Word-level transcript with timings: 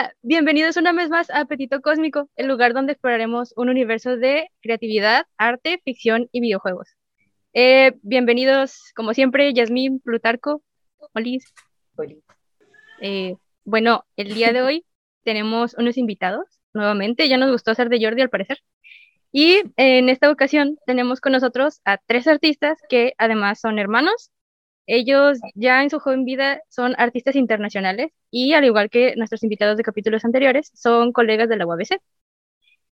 Hola, 0.00 0.14
bienvenidos 0.22 0.78
una 0.78 0.94
vez 0.94 1.10
más 1.10 1.28
a 1.28 1.40
Apetito 1.40 1.82
Cósmico, 1.82 2.30
el 2.36 2.46
lugar 2.46 2.72
donde 2.72 2.92
exploraremos 2.92 3.52
un 3.54 3.68
universo 3.68 4.16
de 4.16 4.48
creatividad, 4.62 5.26
arte, 5.36 5.78
ficción 5.84 6.26
y 6.32 6.40
videojuegos. 6.40 6.96
Eh, 7.52 7.92
bienvenidos, 8.00 8.92
como 8.96 9.12
siempre, 9.12 9.52
Yasmín, 9.52 10.00
Plutarco, 10.00 10.62
Olis. 11.12 11.52
Eh, 13.02 13.34
bueno, 13.66 14.06
el 14.16 14.32
día 14.32 14.54
de 14.54 14.62
hoy 14.62 14.86
tenemos 15.22 15.74
unos 15.74 15.98
invitados, 15.98 16.46
nuevamente, 16.72 17.28
ya 17.28 17.36
nos 17.36 17.50
gustó 17.50 17.74
ser 17.74 17.90
de 17.90 18.02
Jordi 18.02 18.22
al 18.22 18.30
parecer. 18.30 18.60
Y 19.32 19.60
en 19.76 20.08
esta 20.08 20.30
ocasión 20.30 20.78
tenemos 20.86 21.20
con 21.20 21.32
nosotros 21.32 21.82
a 21.84 21.98
tres 21.98 22.26
artistas 22.26 22.78
que 22.88 23.12
además 23.18 23.60
son 23.60 23.78
hermanos 23.78 24.30
ellos 24.92 25.38
ya 25.54 25.82
en 25.82 25.88
su 25.88 26.00
joven 26.00 26.24
vida 26.24 26.62
son 26.68 26.96
artistas 26.98 27.36
internacionales 27.36 28.10
y 28.28 28.54
al 28.54 28.64
igual 28.64 28.90
que 28.90 29.14
nuestros 29.16 29.44
invitados 29.44 29.76
de 29.76 29.84
capítulos 29.84 30.24
anteriores, 30.24 30.72
son 30.74 31.12
colegas 31.12 31.48
de 31.48 31.56
la 31.56 31.64
UABC. 31.64 32.00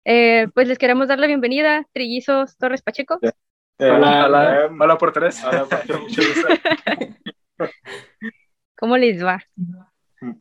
Eh, 0.04 0.46
pues 0.54 0.68
les 0.68 0.76
queremos 0.76 1.08
dar 1.08 1.18
la 1.18 1.26
bienvenida, 1.26 1.86
Trillizos 1.92 2.58
Torres 2.58 2.82
Pacheco. 2.82 3.18
Eh, 3.22 3.90
hola, 3.90 4.26
hola, 4.26 4.70
hola 4.78 4.98
por 4.98 5.12
tres. 5.12 5.42
¿Cómo 8.78 8.98
les 8.98 9.24
va? 9.24 9.42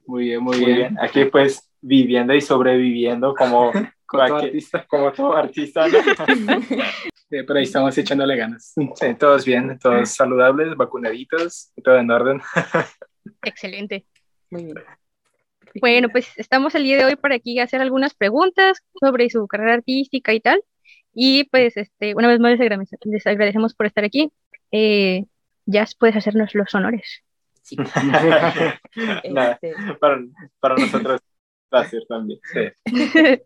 Muy 0.06 0.26
bien, 0.26 0.44
muy, 0.44 0.58
bien. 0.58 0.98
Aquí 1.00 1.24
pues 1.24 1.72
viviendo 1.80 2.34
y 2.34 2.42
sobreviviendo 2.42 3.34
como, 3.34 3.72
como, 4.06 4.28
todo, 4.28 4.38
artista. 4.38 4.86
como 4.88 5.12
todo 5.12 5.34
artista. 5.36 5.86
pero 7.30 7.56
ahí 7.56 7.64
estamos 7.64 7.98
echándole 7.98 8.36
ganas. 8.36 8.74
Sí, 8.96 9.16
todos 9.20 9.46
bien, 9.46 9.78
todos 9.80 10.10
saludables, 10.10 10.76
vacunaditos, 10.76 11.72
todo 11.84 11.98
en 11.98 12.12
orden. 12.12 12.42
Excelente. 13.44 14.06
Muy 14.50 14.66
bien. 14.66 14.76
Bueno, 15.82 16.10
pues 16.10 16.32
estamos 16.38 16.74
el 16.76 16.84
día 16.84 16.98
de 16.98 17.06
hoy 17.06 17.16
para 17.16 17.36
aquí 17.36 17.60
hacer 17.60 17.82
algunas 17.82 18.14
preguntas 18.14 18.82
sobre 19.00 19.30
su 19.30 19.46
carrera 19.48 19.74
artística 19.74 20.34
y 20.34 20.40
tal. 20.40 20.64
Y 21.14 21.46
pues, 21.46 21.76
este, 21.78 22.16
una 22.16 22.28
vez 22.28 22.40
más 22.40 22.58
les 22.58 23.28
agradecemos 23.28 23.74
por 23.74 23.86
estar 23.86 24.04
aquí. 24.04 24.32
Eh, 24.72 25.26
ya 25.66 25.86
puedes 26.00 26.16
hacernos 26.16 26.54
los 26.56 26.74
honores. 26.76 27.24
Sí. 27.62 27.76
este... 29.24 29.74
para, 30.00 30.24
para, 30.60 30.76
nosotros, 30.76 31.22
gracias 31.72 32.04
también. 32.08 32.40
Sí. 32.44 33.42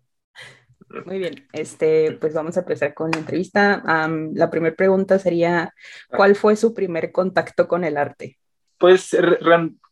Muy 1.05 1.19
bien, 1.19 1.47
este, 1.53 2.17
pues 2.19 2.33
vamos 2.33 2.57
a 2.57 2.61
empezar 2.61 2.93
con 2.93 3.11
la 3.11 3.19
entrevista. 3.19 3.83
la 4.33 4.49
primera 4.49 4.75
pregunta 4.75 5.19
sería, 5.19 5.73
¿cuál 6.09 6.35
fue 6.35 6.55
su 6.55 6.73
primer 6.73 7.11
contacto 7.11 7.67
con 7.67 7.83
el 7.83 7.97
arte? 7.97 8.37
Pues 8.77 9.15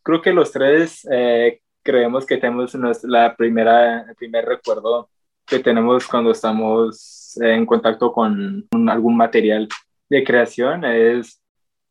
creo 0.02 0.22
que 0.22 0.32
los 0.32 0.50
tres 0.50 1.06
eh, 1.10 1.60
creemos 1.82 2.26
que 2.26 2.38
tenemos 2.38 2.74
la 3.04 3.36
primera, 3.36 4.02
el 4.08 4.14
primer 4.16 4.44
recuerdo 4.44 5.08
que 5.46 5.60
tenemos 5.60 6.06
cuando 6.06 6.32
estamos 6.32 7.36
en 7.40 7.64
contacto 7.64 8.12
con 8.12 8.66
algún 8.88 9.16
material 9.16 9.68
de 10.08 10.24
creación. 10.24 10.84
Es, 10.84 11.40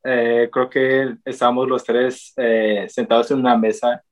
eh, 0.04 0.50
creo 0.52 0.70
que 0.70 1.16
estábamos 1.26 1.68
los 1.68 1.84
tres 1.84 2.34
eh, 2.38 2.88
sentados 2.90 3.32
en 3.32 3.40
una 3.40 3.58
mesa 3.58 4.04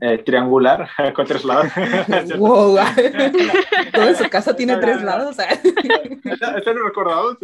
eh, 0.00 0.18
triangular 0.18 0.88
con 1.14 1.26
tres 1.26 1.44
lados. 1.44 1.66
wow, 2.38 2.76
toda 3.92 4.14
su 4.14 4.28
casa 4.28 4.54
tiene 4.54 4.76
tres 4.76 5.02
lados. 5.02 5.36
Esto 5.38 6.74
lo 6.74 6.84
recordamos, 6.86 7.36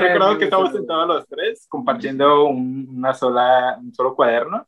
recordado 0.00 0.38
que 0.38 0.44
estamos 0.44 0.72
sentados 0.72 1.08
los 1.08 1.26
tres 1.26 1.66
compartiendo 1.68 2.44
un, 2.44 2.88
una 2.96 3.14
sola, 3.14 3.78
un 3.80 3.92
solo 3.94 4.14
cuaderno 4.14 4.66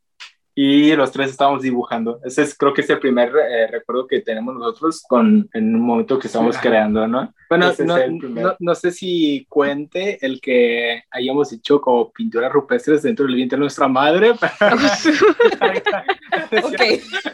y 0.54 0.94
los 0.96 1.12
tres 1.12 1.30
estábamos 1.30 1.62
dibujando. 1.62 2.20
Ese 2.24 2.42
es, 2.42 2.56
creo 2.56 2.74
que 2.74 2.80
es 2.82 2.90
el 2.90 2.98
primer 2.98 3.28
eh, 3.28 3.68
recuerdo 3.68 4.06
que 4.06 4.20
tenemos 4.20 4.54
nosotros 4.54 5.02
con, 5.08 5.48
en 5.52 5.74
un 5.74 5.80
momento 5.80 6.18
que 6.18 6.26
estamos 6.26 6.58
creando, 6.58 7.06
¿no? 7.06 7.32
Bueno, 7.48 7.72
no, 7.84 7.96
no, 8.08 8.56
no, 8.58 8.74
sé 8.74 8.90
si 8.90 9.46
cuente 9.48 10.24
el 10.24 10.40
que 10.40 11.02
hayamos 11.10 11.52
hecho 11.52 11.80
como 11.80 12.10
pinturas 12.10 12.52
rupestres 12.52 13.02
dentro 13.02 13.26
del 13.26 13.36
vientre 13.36 13.56
de 13.56 13.60
nuestra 13.60 13.88
madre. 13.88 14.30
ok. 14.32 14.40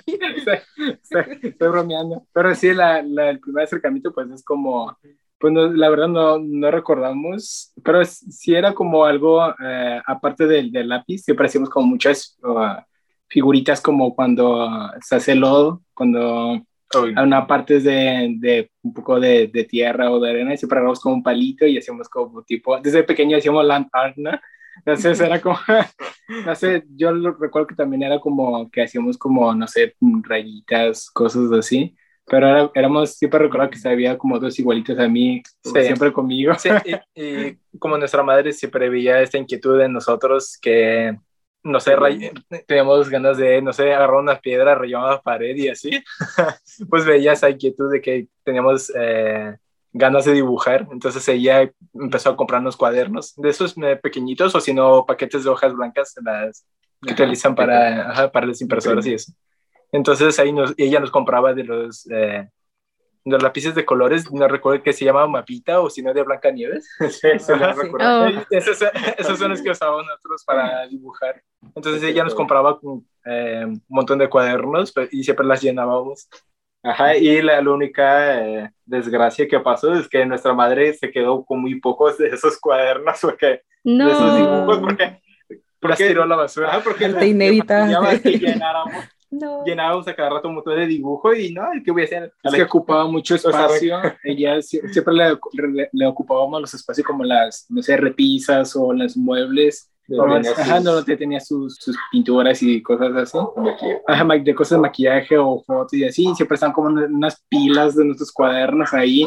estoy, 1.03 1.69
bromeando. 1.69 2.27
Pero 2.33 2.55
sí, 2.55 2.73
la, 2.73 3.03
la, 3.03 3.31
el 3.31 3.41
primer 3.41 3.65
acercamiento 3.65 4.13
pues 4.13 4.31
es 4.31 4.45
como 4.45 4.97
pues 5.39 5.53
la 5.53 5.91
verdad 5.91 6.09
no, 6.09 6.39
no, 6.39 6.71
recordamos, 6.71 7.73
pero 7.85 8.03
sí 8.07 8.55
era 8.55 8.73
como 8.73 9.05
algo, 9.05 9.47
eh, 9.63 10.01
aparte 10.07 10.47
del, 10.47 10.73
del, 10.73 10.89
lápiz, 10.89 11.25
siempre 11.25 11.47
hacíamos 11.47 11.69
como 11.69 11.87
muchas 11.89 12.39
uh, 12.43 12.81
figuritas 13.29 13.81
como 13.81 14.15
cuando 14.15 14.69
se 15.01 15.17
hace 15.17 15.35
lodo, 15.35 15.83
cuando 15.95 16.63
hay 16.95 17.25
una 17.25 17.47
parte 17.47 17.81
de, 17.81 18.35
de, 18.39 18.71
un 18.83 18.95
poco 18.95 19.19
de, 19.19 19.49
de, 19.49 19.65
tierra 19.65 20.11
o 20.11 20.21
de 20.21 20.31
arena 20.31 20.55
y 20.55 20.57
siempre 20.57 20.79
agarramos 20.79 21.01
como 21.01 21.17
un 21.17 21.23
palito 21.23 21.67
y 21.67 21.79
hacíamos 21.79 22.09
como 22.09 22.43
tipo, 22.43 22.79
desde 22.81 23.03
pequeño 23.03 23.37
hacíamos 23.37 23.65
land 23.65 23.89
art, 23.93 24.17
¿no? 24.17 24.31
Entonces 24.79 25.21
era 25.21 25.41
como, 25.41 25.59
no 26.47 26.55
sé, 26.55 26.85
yo 26.95 27.13
recuerdo 27.13 27.67
que 27.67 27.75
también 27.75 28.03
era 28.03 28.21
como 28.21 28.71
que 28.71 28.83
hacíamos 28.83 29.17
como, 29.17 29.55
no 29.55 29.67
sé, 29.67 29.95
rayitas, 30.23 31.11
cosas 31.11 31.51
así, 31.53 31.97
pero 32.27 32.73
éramos, 32.75 33.15
siempre 33.15 33.41
recuerdo 33.41 33.71
que 33.71 33.89
había 33.89 34.19
como 34.19 34.39
dos 34.39 34.59
igualitos 34.59 34.99
a 34.99 35.09
mí, 35.09 35.43
siempre 35.63 36.13
conmigo. 36.13 36.55
Sí, 36.59 36.69
y, 37.15 37.57
como 37.79 37.97
nuestra 37.99 38.23
madre 38.23 38.53
siempre 38.53 38.89
veía 38.89 39.21
esta 39.21 39.39
inquietud 39.39 39.81
en 39.81 39.93
nosotros 39.93 40.59
que 40.61 41.17
no 41.67 41.81
sé, 41.81 41.97
teníamos 42.67 43.11
ganas 43.11 43.37
de, 43.37 43.61
no 43.61 43.73
sé, 43.73 43.93
agarrar 43.93 44.21
una 44.21 44.39
piedra, 44.39 44.75
rayar 44.75 45.03
la 45.03 45.21
pared 45.21 45.57
y 45.57 45.69
así, 45.69 46.03
pues 46.89 47.05
veía 47.05 47.33
esa 47.33 47.51
inquietud 47.51 47.93
de 47.93 48.01
que 48.01 48.29
teníamos 48.45 48.93
eh, 48.97 49.57
ganas 49.93 50.25
de 50.25 50.33
dibujar, 50.33 50.87
entonces 50.93 51.27
ella 51.29 51.71
empezó 51.93 52.31
a 52.31 52.37
comprarnos 52.37 52.77
cuadernos, 52.77 53.35
de 53.37 53.49
esos 53.49 53.77
eh, 53.79 53.97
pequeñitos 53.97 54.55
o 54.55 54.61
si 54.61 54.73
no, 54.73 55.05
paquetes 55.05 55.45
de 55.45 55.51
hojas 55.51 55.75
blancas 55.75 56.15
las, 56.23 56.65
que 57.03 57.13
utilizan 57.13 57.55
para, 57.55 58.31
para 58.33 58.47
las 58.47 58.61
impresoras 58.61 59.07
y 59.07 59.15
eso. 59.15 59.33
Entonces 59.93 60.39
ahí 60.39 60.53
nos, 60.53 60.75
ella 60.77 61.01
nos 61.01 61.11
compraba 61.11 61.53
de 61.53 61.65
los, 61.65 62.09
eh, 62.11 62.49
los 63.27 63.43
lápices 63.43 63.75
de 63.75 63.85
colores, 63.85 64.31
no 64.33 64.47
recuerdo 64.47 64.83
que 64.83 64.93
se 64.93 65.05
llamaba 65.05 65.27
Mapita 65.27 65.81
o 65.81 65.91
si 65.91 66.01
no 66.01 66.15
de 66.15 66.23
Blanca 66.23 66.51
Nieves. 66.53 66.89
sí, 67.11 67.29
oh. 67.29 68.27
esos, 68.51 68.79
esos, 69.19 69.39
son 69.39 69.51
los 69.51 69.61
que 69.61 69.71
usábamos 69.71 70.07
nosotros 70.07 70.45
para 70.45 70.87
dibujar. 70.87 71.43
Entonces 71.75 72.05
ella 72.05 72.23
nos 72.23 72.37
compraba 72.37 72.79
eh, 73.25 73.65
un 73.67 73.83
montón 73.89 74.21
de 74.21 74.29
cuadernos 74.29 74.93
pues, 74.93 75.13
y 75.13 75.25
siempre 75.25 75.45
las 75.45 75.61
llenábamos. 75.61 76.29
Ajá, 76.85 77.17
y 77.17 77.43
la, 77.43 77.59
única 77.61 78.41
eh, 78.41 78.71
desgracia 78.85 79.49
que 79.49 79.59
pasó 79.59 79.93
es 79.93 80.09
que 80.09 80.25
nuestra 80.25 80.55
madre 80.55 80.95
se 80.95 81.11
quedó 81.11 81.45
con 81.45 81.61
muy 81.61 81.81
pocos 81.81 82.17
de 82.19 82.29
esos 82.29 82.61
cuadernos, 82.61 83.19
porque, 83.21 83.63
de 83.83 84.11
esos 84.13 84.37
dibujos, 84.37 84.79
porque, 84.79 85.21
porque 85.81 86.07
tiró 86.07 86.25
la 86.27 86.37
basura. 86.37 86.81
porque 86.85 87.09
te 87.09 87.27
inevitable. 87.27 88.21
que 88.23 88.31
llenáramos 88.39 89.05
no. 89.39 89.65
llenábamos 89.65 90.07
a 90.09 90.15
cada 90.15 90.31
rato 90.31 90.49
un 90.49 90.57
montón 90.57 90.77
de 90.77 90.87
dibujo 90.87 91.35
y 91.35 91.53
no, 91.53 91.63
¿qué 91.85 91.91
voy 91.91 92.03
a 92.03 92.05
hacer? 92.05 92.33
Es 92.43 92.55
que 92.55 92.63
ocupaba 92.63 93.07
mucho 93.07 93.35
espacio, 93.35 93.99
ella 94.25 94.61
siempre 94.63 95.15
le, 95.15 95.39
le, 95.53 95.89
le, 95.93 96.07
ocupábamos 96.07 96.61
los 96.61 96.75
espacios 96.75 97.07
como 97.07 97.25
las, 97.25 97.67
no 97.69 97.83
sé, 97.83 97.97
repisas 97.97 98.75
o 98.77 98.93
los 98.93 99.17
muebles 99.17 99.93
Ajá, 100.57 100.81
no, 100.81 101.03
te 101.03 101.17
tenía 101.17 101.41
sus, 101.41 101.77
sus, 101.77 101.97
pinturas 102.11 102.63
y 102.63 102.83
cosas 102.83 103.15
así. 103.17 103.39
Ajá, 104.07 104.25
de 104.39 104.55
cosas 104.55 104.79
de 104.79 104.83
maquillaje 104.83 105.37
o 105.37 105.63
fotos 105.65 105.95
y 105.95 106.05
así. 106.05 106.33
Siempre 106.35 106.55
están 106.55 106.73
como 106.73 106.89
unas 106.89 107.45
pilas 107.49 107.97
de 107.97 108.05
nuestros 108.05 108.33
cuadernos 108.33 108.93
ahí 108.95 109.25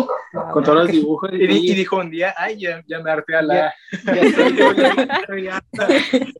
con 0.53 0.63
todos 0.63 0.79
los 0.79 0.87
dibujos. 0.87 1.31
Y, 1.33 1.71
y 1.71 1.73
dijo 1.75 1.97
un 1.97 2.09
día, 2.09 2.33
ay, 2.37 2.57
ya, 2.59 2.83
ya 2.87 2.99
me 2.99 3.11
harté 3.11 3.35
a 3.35 3.41
la. 3.41 3.73
Ya, 4.05 4.15
ya, 4.15 4.31
soy, 4.31 4.55
ya, 4.57 5.21
soy 5.27 5.47
arte. 5.47 6.33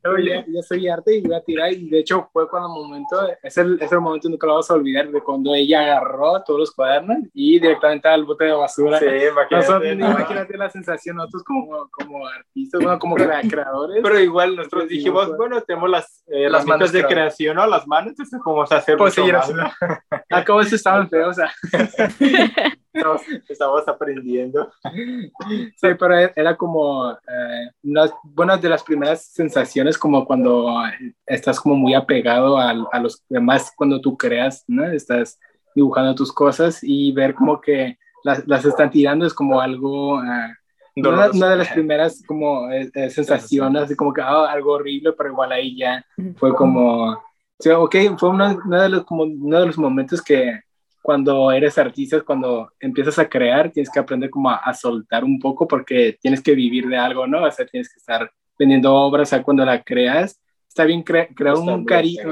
ya, 0.53 0.63
soy 0.63 0.88
y 1.18 1.21
voy 1.21 1.35
a 1.35 1.42
tirar. 1.42 1.74
Y 1.74 1.89
de 1.89 2.00
hecho, 2.00 2.30
fue 2.31 2.50
cuando 2.50 2.69
el 2.69 2.88
momento, 2.88 3.18
es 3.44 3.57
el, 3.57 3.80
es 3.81 3.92
el 3.92 4.00
momento 4.00 4.30
nunca 4.30 4.47
lo 4.47 4.56
vas 4.56 4.69
a 4.71 4.74
olvidar, 4.74 5.09
de 5.09 5.21
cuando 5.21 5.53
ella 5.53 5.81
agarró 5.81 6.42
todos 6.44 6.59
los 6.59 6.71
cuadernos 6.71 7.18
y 7.33 7.59
directamente 7.59 8.07
al 8.07 8.25
bote 8.25 8.45
de 8.45 8.51
basura. 8.53 9.00
Sí, 9.00 9.06
imagínate. 9.06 9.92
imagínate 9.92 10.57
la 10.57 10.69
sensación, 10.69 11.18
nosotros 11.18 11.44
como, 11.44 11.89
como 11.92 12.25
artistas, 12.27 12.81
bueno, 12.81 13.00
como 13.00 13.15
creadores. 13.15 14.00
Pero 14.01 14.19
igual 14.29 14.55
nosotros 14.55 14.87
dijimos, 14.87 15.35
bueno, 15.35 15.61
tenemos 15.61 15.89
las, 15.89 16.23
eh, 16.27 16.49
las 16.49 16.65
manos 16.65 16.91
de 16.91 17.05
creación, 17.05 17.55
¿no? 17.55 17.67
Las 17.67 17.87
manos, 17.87 18.11
entonces 18.11 18.39
cómo 18.43 18.65
se 18.65 18.75
hacer 18.75 18.97
pues 18.97 19.13
sí, 19.13 19.21
Ah, 20.29 20.45
cómo 20.45 20.63
se 20.63 20.75
estaban 20.75 21.09
feos, 21.09 21.29
o 21.29 21.33
sea. 21.33 21.51
estamos 23.49 23.87
aprendiendo. 23.87 24.71
Sí, 25.75 25.87
pero 25.99 26.17
era 26.35 26.55
como 26.55 27.11
eh, 27.11 27.69
una, 28.35 28.57
de 28.57 28.69
las 28.69 28.83
primeras 28.83 29.25
sensaciones 29.25 29.97
como 29.97 30.25
cuando 30.25 30.81
estás 31.25 31.59
como 31.59 31.75
muy 31.75 31.93
apegado 31.93 32.57
a, 32.57 32.69
a 32.69 32.99
los 32.99 33.23
demás 33.29 33.71
cuando 33.75 33.99
tú 34.01 34.17
creas, 34.17 34.63
¿no? 34.67 34.85
Estás 34.85 35.39
dibujando 35.75 36.15
tus 36.15 36.33
cosas 36.33 36.79
y 36.81 37.11
ver 37.11 37.35
como 37.35 37.61
que 37.61 37.97
las, 38.23 38.47
las 38.47 38.65
están 38.65 38.89
tirando 38.89 39.25
es 39.25 39.33
como 39.33 39.61
algo... 39.61 40.15
Uh, 40.15 40.58
una, 40.95 41.31
una, 41.31 41.50
de 41.50 41.56
las 41.57 41.69
primeras 41.74 42.24
como 42.25 42.71
eh, 42.71 42.89
eh, 42.94 43.09
sensaciones, 43.09 43.83
así 43.83 43.95
como 43.95 44.13
que 44.13 44.21
ah, 44.21 44.51
algo 44.51 44.74
horrible, 44.74 45.13
pero 45.13 45.30
igual 45.30 45.51
ahí 45.51 45.77
ya 45.77 46.06
fue 46.38 46.53
como, 46.56 47.18
Sí, 47.59 47.69
ok, 47.69 47.95
fue 48.18 48.30
uno, 48.30 48.57
de 48.57 48.89
los, 48.89 49.03
como 49.03 49.24
uno 49.24 49.59
de 49.59 49.65
los 49.65 49.77
momentos 49.77 50.21
que 50.21 50.62
cuando 51.01 51.51
eres 51.51 51.77
artista, 51.77 52.21
cuando 52.21 52.71
empiezas 52.80 53.19
a 53.19 53.27
crear, 53.27 53.69
tienes 53.69 53.91
que 53.91 54.00
aprender 54.00 54.30
como 54.30 54.50
a, 54.50 54.74
soltar 54.74 55.25
un 55.25 55.39
poco 55.39 55.68
porque 55.68 56.18
tienes 56.21 56.41
que 56.41 56.56
vivir 56.56 56.88
de 56.88 56.95
algo, 56.95 57.27
¿no? 57.27 57.44
O 57.44 57.51
sea, 57.51 57.65
tienes 57.65 57.92
que 57.92 58.00
estar 58.00 58.31
vendiendo 58.57 58.94
obras, 58.94 59.27
o 59.27 59.30
sea, 59.31 59.44
cuando 59.44 59.65
la 59.65 59.83
creas, 59.83 60.39
está 60.69 60.85
bien 60.85 61.03
crear 61.03 61.56
un 61.56 61.83
cariño, 61.83 62.24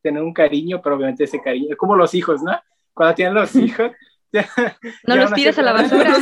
tener 0.00 0.22
un 0.22 0.32
cariño, 0.32 0.80
pero 0.82 0.96
obviamente 0.96 1.24
ese 1.24 1.42
cariño, 1.42 1.76
como 1.76 1.94
los 1.94 2.14
hijos, 2.14 2.42
¿no? 2.42 2.58
Cuando 2.94 3.14
tienen 3.14 3.34
los 3.34 3.54
hijos, 3.56 3.90
no 5.06 5.16
los 5.16 5.32
tires 5.32 5.58
a 5.58 5.62
la 5.62 5.72
basura. 5.72 6.14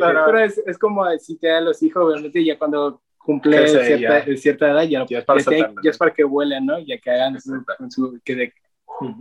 Pero 0.00 0.38
es, 0.38 0.78
como 0.78 1.04
si 1.18 1.38
te 1.38 1.48
dan 1.48 1.64
los 1.64 1.82
hijos, 1.82 2.04
obviamente 2.04 2.44
ya 2.44 2.58
cuando 2.58 3.02
cumple 3.18 3.68
cierta, 3.68 4.24
cierta, 4.36 4.70
edad 4.70 4.82
ya, 4.84 5.04
ya, 5.06 5.18
es 5.18 5.24
para, 5.24 5.40
ya, 5.42 5.90
es 5.90 5.98
para 5.98 6.12
que 6.12 6.24
vuelen, 6.24 6.64
¿no? 6.66 6.78
Ya 6.78 6.98
que 6.98 7.10
hagan 7.10 7.38
su, 7.40 8.20
que 8.24 8.34
de, 8.34 8.52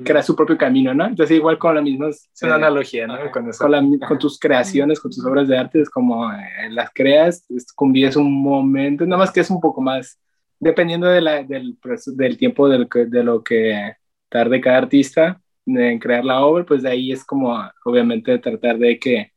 crea 0.03 0.23
su 0.23 0.35
propio 0.35 0.57
camino, 0.57 0.93
¿no? 0.93 1.05
Entonces 1.05 1.35
igual 1.35 1.57
con 1.57 1.75
la 1.75 1.81
misma... 1.81 2.09
Es 2.09 2.29
una 2.41 2.53
eh, 2.53 2.55
analogía, 2.55 3.07
¿no? 3.07 3.17
Con, 3.31 3.49
con, 3.51 4.19
tus 4.19 4.39
creaciones, 4.39 4.99
con 4.99 5.11
tus 5.11 5.25
obras 5.25 5.47
de 5.47 5.57
arte, 5.57 5.81
es 5.81 5.89
como 5.89 6.31
eh, 6.31 6.69
las 6.71 6.89
creas, 6.93 7.45
convives 7.75 8.15
un 8.15 8.31
momento, 8.41 9.05
nada 9.05 9.19
más 9.19 9.31
que 9.31 9.41
es 9.41 9.49
un 9.49 9.59
poco 9.59 9.81
más, 9.81 10.19
dependiendo 10.59 11.07
de 11.07 11.21
la, 11.21 11.43
del, 11.43 11.77
del 12.15 12.37
tiempo 12.37 12.69
del, 12.69 12.87
de 12.89 13.23
lo 13.23 13.43
que 13.43 13.93
tarde 14.29 14.61
cada 14.61 14.77
artista, 14.77 15.41
en 15.67 15.99
crear 15.99 16.23
la 16.23 16.45
obra, 16.45 16.65
pues 16.65 16.83
de 16.83 16.89
ahí 16.89 17.11
es 17.11 17.23
como 17.25 17.55
obviamente 17.85 18.39
tratar 18.39 18.77
de 18.77 18.97
que 18.97 19.31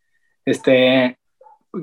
este 0.45 1.19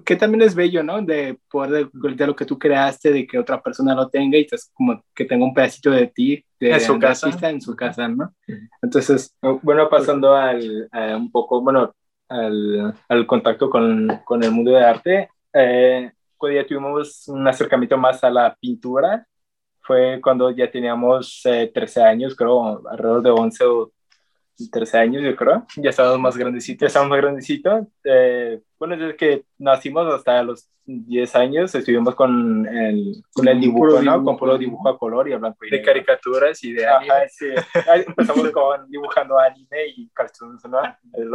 que 0.03 0.15
también 0.17 0.41
es 0.41 0.53
bello, 0.53 0.83
¿no? 0.83 1.01
De 1.01 1.39
poder 1.49 1.89
de, 1.91 2.27
lo 2.27 2.35
que 2.35 2.45
tú 2.45 2.59
creaste, 2.59 3.11
de 3.11 3.25
que 3.25 3.39
otra 3.39 3.61
persona 3.61 3.95
lo 3.95 4.09
tenga 4.09 4.38
y 4.38 4.47
es 4.51 4.69
como 4.73 5.01
que 5.15 5.23
tenga 5.25 5.45
un 5.45 5.53
pedacito 5.53 5.91
de 5.91 6.07
ti 6.07 6.44
de 6.59 6.71
en 6.71 6.81
su 6.81 6.99
casa, 6.99 7.49
en 7.49 7.61
su 7.61 7.75
casa, 7.75 8.07
¿no? 8.07 8.33
Entonces, 8.81 9.33
bueno, 9.61 9.89
pasando 9.89 10.35
al 10.35 10.89
un 11.15 11.31
poco, 11.31 11.61
bueno, 11.61 11.93
al, 12.27 12.93
al 13.07 13.27
contacto 13.27 13.69
con, 13.69 14.21
con, 14.25 14.43
el 14.43 14.51
mundo 14.51 14.71
de 14.71 14.83
arte, 14.83 15.29
eh, 15.53 16.11
cuando 16.35 16.59
ya 16.59 16.67
tuvimos 16.67 17.27
un 17.29 17.47
acercamiento 17.47 17.97
más 17.97 18.23
a 18.23 18.29
la 18.29 18.55
pintura, 18.59 19.25
fue 19.81 20.19
cuando 20.21 20.51
ya 20.51 20.69
teníamos 20.69 21.41
13 21.43 22.00
eh, 22.00 22.03
años, 22.03 22.35
creo, 22.35 22.85
alrededor 22.89 23.21
de 23.21 23.29
11 23.29 23.63
o 23.63 23.91
13 24.71 24.98
años, 24.98 25.24
yo 25.24 25.36
creo. 25.36 25.65
Ya 25.77 25.92
estábamos 25.92 26.19
más 26.19 26.38
grandecitos. 26.38 26.81
Ya 26.81 26.88
estábamos 26.88 27.12
más 27.12 27.21
grandecitos. 27.21 27.88
Eh, 28.04 28.62
bueno, 28.80 28.98
desde 28.98 29.15
que 29.15 29.45
nacimos 29.57 30.12
hasta 30.13 30.42
los 30.44 30.69
10 30.88 31.36
años 31.36 31.75
estuvimos 31.75 32.15
con 32.15 32.65
el, 32.65 33.21
con 33.33 33.48
el 33.48 33.59
dibujo, 33.59 34.01
¿no? 34.01 34.24
Con 34.24 34.38
puro 34.38 34.57
dibujo 34.57 34.88
a 34.88 34.98
color 34.98 35.27
y 35.27 35.33
a 35.33 35.38
blanco 35.38 35.65
y 35.65 35.69
De 35.69 35.81
caricaturas 35.81 36.63
y 36.63 36.71
de 36.71 36.88
anime. 36.88 37.13
sí. 37.30 37.48
Empezamos 38.07 38.50
con 38.51 38.89
dibujando 38.89 39.38
anime 39.38 39.88
y 39.95 40.09
cartoons, 40.13 40.63
¿no? 40.65 40.80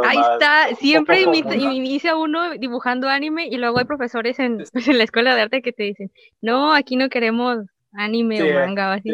Ahí 0.04 0.18
está, 0.32 0.74
siempre 0.76 1.20
inicia 1.20 2.16
uno 2.16 2.52
dibujando 2.52 3.08
anime 3.08 3.46
y 3.46 3.56
luego 3.58 3.78
hay 3.78 3.84
profesores 3.84 4.38
en, 4.38 4.64
en 4.74 4.98
la 4.98 5.04
escuela 5.04 5.34
de 5.34 5.42
arte 5.42 5.62
que 5.62 5.72
te 5.72 5.82
dicen, 5.82 6.10
no, 6.40 6.72
aquí 6.72 6.96
no 6.96 7.10
queremos 7.10 7.66
anime 7.94 8.42
o 8.42 8.54
manga 8.54 8.90
o 8.90 8.92
así. 8.92 9.10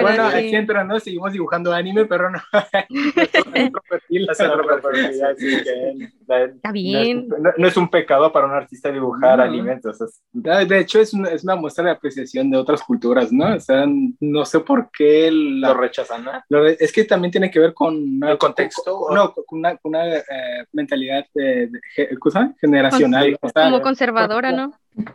bueno, 0.00 0.24
aquí 0.26 0.54
entra, 0.54 0.84
¿no? 0.84 0.98
Seguimos 0.98 1.32
dibujando 1.32 1.72
anime, 1.72 2.04
pero 2.06 2.30
no. 2.30 2.40
Está 6.28 6.72
bien. 6.72 7.28
No 7.56 7.66
es, 7.68 7.76
un 7.76 7.88
pecado 7.88 8.32
para 8.32 8.46
un 8.46 8.52
artista 8.52 8.90
dibujar 8.90 9.40
anime, 9.40 9.72
entonces. 9.72 10.22
De 10.32 10.78
hecho, 10.78 11.00
es 11.00 11.14
una, 11.14 11.30
es 11.30 11.44
una, 11.44 11.56
muestra 11.56 11.84
de 11.84 11.90
apreciación 11.92 12.50
de 12.50 12.56
otras 12.56 12.82
culturas, 12.82 13.32
¿no? 13.32 13.54
O 13.54 13.60
sea, 13.60 13.86
no 14.20 14.44
sé 14.44 14.60
por 14.60 14.90
qué 14.90 15.30
lo 15.32 15.74
rechazan, 15.74 16.24
¿no? 16.24 16.66
es 16.66 16.92
que 16.92 17.04
también 17.04 17.30
tiene 17.30 17.50
que 17.50 17.60
ver 17.60 17.74
con 17.74 18.20
el 18.22 18.38
contexto. 18.38 19.08
no, 19.12 19.32
con 19.32 19.58
una, 19.58 19.78
una 19.82 20.16
eh, 20.16 20.22
mentalidad 20.72 21.24
de, 21.34 21.70
generacional. 22.60 23.38
Como 23.54 23.80
conservadora, 23.80 24.52
¿no? 24.52 24.72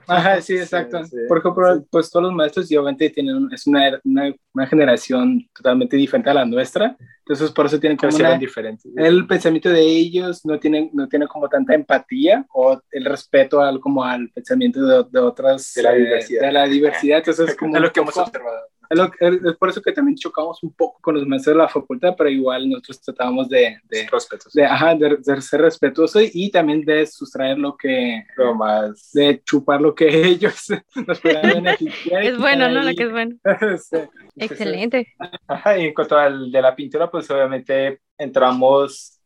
Ajá, 0.08 0.42
sí, 0.42 0.56
exacto. 0.56 1.02
Por 1.28 1.40
ejemplo, 1.40 1.86
pues 1.90 2.10
todos 2.10 2.24
los 2.24 2.34
maestros 2.34 2.68
obviamente 2.68 3.10
tienen, 3.10 3.50
es 3.52 3.68
una, 3.68 4.00
una, 4.04 4.34
una, 4.54 4.68
generación 4.68 5.48
totalmente 5.54 5.98
diferente 5.98 6.30
a 6.30 6.34
la 6.34 6.46
nuestra, 6.46 6.96
entonces 7.20 7.52
por 7.52 7.66
eso 7.66 7.80
tienen 7.80 7.98
como 7.98 8.16
una, 8.16 8.38
diferente. 8.38 8.90
el 8.98 9.26
pensamiento 9.28 9.70
de 9.70 9.82
ellos 9.82 10.46
no 10.46 10.60
tienen, 10.60 10.90
no 10.94 11.08
tienen 11.08 11.28
como 11.28 11.50
tanta 11.50 11.74
empatía 11.74 12.46
o 12.54 12.82
el 12.92 13.06
respeto 13.06 13.62
al, 13.62 13.80
como 13.80 14.04
al 14.04 14.30
pensamiento 14.30 14.86
de, 14.86 15.06
de 15.10 15.20
otras, 15.20 15.74
de 15.74 15.84
la 15.84 15.94
diversidad. 15.94 16.42
De 16.42 16.52
la 16.52 16.66
diversidad, 16.66 17.18
entonces 17.20 17.50
es 17.50 17.56
como... 17.56 17.76
Es 17.76 17.82
lo 17.82 17.92
que 17.92 18.00
hemos 18.00 18.18
observado 18.18 18.73
es 18.90 19.58
por 19.58 19.70
eso 19.70 19.82
que 19.82 19.92
también 19.92 20.18
chocamos 20.18 20.62
un 20.64 20.74
poco 20.74 21.00
con 21.02 21.16
los 21.16 21.26
maestros 21.26 21.56
de 21.56 21.62
la 21.62 21.70
facultad, 21.70 22.16
pero 22.18 22.30
igual 22.30 22.70
nosotros 22.70 23.02
tratábamos 23.02 23.50
de, 23.50 23.80
de, 23.86 24.08
de, 24.54 24.66
ajá, 24.66 24.96
de, 24.96 25.42
ser 25.42 25.62
respetuosos 25.62 26.24
y 26.34 26.52
también 26.52 26.84
de 26.84 27.06
sustraer 27.06 27.58
lo 27.58 27.76
que, 27.76 28.24
lo 28.36 28.56
más, 28.56 29.12
de 29.14 29.42
chupar 29.44 29.82
lo 29.82 29.96
que 29.96 30.08
ellos 30.28 30.68
nos 31.08 31.20
puedan 31.20 31.64
beneficiar. 31.64 32.24
es 32.24 32.38
bueno, 32.38 32.70
¿no? 32.70 32.84
Lo 32.84 32.94
que 32.94 33.04
es 33.04 33.12
bueno. 33.12 33.36
Excelente. 34.36 35.08
Ajá, 35.48 35.78
y 35.78 35.86
en 35.86 35.94
cuanto 35.94 36.18
al 36.18 36.52
de 36.52 36.62
la 36.62 36.76
pintura, 36.76 37.10
pues 37.10 37.30
obviamente 37.32 38.02
entramos, 38.18 39.20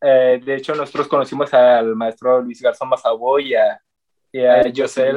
eh, 0.00 0.40
de 0.44 0.54
hecho 0.56 0.74
nosotros 0.74 1.08
conocimos 1.08 1.52
al 1.52 1.94
maestro 1.96 2.40
Luis 2.40 2.60
Garzón 2.60 2.88
Mazabo 2.88 3.38
y 3.38 3.54
a, 3.54 3.80
y 4.32 4.44
a 4.44 4.62
José, 4.74 5.12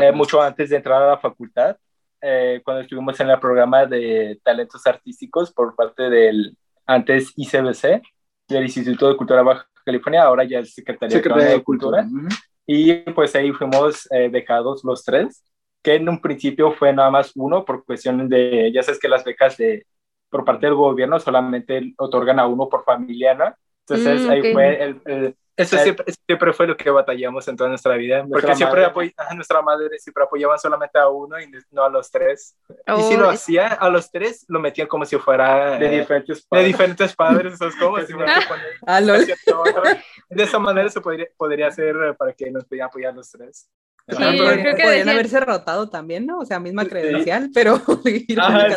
eh, 0.00 0.12
mucho 0.12 0.40
antes 0.40 0.70
de 0.70 0.76
entrar 0.76 1.02
a 1.02 1.08
la 1.08 1.18
facultad. 1.18 1.76
Eh, 2.24 2.60
cuando 2.64 2.82
estuvimos 2.82 3.18
en 3.18 3.30
el 3.30 3.40
programa 3.40 3.84
de 3.84 4.40
talentos 4.44 4.86
artísticos 4.86 5.52
por 5.52 5.74
parte 5.74 6.08
del 6.08 6.56
antes 6.86 7.32
ICBC, 7.36 8.00
del 8.48 8.62
Instituto 8.62 9.08
de 9.08 9.16
Cultura 9.16 9.42
Baja 9.42 9.66
California, 9.84 10.22
ahora 10.22 10.44
ya 10.44 10.60
es 10.60 10.72
Secretaría, 10.72 11.20
de, 11.20 11.62
Cultura. 11.62 12.06
Y 12.64 12.94
pues 13.10 13.34
ahí 13.34 13.50
fuimos 13.52 14.08
eh, 14.12 14.28
dejados 14.30 14.84
los 14.84 15.02
tres, 15.04 15.42
que 15.82 15.96
en 15.96 16.08
un 16.08 16.20
principio 16.20 16.70
fue 16.72 16.92
nada 16.92 17.10
más 17.10 17.32
uno 17.34 17.64
por 17.64 17.84
cuestiones 17.84 18.28
de, 18.28 18.70
ya 18.72 18.84
sabes 18.84 19.00
que 19.00 19.08
las 19.08 19.24
becas 19.24 19.56
de, 19.56 19.84
por 20.30 20.44
parte 20.44 20.66
del 20.66 20.76
gobierno 20.76 21.18
solamente 21.18 21.92
otorgan 21.98 22.38
a 22.38 22.46
uno 22.46 22.68
por 22.68 22.84
familia, 22.84 23.34
¿no? 23.34 23.52
Entonces 23.80 24.22
mm, 24.24 24.30
ahí 24.30 24.52
fue 24.52 24.82
el 24.82 25.36
eso 25.56 25.76
siempre, 25.78 26.06
siempre, 26.26 26.52
fue 26.52 26.66
lo 26.66 26.76
que 26.76 26.90
batallamos 26.90 27.46
en 27.46 27.56
toda 27.56 27.68
nuestra 27.68 27.94
vida, 27.96 28.24
porque 28.30 28.54
siempre 28.56 28.84
a 28.84 29.34
nuestra 29.34 29.60
madre 29.60 29.98
siempre 29.98 30.24
apoyaban 30.24 30.58
solamente 30.58 30.98
a 30.98 31.08
uno 31.08 31.38
y 31.40 31.50
no 31.70 31.84
a 31.84 31.90
los 31.90 32.10
tres. 32.10 32.56
y 32.96 33.02
si 33.02 33.16
lo 33.16 33.28
hacía 33.28 33.68
a 33.68 33.90
los 33.90 34.10
tres, 34.10 34.46
lo 34.48 34.60
metían 34.60 34.88
como 34.88 35.04
si 35.04 35.16
fuera 35.18 35.78
de, 35.78 35.88
diferentes, 35.88 36.46
padres. 36.46 36.64
de 36.64 36.68
diferentes 36.68 37.14
padres. 37.14 37.54
Eso 37.54 37.66
es 37.66 37.76
como 37.76 37.98
si 38.06 38.12
ah, 38.86 39.00
De 40.30 40.42
esa 40.42 40.58
manera 40.58 40.88
se 40.88 41.00
podría, 41.00 41.26
podría 41.36 41.68
hacer 41.68 42.16
para 42.16 42.32
que 42.32 42.50
nos 42.50 42.64
pudieran 42.64 42.88
apoyar 42.88 43.14
los 43.14 43.30
tres. 43.30 43.68
Sí, 44.08 44.16
creo 44.16 44.74
que 44.74 44.82
podrían 44.82 45.08
haberse 45.10 45.38
rotado 45.38 45.88
también, 45.88 46.26
¿no? 46.26 46.40
O 46.40 46.44
sea, 46.44 46.58
misma 46.58 46.84
credencial, 46.86 47.50
pero 47.54 47.80
ah, 48.38 48.68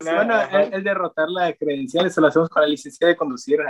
Bueno, 0.00 0.40
el, 0.72 0.82
derrotar 0.82 1.28
la 1.28 1.52
credencial, 1.52 2.06
eso 2.06 2.22
lo 2.22 2.28
hacemos 2.28 2.48
con 2.48 2.62
la 2.62 2.68
licencia 2.68 3.06
de 3.08 3.16
conducir. 3.16 3.60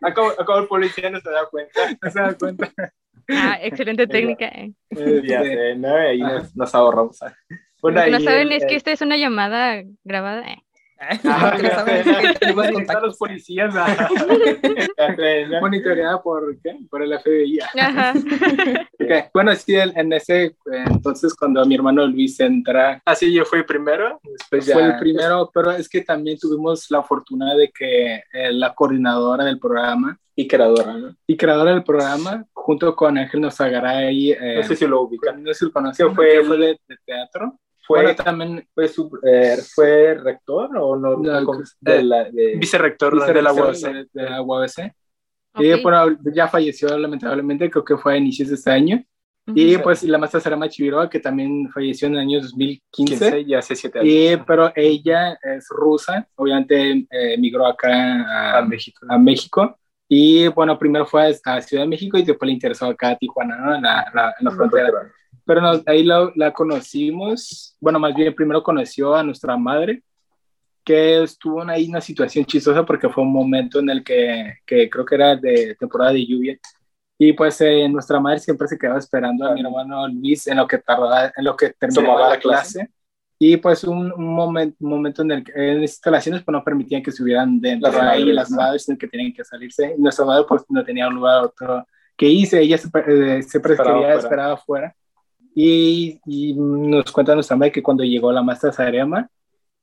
Acabo, 0.00 0.58
el 0.58 0.68
policía 0.68 1.10
no 1.10 1.20
se 1.20 1.30
da 1.30 1.46
cuenta. 1.50 1.80
No 2.00 2.10
se 2.10 2.20
da 2.20 2.34
cuenta. 2.34 2.72
Ah, 3.28 3.58
excelente 3.62 4.06
técnica. 4.06 4.46
Eh. 4.46 4.72
eh 4.90 5.22
ya 5.24 5.42
sé, 5.42 5.76
¿no? 5.76 5.94
Ahí 5.94 6.20
nos, 6.54 6.74
ahorramos. 6.74 7.18
Bueno, 7.80 8.00
Lo 8.00 8.04
que 8.04 8.10
no 8.10 8.20
saben 8.20 8.52
es 8.52 8.64
que 8.66 8.76
esta 8.76 8.90
es 8.92 9.00
una 9.00 9.16
llamada 9.16 9.82
grabada. 10.04 10.42
Eh. 10.48 10.62
Ah, 11.24 11.58
los 13.02 13.16
policías 13.16 13.74
monitoreada 15.60 16.22
por, 16.22 16.56
¿qué? 16.60 16.78
por 16.90 17.02
el 17.02 17.18
FBI. 17.18 17.58
Okay. 19.02 19.24
Bueno, 19.34 19.52
sí, 19.56 19.74
en 19.74 20.12
ese 20.12 20.54
entonces 20.86 21.34
cuando 21.34 21.64
mi 21.64 21.74
hermano 21.74 22.06
Luis 22.06 22.38
entra, 22.38 23.02
así 23.04 23.26
ah, 23.26 23.38
yo 23.38 23.44
fui 23.44 23.64
primero, 23.64 24.20
después 24.22 24.72
fue 24.72 24.84
el 24.84 24.96
primero, 24.98 25.50
pero 25.52 25.72
es 25.72 25.88
que 25.88 26.02
también 26.02 26.38
tuvimos 26.38 26.88
la 26.88 27.02
fortuna 27.02 27.52
de 27.54 27.68
que 27.70 28.22
eh, 28.32 28.52
la 28.52 28.72
coordinadora 28.74 29.44
del 29.44 29.58
programa 29.58 30.16
y 30.36 30.46
creadora, 30.46 30.96
¿no? 30.96 31.16
Y 31.26 31.36
creadora 31.36 31.72
del 31.72 31.82
programa, 31.82 32.46
junto 32.52 32.94
con 32.94 33.18
Ángel 33.18 33.40
Nosagaray, 33.40 34.32
eh, 34.32 34.54
no 34.58 34.62
sé 34.62 34.76
si 34.76 34.86
lo 34.86 35.02
ubican, 35.02 35.42
no 35.42 35.52
sé 35.52 35.58
si 35.58 35.64
lo 35.64 35.72
conocen, 35.72 36.14
fue, 36.14 36.44
fue 36.44 36.56
de, 36.56 36.78
teatro 37.04 37.58
fue 37.82 38.14
también 38.14 38.66
fue, 38.74 38.90
eh, 39.24 39.56
fue 39.74 40.14
rector 40.14 40.70
o 40.78 40.96
no, 40.96 41.16
de 41.80 42.02
la, 42.02 42.24
de, 42.30 42.56
vicerrector, 42.56 43.26
de 43.26 43.42
la 43.42 43.52
UABC, 43.52 44.08
de 44.12 44.30
la 44.30 44.42
UABC. 44.42 44.92
y 45.58 45.82
bueno, 45.82 46.16
ya 46.32 46.48
falleció 46.48 46.96
lamentablemente 46.96 47.70
creo 47.70 47.84
que 47.84 47.96
fue 47.96 48.14
a 48.14 48.16
inicios 48.16 48.48
de 48.48 48.54
este 48.54 48.70
año. 48.70 49.04
Y 49.44 49.76
pues 49.78 50.04
la 50.04 50.18
maestra 50.18 50.38
Sara 50.38 50.56
Machiviroa 50.56 51.10
que 51.10 51.18
también 51.18 51.68
falleció 51.72 52.06
en 52.06 52.14
el 52.14 52.20
año 52.20 52.40
2015 52.40 53.44
ya 53.44 53.58
hace 53.58 53.74
siete 53.74 53.98
años 53.98 54.14
y, 54.14 54.36
pero 54.46 54.72
ella 54.76 55.36
es 55.42 55.66
rusa 55.68 56.28
obviamente 56.36 56.90
eh, 57.10 57.34
emigró 57.34 57.66
acá 57.66 58.58
a, 58.58 58.62
México. 58.62 59.04
a 59.08 59.18
México. 59.18 59.76
Y 60.08 60.46
bueno 60.46 60.78
primero 60.78 61.06
fue 61.06 61.36
a 61.44 61.60
Ciudad 61.60 61.82
de 61.82 61.88
México 61.88 62.18
y 62.18 62.22
después 62.22 62.46
le 62.46 62.52
interesó 62.52 62.86
acá 62.86 63.10
a 63.10 63.16
Tijuana 63.16 63.56
¿no? 63.56 63.74
en 63.74 63.82
la, 63.82 64.06
la, 64.14 64.34
en 64.38 64.44
la 64.44 64.50
frontera 64.52 64.92
pero 65.44 65.82
ahí 65.86 66.04
la, 66.04 66.30
la, 66.34 66.52
conocimos, 66.52 67.76
bueno, 67.80 67.98
más 67.98 68.14
bien 68.14 68.34
primero 68.34 68.62
conoció 68.62 69.14
a 69.14 69.22
nuestra 69.22 69.56
madre, 69.56 70.02
que 70.84 71.22
estuvo 71.22 71.62
ahí 71.62 71.88
una 71.88 72.00
situación 72.00 72.44
chistosa 72.44 72.84
porque 72.84 73.08
fue 73.08 73.22
un 73.22 73.32
momento 73.32 73.78
en 73.78 73.90
el 73.90 74.02
que, 74.02 74.54
que 74.66 74.90
creo 74.90 75.04
que 75.04 75.14
era 75.14 75.36
de 75.36 75.76
temporada 75.76 76.12
de 76.12 76.26
lluvia, 76.26 76.58
y 77.18 77.32
pues 77.34 77.60
eh, 77.60 77.88
nuestra 77.88 78.18
madre 78.18 78.40
siempre 78.40 78.66
se 78.66 78.76
quedaba 78.76 78.98
esperando 78.98 79.46
a 79.46 79.54
mi 79.54 79.60
hermano 79.60 80.08
Luis 80.08 80.46
en 80.48 80.56
lo 80.56 80.66
que 80.66 80.78
tardaba, 80.78 81.32
en 81.36 81.44
lo 81.44 81.56
que 81.56 81.70
terminaba 81.70 82.30
la 82.30 82.38
clase. 82.38 82.90
Y 83.38 83.56
pues 83.56 83.84
un, 83.84 84.12
un, 84.12 84.34
momento, 84.34 84.76
un 84.80 84.90
momento 84.90 85.22
en 85.22 85.30
el 85.30 85.44
que 85.44 85.52
en 85.54 85.82
las 85.82 85.92
instalaciones 85.92 86.42
pues 86.42 86.52
no 86.52 86.64
permitían 86.64 87.02
que 87.02 87.10
estuvieran 87.10 87.60
dentro 87.60 87.92
las 87.92 88.00
ahí 88.00 88.24
las 88.24 88.50
madres 88.50 88.88
en 88.88 88.96
que 88.96 89.06
tenían 89.06 89.32
que 89.32 89.44
salirse. 89.44 89.94
Y 89.96 90.00
nuestra 90.00 90.24
madre 90.24 90.44
pues 90.48 90.64
no 90.68 90.84
tenía 90.84 91.06
un 91.06 91.14
lugar 91.14 91.44
otro 91.44 91.86
que 92.16 92.26
hice, 92.26 92.60
ella 92.60 92.78
se, 92.78 92.88
eh, 92.88 93.42
siempre 93.42 93.76
quería 93.76 94.14
esperar 94.14 94.50
afuera. 94.50 94.94
Y, 95.54 96.18
y, 96.24 96.54
nos 96.54 97.10
cuenta 97.12 97.34
nuestra 97.34 97.56
madre 97.56 97.72
que 97.72 97.82
cuando 97.82 98.04
llegó 98.04 98.32
la 98.32 98.42
maestra 98.42 98.72
Sarema, 98.72 99.28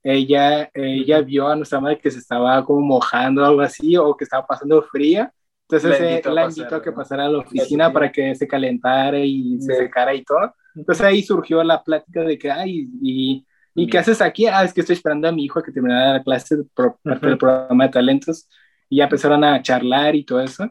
ella, 0.02 0.70
ella 0.74 1.22
vio 1.22 1.48
a 1.48 1.56
nuestra 1.56 1.80
madre 1.80 2.00
que 2.00 2.10
se 2.10 2.20
estaba 2.20 2.64
como 2.66 2.82
mojando 2.82 3.44
o 3.44 3.46
algo 3.46 3.62
así, 3.62 3.96
o 3.98 4.16
que 4.16 4.24
estaba 4.24 4.48
pasando 4.48 4.82
fría, 4.82 5.32
entonces 5.70 6.02
la 6.02 6.10
invitó, 6.10 6.50
invitó 6.50 6.76
a 6.78 6.82
que 6.82 6.92
pasara 6.92 7.26
a 7.26 7.30
la 7.30 7.38
oficina 7.40 7.94
para 7.94 8.12
que 8.12 8.34
se 8.34 8.48
calentara 8.48 9.20
y 9.20 9.62
se 9.62 9.76
secara 9.76 10.16
y 10.16 10.24
todo. 10.24 10.56
Entonces 10.74 11.06
ahí 11.06 11.22
surgió 11.22 11.64
la 11.64 11.84
plática 11.84 12.22
de 12.22 12.40
que, 12.40 12.50
ay, 12.50 12.90
y, 13.04 13.46
y 13.76 13.88
¿qué 13.88 14.00
haces 14.00 14.20
aquí? 14.20 14.48
Ah, 14.48 14.64
es 14.64 14.74
que 14.74 14.82
estoy 14.82 14.96
esperando 14.96 15.28
a 15.28 15.32
mi 15.32 15.46
hijo 15.46 15.60
a 15.60 15.64
que 15.64 15.72
terminara 15.72 16.14
la 16.14 16.24
clase 16.24 16.58
por 16.74 16.98
parte 17.04 17.28
del 17.28 17.38
programa 17.38 17.84
de 17.84 17.92
talentos. 17.92 18.50
Y 18.90 18.98
ya 18.98 19.04
empezaron 19.04 19.44
a 19.44 19.62
charlar 19.62 20.16
y 20.16 20.24
todo 20.24 20.42
eso. 20.42 20.70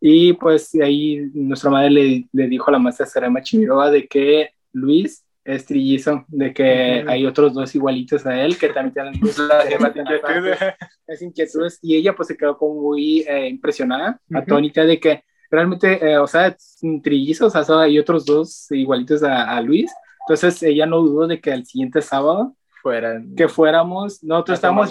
Y 0.00 0.32
pues 0.34 0.72
ahí 0.80 1.28
nuestra 1.34 1.70
madre 1.70 1.90
le, 1.90 2.28
le 2.32 2.48
dijo 2.48 2.68
a 2.68 2.72
la 2.72 2.78
maestra 2.78 3.06
Sarama 3.06 3.42
Chimiroa 3.42 3.90
de 3.90 4.06
que 4.06 4.50
Luis 4.72 5.24
es 5.44 5.66
trillizo, 5.66 6.24
de 6.28 6.52
que 6.52 7.04
hay 7.06 7.26
otros 7.26 7.54
dos 7.54 7.74
igualitos 7.74 8.26
a 8.26 8.40
él 8.40 8.58
que 8.58 8.68
también 8.68 8.92
tienen 8.92 9.20
las 11.06 11.22
inquietudes. 11.22 11.78
Y 11.82 11.96
ella 11.96 12.14
pues 12.14 12.28
se 12.28 12.36
quedó 12.36 12.56
como 12.56 12.80
muy 12.82 13.20
eh, 13.22 13.48
impresionada, 13.48 14.20
atónita 14.32 14.84
de 14.84 15.00
que 15.00 15.24
realmente, 15.50 15.98
eh, 16.08 16.18
o 16.18 16.26
sea, 16.26 16.56
trillizos, 17.02 17.54
o 17.54 17.64
sea, 17.64 17.80
hay 17.80 17.98
otros 17.98 18.24
dos 18.24 18.70
igualitos 18.70 19.22
a, 19.22 19.56
a, 19.56 19.60
Luis, 19.60 19.90
entonces 20.20 20.62
ella 20.62 20.86
no 20.86 21.00
dudó 21.00 21.26
de 21.26 21.40
que 21.40 21.50
el 21.50 21.66
siguiente 21.66 22.02
sábado 22.02 22.54
fueran, 22.80 23.34
que 23.36 23.48
fuéramos, 23.48 24.22
nosotros 24.22 24.58
estamos, 24.58 24.90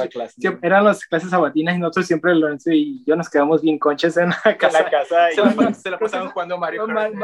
eran 0.62 0.84
las 0.84 1.06
clases 1.06 1.30
sabatinas 1.30 1.76
y 1.76 1.80
nosotros 1.80 2.08
siempre, 2.08 2.36
Lorenzo 2.36 2.72
y 2.72 3.04
yo 3.06 3.16
nos 3.16 3.30
quedamos 3.30 3.62
bien 3.62 3.80
conchas 3.80 4.18
en 4.18 4.30
la 4.30 4.58
casa. 4.58 4.84
la 4.84 4.90
casa 4.90 5.32
y 5.32 5.74
se, 5.74 5.90
la, 5.90 5.98
pasaban 5.98 6.30
jugando 6.30 6.58
Mario. 6.58 6.88
Mario, 6.88 7.18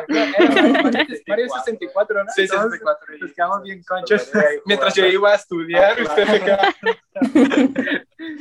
Mario 1.27 1.47
64, 1.49 2.23
¿no? 2.23 2.31
Sí, 2.35 2.47
64. 2.47 3.17
Nos 3.19 3.33
quedamos 3.33 3.63
bien 3.63 3.83
conchas. 3.83 4.31
Mientras 4.65 4.93
yo 4.95 5.05
iba 5.05 5.31
a 5.31 5.35
estudiar, 5.35 6.01
usted 6.01 6.27
se 6.27 6.41
quedaba. 6.41 6.75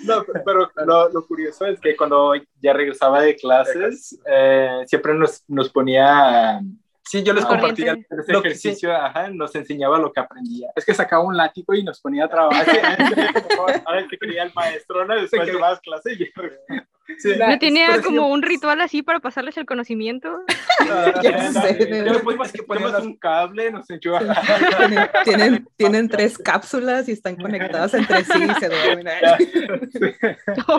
no, 0.05 0.25
pero 0.45 0.71
lo, 0.85 1.09
lo, 1.11 1.27
curioso 1.27 1.67
es 1.67 1.79
que 1.81 1.97
cuando 1.97 2.35
ya 2.61 2.73
regresaba 2.73 3.21
de 3.21 3.37
clases, 3.37 4.19
eh, 4.27 4.83
siempre 4.87 5.15
nos, 5.15 5.45
nos 5.49 5.71
ponía 5.71 6.61
Sí, 7.05 7.23
yo 7.23 7.35
les 7.35 7.45
compartía 7.45 7.93
el 7.93 8.37
ejercicio, 8.37 8.95
ajá, 8.95 9.29
nos 9.29 9.55
enseñaba 9.55 9.99
lo 9.99 10.11
que 10.13 10.21
aprendía. 10.21 10.71
Es 10.75 10.85
que 10.85 10.95
sacaba 10.95 11.23
un 11.23 11.37
látigo 11.37 11.75
y 11.75 11.83
nos 11.83 12.01
ponía 12.01 12.25
a 12.25 12.29
trabajar. 12.29 12.67
a 13.87 13.93
ver 13.93 14.07
qué 14.09 14.19
quería 14.19 14.45
el 14.45 14.53
maestro, 14.55 15.05
¿no? 15.05 15.15
Después 15.15 15.47
de 15.47 15.59
más 15.59 15.81
clases. 15.81 16.19
Sí. 17.19 17.33
¿No 17.39 17.59
tenía 17.59 18.01
como 18.03 18.29
un 18.29 18.43
ritual 18.43 18.81
así 18.81 19.03
para 19.03 19.21
pasarles 19.21 19.57
el 19.57 19.67
conocimiento? 19.67 20.45
Que 22.53 22.63
ponemos 22.63 23.03
un 23.03 23.17
cable, 23.17 23.71
no 23.71 23.83
sé, 23.83 23.99
yo... 24.01 24.19
tienen, 24.77 25.09
tienen, 25.25 25.69
tienen, 25.77 26.09
tres 26.09 26.39
cápsulas 26.39 27.09
y 27.09 27.13
están 27.13 27.37
conectadas 27.37 27.95
entre 27.95 28.25
sí 28.25 28.45
y 28.45 28.55
se 28.61 28.69
duermen. 28.69 29.07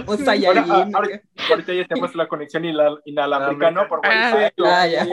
o 0.05 0.17
sea, 0.17 0.35
ya 0.35 0.49
ahora, 0.93 1.21
ahorita 1.49 1.73
ya 1.73 1.85
tenemos 1.85 2.15
la 2.15 2.27
conexión 2.27 2.65
inalámbrica, 3.05 3.71
¿no? 3.71 3.87
Por 3.87 4.01
ah, 4.03 4.51
ah, 4.63 4.87
ya. 4.87 5.07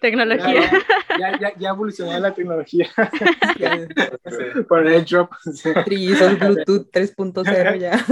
Tecnología. 0.00 0.70
Ya, 1.18 1.38
ya, 1.38 1.52
ya 1.58 1.68
evolucionó 1.70 2.18
la 2.18 2.32
tecnología. 2.32 2.88
Por 4.68 4.86
el 4.86 5.04
drop. 5.04 5.30
Bluetooth 6.38 6.90
3.0 6.92 7.78
ya. 7.78 8.04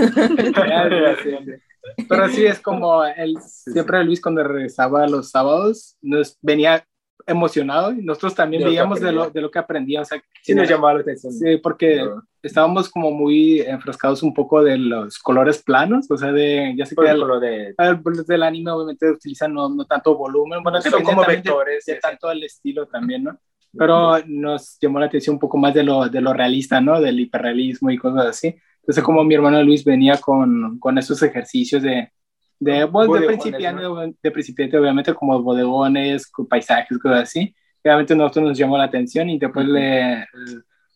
Pero 2.08 2.28
sí 2.28 2.46
es 2.46 2.60
como 2.60 3.04
él, 3.04 3.36
siempre 3.42 4.02
Luis 4.04 4.20
cuando 4.20 4.42
regresaba 4.42 5.06
los 5.06 5.30
sábados 5.30 5.96
nos 6.00 6.38
venía 6.40 6.86
emocionado 7.26 7.92
y 7.92 8.02
nosotros 8.02 8.34
también 8.34 8.64
veíamos 8.64 9.00
de 9.00 9.12
lo, 9.12 9.30
de 9.30 9.40
lo 9.40 9.50
que 9.50 9.58
aprendía, 9.58 10.02
o 10.02 10.04
sea, 10.04 10.22
sí 10.42 10.54
nos 10.54 10.68
llamaba 10.68 10.94
la 10.94 11.00
atención. 11.00 11.32
Sí, 11.32 11.56
porque 11.58 12.06
estábamos 12.42 12.90
como 12.90 13.10
muy 13.10 13.60
enfrascados 13.60 14.22
un 14.22 14.34
poco 14.34 14.62
de 14.62 14.76
los 14.76 15.18
colores 15.18 15.62
planos, 15.62 16.10
o 16.10 16.16
sea, 16.16 16.32
de, 16.32 16.74
ya 16.76 16.84
sé 16.84 16.94
que 16.94 17.08
el, 17.08 17.20
color 17.20 17.40
de... 17.40 17.74
el, 17.78 18.02
del 18.26 18.42
anime 18.42 18.70
obviamente 18.72 19.10
utilizan 19.10 19.54
no, 19.54 19.68
no 19.68 19.84
tanto 19.86 20.16
volumen, 20.16 20.62
bueno, 20.62 20.80
son 20.82 21.02
como 21.02 21.24
vectores, 21.24 21.84
de, 21.86 21.94
de 21.94 22.00
tanto 22.00 22.30
el 22.30 22.42
estilo 22.42 22.86
también, 22.86 23.24
¿no? 23.24 23.38
Pero 23.76 24.18
nos 24.26 24.78
llamó 24.80 25.00
la 25.00 25.06
atención 25.06 25.34
un 25.34 25.40
poco 25.40 25.56
más 25.56 25.74
de 25.74 25.82
lo, 25.82 26.08
de 26.08 26.20
lo 26.20 26.32
realista, 26.32 26.80
¿no? 26.80 27.00
Del 27.00 27.18
hiperrealismo 27.18 27.90
y 27.90 27.98
cosas 27.98 28.26
así. 28.26 28.54
Entonces, 28.84 29.02
como 29.02 29.24
mi 29.24 29.34
hermano 29.34 29.62
Luis 29.62 29.82
venía 29.82 30.18
con, 30.18 30.78
con 30.78 30.98
esos 30.98 31.22
ejercicios 31.22 31.82
de, 31.82 32.12
de, 32.60 32.84
bueno, 32.84 33.14
de, 33.14 33.26
principiante, 33.26 33.82
de 34.22 34.30
principiante, 34.30 34.78
obviamente, 34.78 35.14
como 35.14 35.42
bodegones, 35.42 36.30
paisajes, 36.48 36.98
cosas 36.98 37.22
así. 37.22 37.54
Obviamente, 37.82 38.14
nosotros 38.14 38.48
nos 38.48 38.58
llamó 38.58 38.76
la 38.76 38.84
atención 38.84 39.30
y 39.30 39.38
después 39.38 39.66
le, 39.66 40.26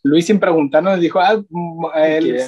Luis, 0.03 0.27
sin 0.27 0.39
preguntarnos, 0.39 1.01
dijo, 1.01 1.19
ah, 1.19 1.43
mm, 1.49 1.87
a 1.95 2.09
él, 2.09 2.39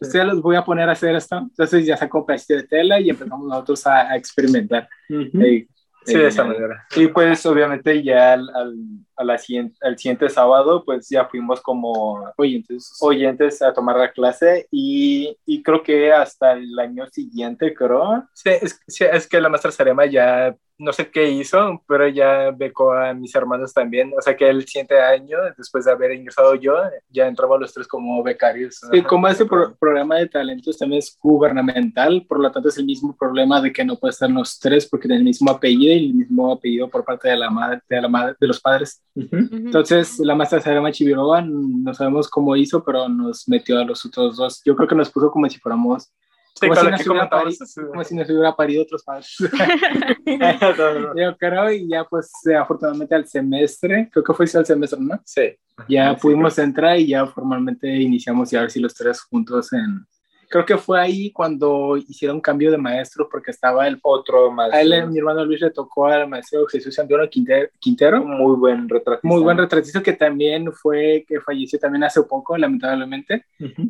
ustedes 0.00 0.26
los 0.26 0.40
voy 0.40 0.56
a 0.56 0.64
poner 0.64 0.88
a 0.88 0.92
hacer 0.92 1.14
esto. 1.14 1.36
Entonces, 1.36 1.84
ya 1.84 1.98
sacó 1.98 2.24
pedacito 2.24 2.54
de 2.54 2.66
tela 2.66 2.98
y 2.98 3.10
empezamos 3.10 3.46
nosotros 3.46 3.86
a, 3.86 4.16
experimentar. 4.16 4.88
Sí, 5.06 6.14
de 6.14 6.28
esa 6.28 6.44
manera. 6.44 6.86
Y 6.96 7.08
pues 7.08 7.44
obviamente 7.44 8.02
ya 8.02 8.32
al, 8.32 8.48
al, 8.54 8.74
a 9.18 9.24
la 9.24 9.36
siguiente, 9.36 9.76
al 9.82 9.98
siguiente 9.98 10.28
sábado 10.28 10.84
pues 10.84 11.08
ya 11.08 11.26
fuimos 11.26 11.60
como 11.60 12.32
oyentes, 12.36 12.96
oyentes 13.00 13.60
a 13.62 13.72
tomar 13.72 13.96
la 13.96 14.12
clase 14.12 14.68
y, 14.70 15.36
y 15.44 15.62
creo 15.62 15.82
que 15.82 16.12
hasta 16.12 16.52
el 16.52 16.78
año 16.78 17.06
siguiente 17.08 17.74
creo. 17.74 18.28
Sí, 18.32 18.50
es, 18.50 18.80
es 18.86 19.26
que 19.26 19.40
la 19.40 19.48
maestra 19.48 19.70
Sarema 19.70 20.06
ya 20.06 20.56
no 20.78 20.92
sé 20.92 21.10
qué 21.10 21.28
hizo, 21.28 21.82
pero 21.86 22.08
ya 22.08 22.52
becó 22.52 22.92
a 22.92 23.12
mis 23.12 23.34
hermanos 23.34 23.74
también. 23.74 24.12
O 24.16 24.22
sea 24.22 24.36
que 24.36 24.48
el 24.48 24.64
siguiente 24.66 24.98
año, 25.00 25.38
después 25.56 25.84
de 25.84 25.90
haber 25.90 26.12
ingresado 26.12 26.54
yo, 26.54 26.74
ya 27.10 27.26
entramos 27.26 27.60
los 27.60 27.74
tres 27.74 27.88
como 27.88 28.22
becarios. 28.22 28.80
Sí, 28.92 29.02
como 29.02 29.26
ese 29.26 29.44
programa 29.44 30.16
de 30.16 30.28
talentos 30.28 30.78
también 30.78 31.00
es 31.00 31.18
gubernamental, 31.20 32.24
por 32.28 32.40
lo 32.40 32.50
tanto 32.50 32.68
es 32.68 32.78
el 32.78 32.86
mismo 32.86 33.16
problema 33.16 33.60
de 33.60 33.72
que 33.72 33.84
no 33.84 33.96
puede 33.96 34.12
estar 34.12 34.30
los 34.30 34.58
tres 34.58 34.86
porque 34.86 35.08
tienen 35.08 35.22
el 35.22 35.24
mismo 35.24 35.50
apellido 35.50 35.94
y 35.94 36.10
el 36.10 36.14
mismo 36.14 36.52
apellido 36.52 36.88
por 36.88 37.04
parte 37.04 37.28
de 37.28 37.36
la 37.36 37.50
madre, 37.50 37.80
de, 37.88 38.00
la 38.00 38.08
madre, 38.08 38.36
de 38.40 38.46
los 38.46 38.60
padres. 38.60 39.02
Entonces, 39.14 40.18
la 40.20 40.34
maestra 40.34 40.60
Sarama 40.60 40.92
Chivirova, 40.92 41.42
no 41.42 41.92
sabemos 41.94 42.28
cómo 42.28 42.54
hizo, 42.56 42.82
pero 42.84 43.08
nos 43.08 43.48
metió 43.48 43.78
a 43.78 43.84
los 43.84 44.04
otros 44.04 44.36
dos. 44.36 44.62
Yo 44.64 44.76
creo 44.76 44.88
que 44.88 44.94
nos 44.94 45.10
puso 45.10 45.30
como 45.30 45.48
si 45.48 45.58
fuéramos 45.58 46.12
como, 46.60 46.74
si 46.74 46.86
nos 46.90 47.06
hubiera 47.06 47.28
parido, 47.28 47.66
como 47.90 48.04
si 48.04 48.14
nos 48.16 48.30
hubiera 48.30 48.56
parido 48.56 48.82
otros 48.82 49.02
padres. 49.04 49.36
Yo 51.16 51.36
creo, 51.36 51.72
y 51.72 51.88
ya 51.88 52.04
pues 52.04 52.30
afortunadamente 52.58 53.14
al 53.14 53.26
semestre, 53.26 54.08
creo 54.12 54.24
que 54.24 54.34
fue 54.34 54.46
al 54.54 54.66
semestre, 54.66 54.98
¿no? 55.00 55.20
Sí. 55.24 55.56
Ya 55.88 56.16
pudimos 56.16 56.58
entrar 56.58 56.98
y 56.98 57.08
ya 57.08 57.26
formalmente 57.26 57.88
iniciamos 57.88 58.50
ya 58.50 58.58
a 58.58 58.62
ver 58.62 58.70
si 58.70 58.80
los 58.80 58.94
tres 58.94 59.20
juntos 59.22 59.72
en... 59.72 60.04
Creo 60.48 60.64
que 60.64 60.78
fue 60.78 60.98
ahí 60.98 61.30
cuando 61.30 61.96
hicieron 61.96 62.40
cambio 62.40 62.70
de 62.70 62.78
maestro 62.78 63.28
porque 63.30 63.50
estaba 63.50 63.86
el 63.86 63.98
otro 64.02 64.50
maestro. 64.50 64.78
A 64.78 64.82
él, 64.82 65.08
mi 65.08 65.18
hermano 65.18 65.44
Luis 65.44 65.60
le 65.60 65.70
tocó 65.70 66.06
al 66.06 66.28
maestro 66.28 66.66
Jesús 66.66 66.98
Antonio 66.98 67.28
Quintero. 67.28 68.24
Muy 68.24 68.56
buen 68.56 68.88
retratista. 68.88 69.28
Muy 69.28 69.42
buen 69.42 69.58
retratista 69.58 70.02
que 70.02 70.14
también 70.14 70.72
fue, 70.72 71.24
que 71.28 71.40
falleció 71.40 71.78
también 71.78 72.04
hace 72.04 72.22
poco, 72.22 72.56
lamentablemente. 72.56 73.44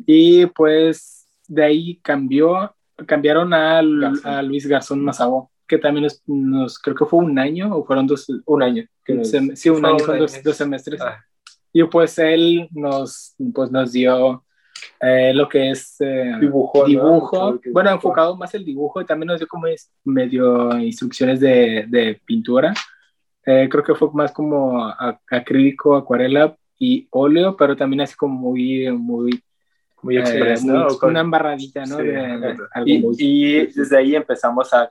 Y 0.05 0.47
pues 0.47 1.27
de 1.47 1.63
ahí 1.63 1.99
cambió, 2.03 2.75
cambiaron 3.05 3.53
a, 3.53 3.79
a 3.79 4.41
Luis 4.41 4.67
Garzón 4.67 5.03
Mazabo, 5.03 5.51
que 5.65 5.77
también 5.77 6.07
nos, 6.27 6.77
creo 6.79 6.95
que 6.95 7.05
fue 7.05 7.19
un 7.19 7.39
año 7.39 7.75
o 7.75 7.85
fueron 7.85 8.05
dos, 8.05 8.27
un 8.45 8.63
año. 8.63 8.85
sí, 9.55 9.69
un 9.69 9.85
año, 9.85 9.99
son 9.99 10.19
dos, 10.19 10.55
semestres. 10.57 10.99
Ah. 10.99 11.23
Y 11.71 11.83
pues 11.85 12.17
él 12.19 12.67
nos, 12.71 13.35
pues 13.53 13.71
nos 13.71 13.91
dio 13.91 14.43
eh, 15.01 15.33
lo 15.33 15.47
que 15.47 15.71
es 15.71 15.99
eh, 15.99 16.33
dibujo, 16.39 16.85
dibujo. 16.85 17.59
bueno, 17.71 17.91
enfocado 17.91 18.35
más 18.35 18.53
el 18.53 18.65
dibujo 18.65 19.01
y 19.01 19.05
también 19.05 19.27
nos 19.27 19.39
dio 19.39 19.47
como 19.47 19.67
es, 19.67 19.91
medio 20.03 20.77
instrucciones 20.79 21.39
de, 21.39 21.85
de 21.87 22.21
pintura. 22.25 22.73
Eh, 23.45 23.67
creo 23.69 23.83
que 23.83 23.95
fue 23.95 24.09
más 24.13 24.31
como 24.31 24.93
acrílico, 25.29 25.95
acuarela 25.95 26.55
y 26.77 27.07
óleo, 27.11 27.55
pero 27.57 27.75
también 27.75 28.01
así 28.01 28.15
como 28.15 28.35
muy, 28.35 28.91
muy 28.91 29.43
muy 30.01 30.17
express, 30.17 30.63
¿no? 30.63 30.87
Una 31.01 31.21
embarradita, 31.21 31.85
¿no? 31.85 31.99
y, 32.85 33.65
desde 33.67 33.97
ahí 33.97 34.15
empezamos 34.15 34.73
a, 34.73 34.89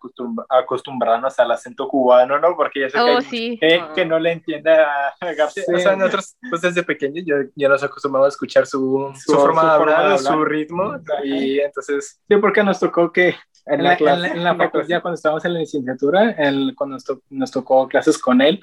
acostumbrarnos 0.48 1.38
al 1.38 1.50
acento 1.50 1.88
cubano, 1.88 2.38
¿no? 2.38 2.56
Porque 2.56 2.80
ya 2.80 2.90
sé 2.90 2.98
oh, 3.00 3.18
que, 3.28 3.82
que, 3.94 4.04
no 4.04 4.18
le 4.18 4.32
entiende 4.32 4.72
a 4.72 5.14
García. 5.36 5.64
O 5.74 5.78
sea, 5.78 5.96
nosotros, 5.96 6.36
pues 6.48 6.62
desde 6.62 6.82
pequeños 6.82 7.24
ya, 7.26 7.36
ya 7.54 7.68
nos 7.68 7.82
acostumbramos 7.82 8.26
a 8.26 8.28
escuchar 8.28 8.66
su, 8.66 9.12
su, 9.16 9.32
forma, 9.32 9.62
de 9.64 9.70
hablar, 9.70 10.18
su 10.18 10.44
ritmo. 10.44 10.98
Y 11.24 11.60
entonces, 11.60 12.20
sí, 12.28 12.36
porque 12.36 12.62
nos 12.62 12.78
tocó 12.80 13.12
que 13.12 13.34
en 13.66 13.82
la, 13.82 13.94
en 13.94 14.44
la, 14.44 14.54
facultad, 14.56 15.02
cuando 15.02 15.14
estábamos 15.14 15.44
en 15.44 15.54
la 15.54 15.60
licenciatura, 15.60 16.30
el, 16.32 16.74
cuando 16.74 16.96
nos, 16.96 17.04
nos 17.28 17.50
tocó 17.50 17.86
clases 17.86 18.18
con 18.18 18.40
él, 18.40 18.60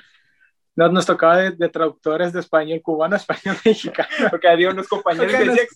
nos, 0.76 0.92
nos 0.92 1.06
tocaba 1.06 1.38
de, 1.38 1.70
traductores 1.70 2.34
de 2.34 2.40
español 2.40 2.82
cubano 2.82 3.16
a 3.16 3.18
español 3.20 3.58
mexicano, 3.64 4.10
porque 4.30 4.48
había 4.48 4.70
unos 4.70 4.88
compañeros 4.88 5.32
que 5.32 5.46
decían, 5.46 5.68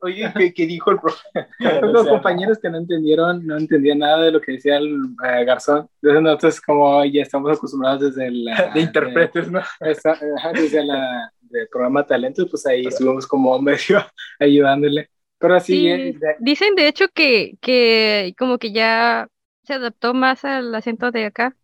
oye, 0.00 0.32
¿qué, 0.56 0.66
dijo 0.66 0.90
el 0.90 0.98
profe? 0.98 1.22
Los 1.82 2.06
compañeros 2.06 2.58
que 2.58 2.70
no 2.70 2.78
entendieron, 2.78 3.46
no 3.46 3.56
entendían 3.56 3.98
nada 3.98 4.24
de 4.24 4.32
lo 4.32 4.40
que 4.40 4.52
decía 4.52 4.76
el 4.76 4.96
eh, 5.24 5.44
garzón. 5.44 5.88
Entonces 6.00 6.22
nosotros 6.22 6.60
como 6.60 7.04
ya 7.04 7.22
estamos 7.22 7.56
acostumbrados 7.56 8.00
desde 8.00 8.26
el... 8.28 8.44
de 8.74 8.80
intérpretes, 8.80 9.50
¿no? 9.50 9.60
desde 9.80 10.80
el 10.80 11.68
programa 11.70 12.06
Talentos, 12.06 12.48
pues 12.50 12.66
ahí 12.66 12.86
estuvimos 12.86 13.26
como 13.26 13.58
medio 13.60 14.04
ayudándole. 14.38 15.10
Pero 15.38 15.54
así... 15.54 15.88
Eh, 15.88 16.14
dicen 16.38 16.74
de 16.74 16.88
hecho 16.88 17.06
que, 17.12 17.56
que 17.60 18.34
como 18.38 18.58
que 18.58 18.72
ya 18.72 19.28
se 19.64 19.74
adaptó 19.74 20.14
más 20.14 20.44
al 20.44 20.74
acento 20.74 21.10
de 21.10 21.26
acá. 21.26 21.56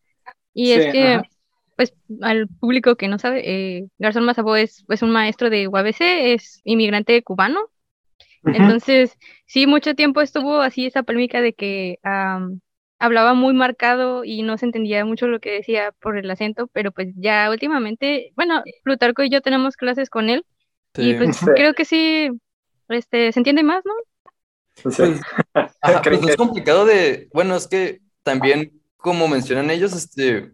Y 0.53 0.73
es 0.73 0.93
que 0.93 1.23
pues 1.79 1.95
al 2.23 2.49
público 2.49 2.97
que 2.97 3.07
no 3.07 3.21
sabe, 3.21 3.43
eh, 3.45 3.87
Garzón 3.99 4.25
Mazabó 4.25 4.57
es, 4.57 4.85
un 5.01 5.13
maestro 5.13 5.49
de 5.49 5.69
UABC, 5.69 6.01
es 6.01 6.61
inmigrante 6.65 7.23
cubano. 7.23 7.61
Entonces, 8.45 9.17
sí, 9.47 9.67
mucho 9.67 9.95
tiempo 9.95 10.21
estuvo 10.21 10.61
así 10.61 10.87
esa 10.87 11.03
polémica 11.03 11.41
de 11.41 11.53
que 11.53 11.99
hablaba 12.99 13.35
muy 13.35 13.55
marcado 13.55 14.25
y 14.25 14.43
no 14.43 14.59
se 14.59 14.67
entendía 14.67 15.05
mucho 15.05 15.27
lo 15.29 15.41
que 15.41 15.53
decía 15.53 15.93
por 16.01 16.19
el 16.19 16.31
acento, 16.31 16.67
pero 16.69 16.91
pues 16.93 17.09
ya 17.17 17.51
últimamente, 17.51 18.33
bueno, 18.35 18.63
Plutarco 18.83 19.23
y 19.23 19.31
yo 19.31 19.41
tenemos 19.41 19.77
clases 19.77 20.11
con 20.11 20.31
él 20.31 20.45
y 20.97 21.15
pues 21.15 21.39
creo 21.55 21.75
que 21.75 21.85
sí, 21.85 22.31
este, 22.89 23.33
se 23.33 23.39
entiende 23.41 23.63
más, 23.63 23.85
¿no? 23.85 23.93
Pues, 24.83 24.97
pues 24.97 26.29
es 26.29 26.37
complicado 26.37 26.85
de, 26.87 27.29
bueno, 27.33 27.57
es 27.57 27.67
que 27.67 28.01
también, 28.23 28.73
como 28.97 29.29
mencionan 29.29 29.71
ellos, 29.71 29.93
este, 29.93 30.53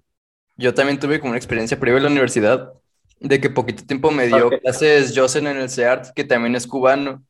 yo 0.57 0.75
también 0.75 0.99
tuve 0.99 1.21
como 1.21 1.31
una 1.31 1.39
experiencia 1.39 1.79
previa 1.79 1.99
en 1.99 2.05
la 2.05 2.11
universidad 2.11 2.73
de 3.21 3.41
que 3.41 3.49
poquito 3.49 3.87
tiempo 3.87 4.11
me 4.11 4.27
dio 4.27 4.51
clases 4.61 5.13
Josen 5.17 5.47
en 5.47 5.57
el 5.57 5.71
CEART, 5.71 6.13
que 6.15 6.25
también 6.25 6.55
es 6.57 6.67
cubano. 6.67 7.23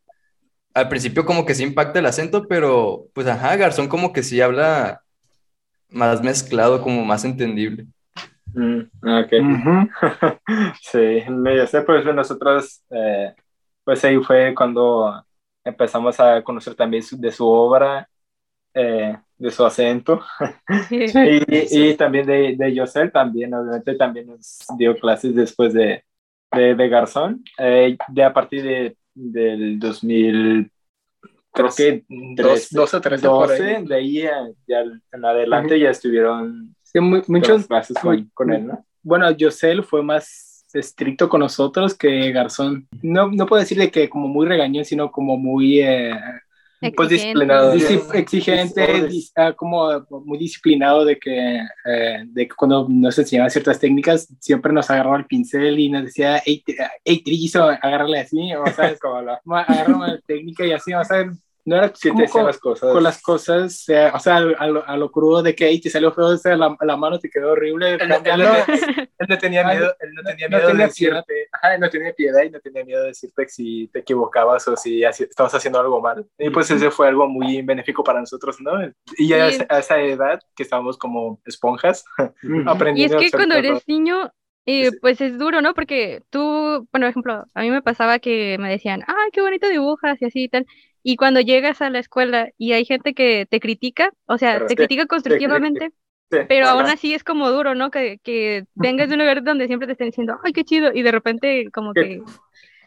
Al 0.74 0.88
principio 0.88 1.24
como 1.24 1.46
que 1.46 1.54
sí 1.54 1.62
impacta 1.62 2.00
el 2.00 2.06
acento, 2.06 2.46
pero 2.48 3.06
pues 3.14 3.26
ajá, 3.26 3.56
Garzón 3.56 3.88
como 3.88 4.12
que 4.12 4.22
sí 4.22 4.40
habla 4.40 5.02
más 5.88 6.22
mezclado, 6.22 6.82
como 6.82 7.04
más 7.04 7.24
entendible. 7.24 7.86
Mm, 8.52 8.80
ok. 9.02 9.32
sí, 10.82 11.30
me 11.30 11.66
sé, 11.66 11.82
pues 11.82 12.04
nosotros, 12.04 12.82
eh, 12.90 13.34
pues 13.84 14.04
ahí 14.04 14.18
fue 14.18 14.54
cuando 14.54 15.24
empezamos 15.64 16.18
a 16.20 16.42
conocer 16.42 16.74
también 16.74 17.02
de 17.12 17.32
su 17.32 17.46
obra 17.46 18.08
eh, 18.74 19.16
de 19.38 19.50
su 19.50 19.64
acento. 19.64 20.20
y, 20.90 21.90
y, 21.90 21.94
también 21.96 22.26
de, 22.26 22.56
de 22.56 22.74
Yosel, 22.74 23.12
también, 23.12 23.54
obviamente, 23.54 23.94
también 23.94 24.26
nos 24.26 24.66
dio 24.76 24.96
clases 24.98 25.34
después 25.34 25.72
de, 25.72 26.04
de, 26.52 26.88
Garzón, 26.88 27.44
eh, 27.58 27.96
de 28.08 28.24
a 28.24 28.32
partir 28.32 28.62
de, 28.62 28.96
del 29.14 29.78
2000, 29.78 30.70
creo 31.52 31.68
que 31.76 32.04
12, 32.08 33.00
13, 33.00 33.26
12, 33.26 33.84
de 33.86 33.94
ahí 33.94 34.22
ya 34.66 34.84
en 35.12 35.24
adelante 35.24 35.78
ya 35.78 35.90
estuvieron 35.90 36.74
clases 37.66 37.96
con, 38.00 38.30
con, 38.34 38.52
él, 38.52 38.66
¿no? 38.66 38.84
Bueno, 39.02 39.30
Yosel 39.30 39.82
fue 39.82 40.02
más 40.02 40.64
estricto 40.72 41.28
con 41.28 41.40
nosotros 41.40 41.94
que 41.94 42.32
Garzón. 42.32 42.88
No, 43.02 43.30
no 43.30 43.46
puedo 43.46 43.60
decir 43.60 43.78
de 43.78 43.90
que 43.90 44.08
como 44.08 44.28
muy 44.28 44.46
regañón, 44.46 44.84
sino 44.84 45.10
como 45.10 45.36
muy... 45.36 45.80
Eh, 45.80 46.14
pues 46.96 47.08
disciplinado. 47.08 47.72
exigente, 47.72 49.08
ah, 49.36 49.52
como 49.52 50.06
muy 50.24 50.38
disciplinado 50.38 51.04
de 51.04 51.18
que, 51.18 51.60
eh, 51.84 52.24
de 52.26 52.48
que 52.48 52.54
cuando 52.54 52.86
nos 52.88 53.18
enseñaba 53.18 53.50
ciertas 53.50 53.78
técnicas, 53.78 54.28
siempre 54.40 54.72
nos 54.72 54.90
agarraba 54.90 55.16
el 55.16 55.26
pincel 55.26 55.78
y 55.78 55.88
nos 55.88 56.04
decía, 56.04 56.42
hey, 56.44 56.62
hey 57.04 57.22
trillizo, 57.24 57.64
agárrale 57.64 58.20
así, 58.20 58.54
o 58.54 58.66
sabes, 58.72 58.98
como 59.00 59.20
la, 59.22 59.40
la 59.44 60.20
técnica 60.26 60.66
y 60.66 60.72
así, 60.72 60.92
o 60.92 61.04
sea, 61.04 61.30
no 61.66 61.76
era 61.76 61.88
que 61.88 62.10
te 62.10 62.28
con, 62.28 62.44
las 62.44 62.58
cosas. 62.58 62.92
Con 62.92 63.02
las 63.02 63.22
cosas, 63.22 63.86
o 64.12 64.18
sea, 64.18 64.36
a 64.36 64.40
lo, 64.68 64.86
a 64.86 64.96
lo, 64.96 65.10
crudo 65.10 65.42
de 65.42 65.54
que 65.54 65.64
ahí 65.64 65.80
te 65.80 65.88
salió 65.88 66.12
feo, 66.12 66.26
o 66.26 66.36
sea, 66.36 66.56
la, 66.56 66.76
la, 66.80 66.96
mano 66.96 67.18
te 67.18 67.30
quedó 67.30 67.52
horrible. 67.52 67.94
Él, 67.94 68.08
no, 68.08 68.22
tenía 68.22 68.36
miedo, 69.64 69.94
él 69.98 70.10
no 70.14 70.22
tenía 70.22 70.48
miedo 70.48 70.68
de 70.68 70.74
decirte, 70.74 71.48
ajá, 71.52 71.78
no 71.78 71.88
tenía 71.88 72.12
piedad 72.12 72.42
y 72.42 72.50
no 72.50 72.60
tenía 72.60 72.84
miedo 72.84 73.00
de 73.02 73.08
decirte 73.08 73.48
si 73.48 73.88
te 73.88 74.00
equivocabas 74.00 74.68
o 74.68 74.76
si 74.76 75.04
estabas 75.04 75.54
haciendo 75.54 75.80
algo 75.80 76.00
mal. 76.00 76.26
Y 76.38 76.50
pues 76.50 76.70
ese 76.70 76.90
fue 76.90 77.08
algo 77.08 77.28
muy 77.28 77.62
benéfico 77.62 78.04
para 78.04 78.20
nosotros, 78.20 78.60
¿no? 78.60 78.72
Y 79.16 79.28
ya 79.28 79.46
a 79.68 79.78
esa 79.78 80.00
edad 80.00 80.40
que 80.54 80.64
estábamos 80.64 80.98
como 80.98 81.40
esponjas 81.46 82.04
aprendiendo. 82.66 83.20
Y 83.20 83.24
es 83.24 83.30
que 83.30 83.36
cuando 83.36 83.54
eres 83.54 83.88
niño, 83.88 84.30
eh, 84.66 84.92
pues 85.00 85.20
es 85.20 85.38
duro, 85.38 85.60
¿no? 85.60 85.74
Porque 85.74 86.22
tú, 86.30 86.86
por 86.90 87.04
ejemplo, 87.04 87.44
a 87.52 87.62
mí 87.62 87.70
me 87.70 87.82
pasaba 87.82 88.18
que 88.18 88.56
me 88.58 88.70
decían, 88.70 89.02
ay, 89.06 89.30
qué 89.32 89.42
bonito 89.42 89.68
dibujas 89.68 90.20
y 90.20 90.24
así 90.24 90.44
y 90.44 90.48
tal. 90.48 90.66
Y 91.06 91.16
cuando 91.16 91.40
llegas 91.40 91.82
a 91.82 91.90
la 91.90 91.98
escuela 91.98 92.48
y 92.56 92.72
hay 92.72 92.86
gente 92.86 93.12
que 93.12 93.46
te 93.48 93.60
critica, 93.60 94.10
o 94.24 94.38
sea, 94.38 94.64
te 94.66 94.74
critica 94.74 95.04
constructivamente, 95.04 95.92
pero 96.48 96.66
aún 96.66 96.86
así 96.86 97.12
es 97.12 97.22
como 97.22 97.50
duro, 97.50 97.74
¿no? 97.74 97.90
Que, 97.90 98.18
que 98.24 98.64
vengas 98.74 99.08
de 99.08 99.14
un 99.14 99.20
lugar 99.20 99.44
donde 99.44 99.66
siempre 99.66 99.86
te 99.86 99.92
estén 99.92 100.08
diciendo, 100.08 100.40
ay, 100.42 100.54
qué 100.54 100.64
chido, 100.64 100.92
y 100.94 101.02
de 101.02 101.12
repente 101.12 101.70
como 101.72 101.92
que, 101.92 102.22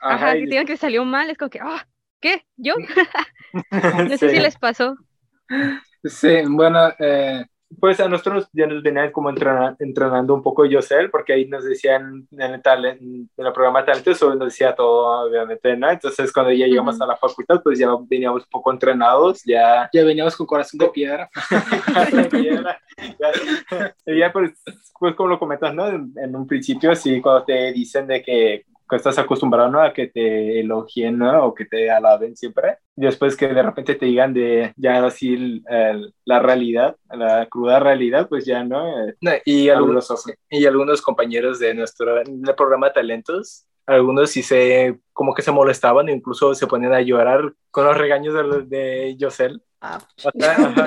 ajá, 0.02 0.34
que 0.34 0.40
te 0.40 0.46
digan 0.48 0.66
que 0.66 0.78
salió 0.78 1.06
mal, 1.06 1.30
es 1.30 1.38
como 1.38 1.52
que, 1.52 1.60
ah, 1.62 1.88
¿qué? 2.20 2.44
¿Yo? 2.56 2.74
no 4.10 4.18
sé 4.18 4.32
si 4.32 4.40
les 4.40 4.58
pasó. 4.58 4.96
Sí, 6.04 6.42
bueno, 6.48 6.90
eh, 7.00 7.46
pues 7.80 8.00
a 8.00 8.08
nosotros 8.08 8.48
ya 8.54 8.66
nos 8.66 8.82
venían 8.82 9.12
como 9.12 9.30
entrenando 9.30 10.34
un 10.34 10.42
poco 10.42 10.66
Yosel, 10.66 11.10
porque 11.10 11.34
ahí 11.34 11.48
nos 11.48 11.64
decían 11.64 12.28
en 12.32 12.42
el, 12.42 12.62
talent, 12.62 13.02
en 13.02 13.30
el 13.38 13.54
programa 13.54 13.84
talentos, 13.84 14.22
nos 14.22 14.40
decía 14.40 14.74
todo, 14.74 15.28
obviamente, 15.28 15.76
¿no? 15.76 15.90
Entonces 15.90 16.32
cuando 16.32 16.52
ya 16.54 16.66
llegamos 16.66 17.00
a 17.02 17.06
la 17.06 17.18
facultad, 17.18 17.62
pues 17.62 17.78
ya 17.78 17.90
veníamos 18.08 18.44
un 18.44 18.50
poco 18.50 18.72
entrenados, 18.72 19.42
ya... 19.46 19.90
Ya 19.94 20.04
veníamos 20.04 20.36
con 20.36 20.48
corazón 20.48 20.78
de 20.80 20.90
piedra. 20.90 21.30
de 22.12 22.24
piedra. 22.26 22.80
Ya, 22.98 23.94
ya 24.06 24.32
pues, 24.32 24.52
pues, 25.00 25.16
como 25.16 25.30
lo 25.30 25.40
comentas, 25.40 25.74
¿no? 25.74 25.88
En, 25.88 26.36
un 26.36 26.48
principio, 26.48 26.92
así 26.92 27.22
cuando 27.22 27.44
te 27.44 27.72
dicen 27.74 28.08
de 28.08 28.22
que 28.24 28.66
estás 28.96 29.18
acostumbrado 29.20 29.70
¿no? 29.70 29.82
a 29.82 29.94
que 29.94 30.08
te 30.08 30.60
elogien 30.60 31.18
¿no? 31.18 31.46
o 31.46 31.54
que 31.54 31.66
te 31.66 31.92
alaben 31.92 32.36
siempre. 32.36 32.78
Después 32.96 33.36
que 33.36 33.48
de 33.48 33.62
repente 33.62 33.96
te 33.96 34.06
digan 34.06 34.34
de 34.34 34.74
ya 34.76 35.06
así 35.06 35.62
la 36.26 36.40
realidad, 36.40 36.96
la 37.10 37.46
cruda 37.48 37.80
realidad, 37.80 38.28
pues 38.28 38.46
ya 38.46 38.64
no. 38.64 38.84
y, 39.46 39.70
algunos, 39.70 40.12
y 40.50 40.66
algunos 40.66 41.02
compañeros 41.02 41.60
de 41.60 41.74
nuestro 41.74 42.22
programa 42.56 42.94
Talentos, 42.94 43.66
algunos 43.86 44.32
sí 44.32 44.44
se 44.44 45.00
como 45.14 45.34
que 45.34 45.42
se 45.42 45.52
molestaban, 45.52 46.10
incluso 46.10 46.54
se 46.54 46.68
ponían 46.68 46.94
a 46.94 47.02
llorar 47.02 47.54
con 47.72 47.86
los 47.86 47.98
regaños 47.98 48.34
de, 48.36 48.66
de 48.66 49.16
Yosel. 49.18 49.62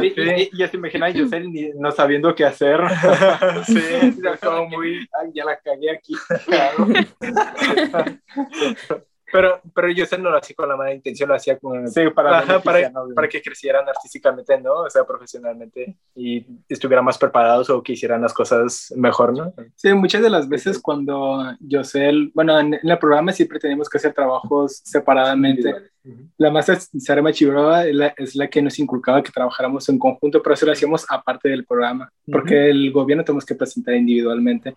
Y, 0.03 0.57
ya 0.57 0.68
te 0.68 0.76
imaginas 0.76 1.14
Yosel 1.14 1.72
no 1.79 1.92
sabiendo 1.92 2.35
qué 2.35 2.44
hacer. 2.44 2.81
sí, 3.66 3.81
como 4.42 4.68
muy, 4.68 5.09
ya 5.33 5.44
la 5.44 5.57
cagué 5.59 5.90
aquí. 5.90 6.14
Pero, 9.33 9.61
pero 9.74 9.88
yo 9.90 10.05
no 10.18 10.31
lo 10.31 10.38
hacía 10.38 10.57
con 10.57 10.68
la 10.68 10.76
mala 10.76 10.92
intención, 10.92 11.29
lo 11.29 11.37
hacía 11.37 11.57
con, 11.59 11.88
sí, 11.88 12.00
para, 12.14 12.61
para, 12.62 12.92
para, 13.14 13.29
que 13.29 13.40
crecieran 13.40 13.88
artísticamente, 13.88 14.61
¿no? 14.61 14.81
O 14.81 14.90
sea, 14.90 15.05
profesionalmente 15.05 15.96
y 16.16 16.44
estuvieran 16.68 17.05
más 17.05 17.16
preparados 17.16 17.70
o 17.70 17.81
que 17.83 17.92
hicieran 17.92 18.22
las 18.22 18.35
cosas 18.35 18.92
mejor, 18.96 19.37
¿no? 19.37 19.55
Sí, 19.76 19.92
muchas 19.94 20.22
de 20.22 20.31
las 20.31 20.48
veces 20.48 20.81
cuando 20.81 21.44
Yosel, 21.61 22.33
bueno, 22.35 22.59
en, 22.59 22.81
el 22.83 22.98
programa 22.98 23.33
siempre 23.33 23.61
tenemos 23.61 23.88
que 23.88 23.98
hacer 23.98 24.12
trabajos 24.12 24.81
separadamente. 24.85 25.89
La 26.38 26.50
maestra 26.50 26.78
Sara 26.98 27.32
Chibrova 27.32 27.86
es 27.86 27.94
la, 27.94 28.14
es 28.16 28.34
la 28.34 28.48
que 28.48 28.62
nos 28.62 28.78
inculcaba 28.78 29.22
que 29.22 29.32
trabajáramos 29.32 29.88
en 29.88 29.98
conjunto, 29.98 30.42
pero 30.42 30.54
eso 30.54 30.66
lo 30.66 30.72
hacíamos 30.72 31.04
aparte 31.08 31.48
del 31.48 31.64
programa, 31.64 32.10
porque 32.30 32.70
el 32.70 32.90
gobierno 32.90 33.24
tenemos 33.24 33.44
que 33.44 33.54
presentar 33.54 33.94
individualmente. 33.94 34.76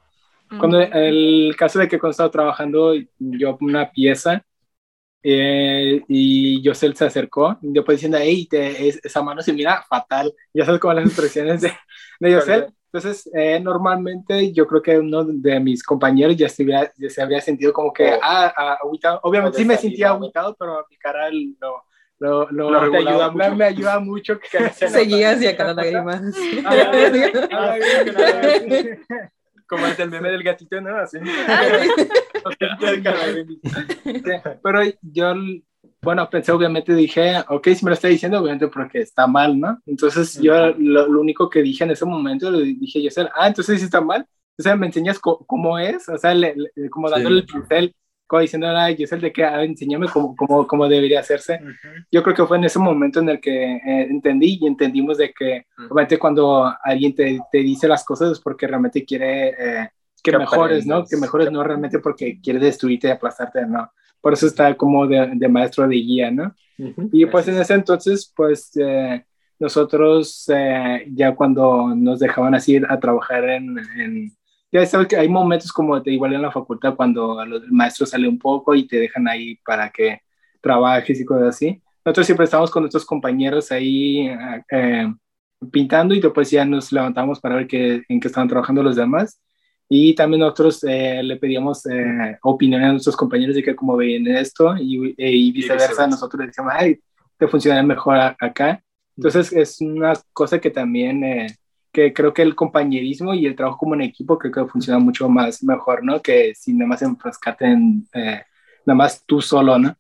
Cuando 0.60 0.80
el 0.82 1.56
caso 1.58 1.80
de 1.80 1.88
que 1.88 1.98
cuando 1.98 2.12
estaba 2.12 2.30
trabajando 2.30 2.94
yo 3.18 3.58
una 3.62 3.90
pieza 3.90 4.46
eh, 5.24 6.02
y 6.08 6.62
Yosel 6.62 6.96
se 6.96 7.06
acercó, 7.06 7.58
yo 7.62 7.84
pues 7.84 7.98
diciendo, 7.98 8.18
hey, 8.22 8.46
te, 8.48 8.90
esa 8.90 9.24
mano 9.24 9.42
se 9.42 9.54
mira 9.54 9.84
fatal, 9.90 10.34
ya 10.54 10.66
sabes 10.66 10.80
cómo 10.80 10.94
las 10.94 11.06
expresiones 11.06 11.62
de, 11.62 11.72
de 12.20 12.32
Yosel. 12.32 12.66
Entonces, 12.94 13.28
eh, 13.34 13.60
normalmente 13.60 14.54
yo 14.54 14.68
creo 14.68 14.80
que 14.80 15.00
uno 15.00 15.24
de 15.24 15.60
mis 15.60 15.82
compañeros 15.82 16.38
ya 16.38 16.48
se, 16.48 16.62
habría, 16.62 16.94
ya 16.96 17.10
se 17.10 17.24
habría 17.24 17.42
sentido 17.42 17.74
como 17.74 17.92
que, 17.92 18.14
oh. 18.14 18.20
ah, 18.22 18.54
ah 18.56 18.78
Obviamente 19.24 19.58
sí 19.58 19.66
me 19.66 19.78
sentía 19.78 20.12
aguitado, 20.12 20.56
pero 20.56 20.86
mi 20.88 20.96
cara 20.98 21.28
lo, 21.32 21.84
lo, 22.20 22.52
lo, 22.52 22.92
te 22.92 22.98
ayuda 22.98 23.32
mucho. 23.32 23.56
me 23.56 23.66
ayuda 23.66 24.00
mucho 24.00 24.40
que 24.40 24.70
seguías 24.70 25.42
y 25.42 25.48
acá 25.48 25.74
lágrimas 25.74 26.22
como 29.68 29.88
es 29.88 30.00
el 30.00 30.10
meme 30.10 30.30
del 30.30 30.44
gatito 30.44 30.80
no 30.80 30.96
así 30.96 31.18
pero 34.62 34.82
yo 35.02 35.34
bueno, 36.04 36.30
pensé 36.30 36.52
obviamente, 36.52 36.94
dije, 36.94 37.36
ok, 37.48 37.70
si 37.70 37.86
me 37.86 37.92
lo 37.92 37.96
está 37.96 38.08
diciendo, 38.10 38.40
obviamente 38.40 38.68
porque 38.68 39.00
está 39.00 39.26
mal, 39.26 39.60
¿no? 39.60 39.80
Entonces 39.86 40.40
yo 40.42 40.54
lo, 40.78 41.20
único 41.20 41.50
que 41.50 41.62
dije 41.62 41.84
en 41.84 41.92
ese 41.92 42.06
momento, 42.06 42.52
le 42.52 42.66
dije, 42.66 43.02
yo, 43.02 43.10
ah, 43.36 43.48
entonces 43.48 43.80
sí 43.80 43.86
está 43.86 44.02
mal, 44.02 44.28
o 44.58 44.62
sea, 44.62 44.76
me 44.76 44.88
enseñas 44.88 45.20
cómo 45.20 45.80
es, 45.80 46.08
o 46.10 46.18
sea, 46.18 46.34
le, 46.34 46.56
como 46.90 47.10
dándole 47.10 47.40
el 47.40 47.46
pincel, 47.46 47.96
como 48.28 48.42
diciendo, 48.42 48.68
sé 48.68 49.16
el 49.16 49.22
de 49.22 49.32
que, 49.32 49.44
ah, 49.44 49.64
enséñame 49.64 50.08
cómo, 50.08 50.36
cómo, 50.36 50.68
cómo, 50.68 50.88
debería 50.88 51.20
hacerse. 51.20 51.60
Yo 52.12 52.24
creo 52.24 52.36
que 52.36 52.46
fue 52.46 52.58
en 52.58 52.66
ese 52.66 52.80
momento 52.80 53.20
en 53.20 53.30
el 53.30 53.40
que 53.40 53.76
eh, 53.76 54.08
entendí 54.10 54.58
y 54.60 54.68
entendimos 54.68 55.18
de 55.18 55.34
que, 55.34 55.68
obviamente, 55.90 56.18
cuando 56.18 56.74
alguien 56.84 57.16
te, 57.16 57.40
te, 57.52 57.60
dice 57.60 57.88
las 57.88 58.04
cosas 58.04 58.32
es 58.32 58.40
porque 58.40 58.68
realmente 58.68 59.06
quiere 59.06 59.50
eh, 59.50 59.90
que 60.24 60.38
mejores, 60.38 60.86
¿no? 60.86 61.06
Que 61.06 61.18
mejores, 61.18 61.52
no 61.52 61.64
realmente 61.64 62.00
porque 62.00 62.40
quiere 62.42 62.60
destruirte 62.60 63.08
y 63.08 63.12
aplastarte, 63.12 63.66
¿no? 63.66 63.92
Por 64.24 64.32
eso 64.32 64.48
está 64.48 64.74
como 64.78 65.06
de, 65.06 65.50
maestro 65.50 65.86
de 65.86 65.98
guía, 65.98 66.32
¿no? 66.32 66.56
y 67.12 67.26
pues 67.26 67.46
en 67.50 67.58
ese 67.58 67.74
entonces, 67.74 68.32
pues 68.34 68.72
eh, 68.78 69.26
nosotros 69.60 70.46
eh, 70.48 71.06
ya 71.12 71.36
cuando 71.36 71.94
nos 71.94 72.20
dejaban 72.20 72.56
así 72.56 72.82
a 72.88 73.00
trabajar 73.02 73.44
en, 73.50 74.32
ya 74.72 74.86
sabes 74.86 75.08
que 75.08 75.18
hay 75.18 75.28
momentos 75.28 75.74
como 75.74 76.00
de 76.00 76.14
igual 76.14 76.34
en 76.34 76.42
la 76.42 76.54
facultad 76.54 76.96
cuando 76.96 77.42
el 77.42 77.70
maestro 77.70 78.06
sale 78.06 78.30
un 78.30 78.40
poco 78.40 78.74
y 78.74 78.88
te 78.88 78.98
dejan 78.98 79.28
ahí 79.28 79.58
para 79.58 79.90
que 79.90 80.22
trabajes 80.62 81.20
y 81.20 81.26
cosas 81.26 81.50
así. 81.50 81.82
Nosotros 82.06 82.26
siempre 82.26 82.46
estamos 82.46 82.72
con 82.72 82.84
nuestros 82.84 83.06
compañeros 83.06 83.74
ahí 83.74 84.30
eh, 84.72 85.14
pintando 85.70 86.16
y 86.16 86.22
después 86.22 86.50
ya 86.50 86.64
nos 86.64 86.94
levantamos 86.94 87.42
para 87.42 87.56
ver 87.56 87.68
qué, 87.68 88.04
en 88.08 88.22
qué 88.22 88.30
estaban 88.30 88.48
trabajando 88.48 88.82
los 88.82 88.96
demás 88.96 89.43
y 89.96 90.16
también 90.16 90.40
nosotros 90.40 90.84
eh, 90.86 91.22
le 91.22 91.36
pedíamos 91.36 91.86
eh, 91.86 92.40
opinión 92.42 92.84
a 92.84 92.92
nuestros 92.94 93.16
compañeros 93.16 93.56
de 93.56 93.62
que 93.62 93.76
cómo 93.76 93.96
ven 93.96 94.26
esto 94.26 94.76
y, 94.76 95.14
eh, 95.16 95.30
y 95.30 95.52
viceversa, 95.52 96.08
nosotros 96.08 96.40
le 96.40 96.48
decíamos, 96.48 96.74
ay, 96.76 97.00
te 97.38 97.48
funciona 97.48 97.84
mejor 97.84 98.18
acá. 98.18 98.84
Entonces 99.16 99.54
es 99.54 99.82
una 99.82 100.14
cosa 100.34 100.58
que 100.58 100.72
también, 100.72 101.24
eh, 101.24 101.48
que 101.92 102.12
creo 102.12 102.34
que 102.34 102.42
el 102.42 102.56
compañerismo 102.56 103.36
y 103.36 103.46
el 103.46 103.56
trabajo 103.56 103.78
como 103.78 103.94
en 103.94 104.02
equipo 104.02 104.40
creo 104.40 104.52
que 104.52 104.66
funciona 104.66 104.98
mucho 104.98 105.30
más 105.30 105.64
mejor, 105.64 106.04
¿no? 106.04 106.24
Que 106.24 106.56
si 106.56 106.74
nada 106.74 106.88
más 106.88 107.04
enfrascate 107.04 107.66
en 107.66 108.08
nada 108.12 108.96
más 108.96 109.24
tú 109.28 109.42
solo, 109.42 109.78
¿no? 109.78 109.96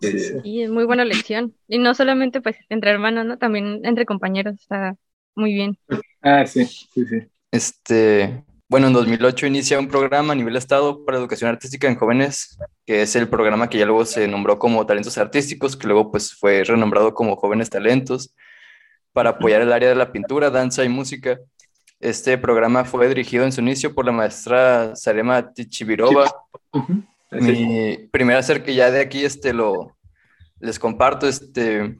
Sí, 0.00 0.60
es 0.60 0.70
muy 0.70 0.84
buena 0.84 1.06
lección. 1.06 1.54
Y 1.66 1.78
no 1.78 1.94
solamente 1.94 2.42
pues 2.42 2.56
entre 2.68 2.90
hermanos, 2.90 3.24
¿no? 3.24 3.38
También 3.38 3.80
entre 3.84 4.04
compañeros 4.04 4.56
está 4.60 4.96
muy 5.34 5.54
bien. 5.54 5.78
Ah, 6.20 6.44
sí, 6.44 6.66
sí, 6.66 7.06
sí. 7.06 7.22
Este, 7.50 8.44
bueno, 8.68 8.88
en 8.88 8.92
2008 8.92 9.46
inicia 9.46 9.78
un 9.78 9.86
programa 9.86 10.32
a 10.32 10.36
nivel 10.36 10.56
estado 10.56 11.04
para 11.04 11.18
educación 11.18 11.50
artística 11.50 11.86
en 11.86 11.94
jóvenes, 11.94 12.58
que 12.84 13.02
es 13.02 13.14
el 13.14 13.28
programa 13.28 13.68
que 13.68 13.78
ya 13.78 13.86
luego 13.86 14.04
se 14.04 14.26
nombró 14.26 14.58
como 14.58 14.84
Talentos 14.86 15.18
Artísticos, 15.18 15.76
que 15.76 15.86
luego 15.86 16.10
pues 16.10 16.34
fue 16.34 16.64
renombrado 16.64 17.14
como 17.14 17.36
Jóvenes 17.36 17.70
Talentos, 17.70 18.34
para 19.12 19.30
apoyar 19.30 19.62
el 19.62 19.72
área 19.72 19.88
de 19.88 19.94
la 19.94 20.10
pintura, 20.10 20.50
danza 20.50 20.84
y 20.84 20.88
música. 20.88 21.38
Este 22.00 22.36
programa 22.38 22.84
fue 22.84 23.08
dirigido 23.08 23.44
en 23.44 23.52
su 23.52 23.60
inicio 23.60 23.94
por 23.94 24.04
la 24.04 24.12
maestra 24.12 24.96
Sarema 24.96 25.52
Tichivirova. 25.52 26.30
Mi 27.30 28.08
primer 28.10 28.36
acercamiento, 28.36 28.76
ya 28.76 28.90
de 28.90 29.00
aquí 29.00 29.24
este, 29.24 29.52
lo, 29.52 29.96
les 30.58 30.78
comparto, 30.78 31.28
este, 31.28 31.96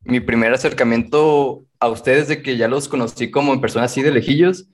mi 0.00 0.18
primer 0.20 0.52
acercamiento 0.52 1.64
a 1.78 1.88
ustedes 1.88 2.26
de 2.26 2.42
que 2.42 2.56
ya 2.56 2.66
los 2.66 2.88
conocí 2.88 3.30
como 3.30 3.52
en 3.52 3.60
personas 3.60 3.92
así 3.92 4.02
de 4.02 4.10
lejillos, 4.10 4.68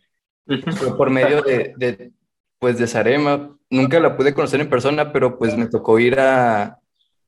por 0.97 1.11
medio 1.11 1.43
de, 1.43 1.75
de, 1.77 2.13
pues, 2.59 2.79
de 2.79 2.87
Sarema. 2.87 3.57
Nunca 3.71 4.01
la 4.01 4.17
pude 4.17 4.35
conocer 4.35 4.61
en 4.61 4.71
persona, 4.71 5.13
pero 5.13 5.39
pues 5.39 5.57
me 5.57 5.67
tocó 5.67 5.99
ir 5.99 6.19
a, 6.19 6.79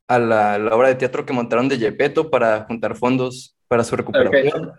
a 0.08 0.18
la, 0.18 0.58
la, 0.58 0.74
obra 0.74 0.88
de 0.88 0.94
teatro 0.94 1.26
que 1.26 1.32
montaron 1.32 1.68
de 1.68 1.78
Yepeto 1.78 2.30
para 2.30 2.64
juntar 2.64 2.96
fondos 2.96 3.56
para 3.68 3.84
su 3.84 3.96
recuperación. 3.96 4.72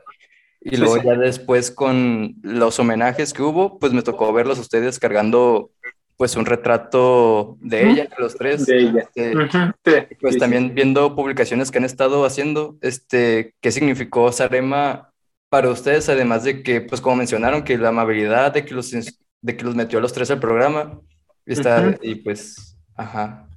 Y 0.61 0.77
luego 0.77 0.97
ya 1.01 1.15
después 1.15 1.71
con 1.71 2.35
los 2.41 2.79
homenajes 2.79 3.33
que 3.33 3.41
hubo, 3.41 3.79
pues 3.79 3.93
me 3.93 4.01
tocó 4.01 4.33
verlos 4.33 4.59
ustedes 4.59 4.99
cargando 4.99 5.71
pues 6.17 6.35
un 6.35 6.45
retrato 6.45 7.57
de 7.61 7.89
ella, 7.89 8.03
de 8.05 8.15
los 8.17 8.35
tres. 8.35 8.65
De 8.65 8.79
ella. 8.79 9.09
Este, 9.13 10.17
pues 10.19 10.37
también 10.37 10.73
viendo 10.73 11.15
publicaciones 11.15 11.69
que 11.69 11.77
han 11.77 11.85
estado 11.85 12.25
haciendo, 12.25 12.75
este, 12.81 13.53
qué 13.61 13.71
significó 13.71 14.31
Sarema 14.31 15.13
para 15.49 15.69
ustedes, 15.69 16.09
además 16.09 16.43
de 16.43 16.63
que, 16.63 16.81
pues 16.81 17.01
como 17.01 17.17
mencionaron, 17.17 17.63
que 17.63 17.77
la 17.77 17.89
amabilidad 17.89 18.53
de 18.53 18.65
que 18.65 18.73
los, 18.73 18.91
de 18.91 19.57
que 19.57 19.63
los 19.63 19.75
metió 19.75 19.99
a 19.99 20.01
los 20.01 20.13
tres 20.13 20.29
al 20.31 20.39
programa, 20.39 20.99
está, 21.45 21.95
y 22.01 22.15
pues, 22.15 22.77
ajá. 22.95 23.47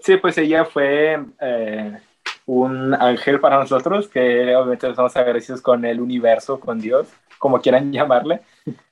Sí, 0.00 0.16
pues 0.18 0.36
ella 0.38 0.64
fue 0.64 1.18
eh, 1.40 1.98
un 2.46 2.94
ángel 2.94 3.40
para 3.40 3.58
nosotros, 3.58 4.08
que 4.08 4.54
obviamente 4.54 4.88
estamos 4.88 5.16
agradecidos 5.16 5.62
con 5.62 5.84
el 5.84 6.00
universo, 6.00 6.60
con 6.60 6.78
Dios, 6.78 7.08
como 7.38 7.60
quieran 7.60 7.92
llamarle, 7.92 8.40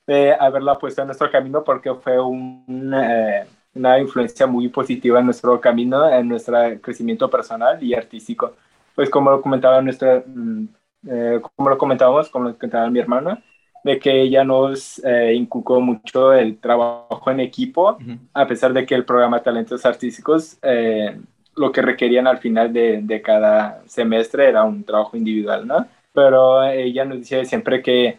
de 0.07 0.33
haberla 0.33 0.75
puesto 0.75 1.01
en 1.01 1.07
nuestro 1.07 1.29
camino, 1.31 1.63
porque 1.63 1.93
fue 1.95 2.19
un, 2.19 2.93
eh, 2.95 3.45
una 3.75 3.99
influencia 3.99 4.47
muy 4.47 4.69
positiva 4.69 5.19
en 5.19 5.25
nuestro 5.25 5.59
camino, 5.59 6.09
en 6.09 6.27
nuestro 6.27 6.57
crecimiento 6.81 7.29
personal 7.29 7.81
y 7.81 7.93
artístico. 7.93 8.55
Pues 8.95 9.09
como 9.09 9.41
comentaba 9.41 9.81
nuestra 9.81 10.23
mm, 10.25 10.67
eh, 11.07 11.41
como 11.55 11.69
lo 11.69 11.77
comentábamos, 11.77 12.29
como 12.29 12.45
lo 12.49 12.55
comentaba 12.55 12.89
mi 12.89 12.99
hermana, 12.99 13.43
de 13.83 13.99
que 13.99 14.21
ella 14.21 14.43
nos 14.43 15.03
eh, 15.03 15.33
inculcó 15.33 15.81
mucho 15.81 16.33
el 16.33 16.57
trabajo 16.59 17.29
en 17.29 17.41
equipo, 17.41 17.97
a 18.33 18.47
pesar 18.47 18.71
de 18.73 18.85
que 18.85 18.95
el 18.95 19.05
programa 19.05 19.43
Talentos 19.43 19.85
Artísticos 19.85 20.57
eh, 20.61 21.19
lo 21.55 21.71
que 21.71 21.81
requerían 21.81 22.25
al 22.25 22.39
final 22.39 22.71
de, 22.71 23.01
de, 23.03 23.21
cada 23.21 23.83
semestre 23.85 24.47
era 24.47 24.63
un 24.63 24.83
trabajo 24.83 25.17
individual, 25.17 25.67
¿no? 25.67 25.85
Pero 26.13 26.63
ella 26.63 27.05
nos 27.05 27.19
decía 27.19 27.43
siempre 27.45 27.81
que 27.81 28.17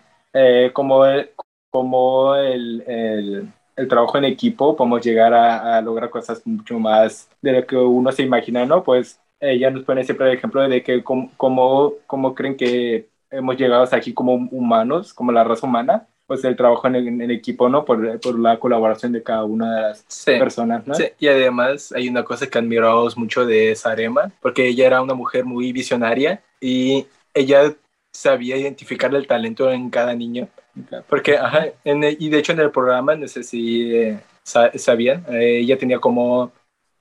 como, 0.73 1.07
el, 1.07 1.31
como 1.70 2.35
el, 2.37 2.85
el, 2.87 3.49
el, 3.77 3.88
trabajo 3.88 4.18
en 4.18 4.25
equipo 4.25 4.77
podemos 4.77 5.03
llegar 5.03 5.33
a, 5.33 5.79
a, 5.79 5.81
lograr 5.81 6.11
cosas 6.11 6.47
mucho 6.47 6.79
más 6.79 7.31
de 7.40 7.53
lo 7.53 7.66
que 7.66 7.77
uno 7.77 8.12
se 8.12 8.23
imagina, 8.23 8.66
¿no? 8.66 8.83
Pues 8.83 9.20
ella 9.50 9.70
nos 9.70 9.85
pone 9.85 10.04
siempre 10.04 10.30
el 10.30 10.37
ejemplo 10.37 10.62
de 10.68 10.83
que 10.83 11.02
cómo, 11.02 11.30
cómo, 12.07 12.35
creen 12.35 12.57
que 12.57 13.09
hemos 13.30 13.57
llegado 13.57 13.83
hasta 13.83 13.96
aquí 13.96 14.12
como 14.12 14.35
humanos, 14.35 15.12
como 15.12 15.33
la 15.33 15.44
raza 15.44 15.66
humana, 15.66 16.07
pues 16.26 16.42
el 16.44 16.57
trabajo 16.57 16.87
en, 16.88 17.20
el, 17.20 17.30
equipo, 17.30 17.68
¿no? 17.68 17.85
Por, 17.85 18.18
por, 18.20 18.38
la 18.38 18.59
colaboración 18.59 19.12
de 19.12 19.22
cada 19.22 19.44
una 19.44 19.74
de 19.74 19.83
las 19.83 20.24
personas, 20.24 20.87
¿no? 20.87 20.94
Sí, 20.94 21.04
y 21.18 21.28
además 21.28 21.92
hay 21.92 22.09
una 22.09 22.24
cosa 22.24 22.46
que 22.46 22.59
admiramos 22.59 23.16
mucho 23.16 23.44
de 23.44 23.74
Sarema, 23.76 24.33
porque 24.40 24.66
ella 24.66 24.87
era 24.87 25.02
una 25.02 25.14
mujer 25.14 25.44
muy 25.44 25.72
visionaria 25.72 26.42
y 26.61 27.07
ella 27.35 27.74
sabía 28.11 28.57
identificar 28.57 29.14
el 29.14 29.26
talento 29.26 29.70
en 29.70 29.90
cada 29.90 30.14
niño. 30.14 30.48
Porque, 31.09 31.37
ajá, 31.37 31.66
y 31.85 32.28
de 32.28 32.38
hecho 32.38 32.52
en 32.52 32.61
el 32.61 32.70
programa, 32.70 33.14
no 33.14 33.28
sé 33.28 33.42
si 33.42 33.94
eh, 33.94 34.20
sabían, 34.42 35.24
eh, 35.28 35.59
ella 35.59 35.78
tenía 35.78 35.98
como 35.98 36.52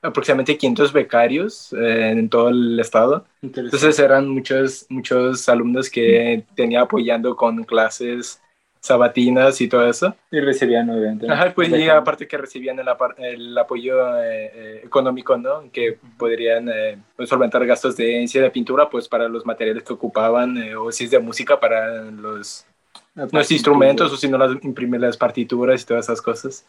aproximadamente 0.04 0.58
500 0.58 0.94
becarios 0.94 1.74
eh, 1.74 2.10
en 2.12 2.30
todo 2.30 2.50
el 2.50 2.80
estado. 2.80 3.26
Entonces 3.42 3.98
eran 3.98 4.28
muchos, 4.28 4.86
muchos 4.90 5.48
alumnos 5.50 5.90
que 5.90 6.44
tenía 6.56 6.82
apoyando 6.82 7.36
con 7.36 7.64
clases 7.64 8.40
sabatinas 8.82 9.62
y 9.62 9.70
todo 9.70 9.90
eso. 9.90 10.14
Y 10.30 10.42
recibían, 10.42 10.90
obviamente. 10.90 11.32
Ajá, 11.32 11.54
pues 11.56 11.70
y 11.70 11.88
aparte 11.88 12.28
que 12.28 12.38
recibían 12.38 12.78
el, 12.80 12.88
el 13.18 13.58
apoyo 13.58 14.22
eh, 14.22 14.52
eh, 14.54 14.82
económico, 14.84 15.38
¿no? 15.38 15.72
Que 15.72 15.98
podrían 16.18 16.70
pues, 17.16 17.30
solventar 17.30 17.66
gastos 17.66 17.96
de 17.96 18.06
ciencia 18.06 18.42
de 18.42 18.52
pintura, 18.52 18.90
pues 18.90 19.08
para 19.08 19.30
los 19.30 19.46
materiales 19.46 19.84
que 19.84 19.94
ocupaban, 19.94 20.58
o 20.76 20.92
si 20.92 21.06
es 21.06 21.12
de 21.12 21.20
música, 21.20 21.58
para 21.58 22.04
los 22.12 22.66
los 23.16 23.52
instrumentos 23.52 24.12
o 24.12 24.18
si 24.18 24.28
no 24.28 24.38
las 24.38 24.64
imprimir 24.64 25.00
las 25.00 25.18
partituras 25.18 25.82
y 25.82 25.86
todas 25.86 26.06
esas 26.06 26.22
cosas. 26.22 26.66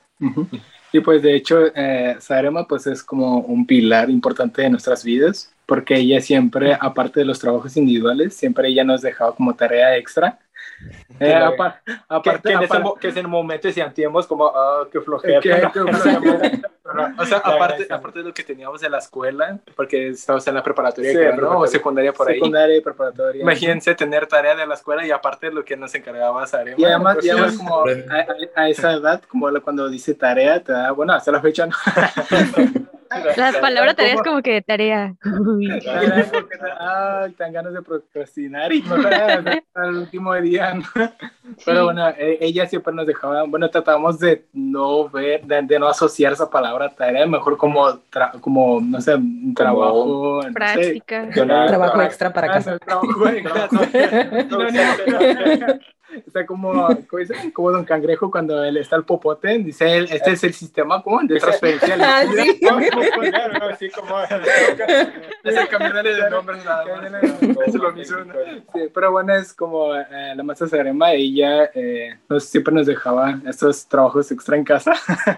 Y 0.93 1.01
pues 1.01 1.23
de 1.23 1.35
hecho, 1.35 1.67
eh, 1.75 2.17
Sarema 2.21 2.67
pues 2.67 2.87
es 2.87 3.03
como 3.03 3.39
un 3.39 3.67
pilar 3.67 4.11
importante 4.11 4.63
de 4.63 4.71
nuestras 4.71 5.03
vidas, 5.05 5.53
porque 5.67 5.97
ella 5.97 6.21
siempre, 6.21 6.77
aparte 6.79 7.21
de 7.21 7.27
los 7.27 7.39
trabajos 7.39 7.77
individuales, 7.77 8.35
siempre 8.35 8.69
ella 8.69 8.85
nos 8.85 9.03
dejaba 9.03 9.35
como 9.35 9.55
tarea 9.55 9.97
extra 9.97 10.39
eh, 11.21 11.35
aparte, 11.35 11.83
que, 12.43 12.49
que, 13.01 13.09
en 13.09 13.13
ese 13.13 13.23
momento 13.23 13.71
sentíamos 13.71 14.27
como, 14.27 14.45
oh, 14.47 14.89
qué 14.91 15.01
flojera. 15.01 15.39
o 17.19 17.25
sea, 17.25 17.39
aparte, 17.39 17.87
aparte 17.91 18.19
de 18.21 18.25
lo 18.27 18.35
que 18.35 18.43
teníamos 18.43 18.83
en 18.83 18.93
la 18.93 18.99
escuela, 18.99 19.59
porque 19.77 20.09
estábamos 20.09 20.47
en 20.47 20.55
la 20.55 20.63
preparatoria, 20.63 21.33
¿no? 21.37 21.61
O 21.61 21.67
secundaria 21.67 22.13
por 22.13 22.29
ahí. 22.29 22.35
Secundaria 22.35 22.77
y 22.77 22.81
preparatoria. 22.81 23.43
Imagínense 23.43 23.95
tener 23.95 24.27
tarea 24.27 24.55
de 24.55 24.67
la 24.67 24.75
escuela 24.75 25.07
y 25.07 25.11
aparte 25.11 25.47
de 25.47 25.53
lo 25.53 25.65
que 25.65 25.77
nos 25.77 25.95
encargaba 25.95 26.47
Sarema. 26.47 26.77
Y 26.79 26.85
además, 26.85 27.19
pues, 27.21 27.57
como 27.57 27.85
a, 28.57 28.69
esa 28.69 28.93
edad, 28.93 29.23
como 29.29 29.49
cuando 29.63 29.89
dice 29.89 30.15
tarea, 30.15 30.63
te 30.63 30.73
da, 30.73 30.91
bueno, 30.93 31.13
hasta 31.13 31.31
la 31.33 31.41
fecha, 31.41 31.67
¿no? 31.67 31.77
La 33.37 33.53
palabra 33.61 33.95
tarea 33.95 34.15
es 34.15 34.23
como 34.23 34.43
que 34.43 34.63
tarea. 34.63 35.15
Ah, 36.79 37.27
tan 37.37 37.53
ganas 37.53 37.73
de 37.73 37.83
procrastinar 37.83 38.73
y 38.73 38.83
no 38.83 38.97
al 39.75 39.97
último 39.97 40.35
día. 40.35 40.75
Pero 41.65 41.85
bueno, 41.85 42.09
e, 42.11 42.39
ella 42.41 42.67
siempre 42.67 42.93
nos 42.93 43.07
dejaba, 43.07 43.45
bueno, 43.45 43.69
tratamos 43.71 44.19
de 44.19 44.47
no 44.53 45.09
ver, 45.09 45.45
de, 45.45 45.79
no 45.79 45.89
asociar 45.89 46.33
esa 46.33 46.51
palabra 46.51 46.95
tarea, 46.95 47.27
mejor 47.27 47.57
como, 47.57 48.01
como 48.41 48.81
no 48.81 49.01
sé, 49.01 49.15
un 49.15 49.55
trabajo. 49.55 50.41
Práctica. 50.53 51.29
trabajo 51.31 52.03
extra 52.03 52.33
para 52.33 52.49
casa. 52.49 52.79
Trabajo 52.79 53.29
extra. 53.29 53.69
Sea, 56.33 56.47
como, 56.47 56.89
como 57.53 57.71
Don 57.71 57.85
Cangrejo 57.85 58.31
cuando 58.31 58.63
él 58.65 58.77
está 58.77 58.97
el 58.97 59.05
popote, 59.05 59.59
dice 59.59 59.97
él, 59.97 60.09
este 60.11 60.33
es 60.33 60.45
el 60.45 60.53
sistema 60.53 61.03
como 61.03 61.21
de 61.23 61.39
transferencia. 61.39 61.97
ah, 62.01 62.25
sí. 62.35 62.61
sí, 63.79 63.91
como... 63.91 64.17
Ese 65.45 65.69
cambiarle 65.69 66.15
de 66.15 66.31
nombre 66.31 66.57
nada 66.65 66.85
Es 67.67 67.75
lo 67.75 67.93
mismo. 67.93 68.19
Sí, 68.73 68.81
pero 68.93 69.13
bueno, 69.13 69.35
es 69.35 69.53
como 69.53 69.95
eh, 69.95 70.35
la 70.35 70.43
maestra 70.43 70.69
Sarema, 70.69 71.13
ella 71.13 71.71
eh, 71.75 72.17
nos, 72.29 72.45
siempre 72.45 72.75
nos 72.75 72.87
dejaba 72.87 73.41
estos 73.47 73.87
trabajos 73.87 74.31
extra 74.33 74.57
en 74.57 74.65
casa. 74.65 74.93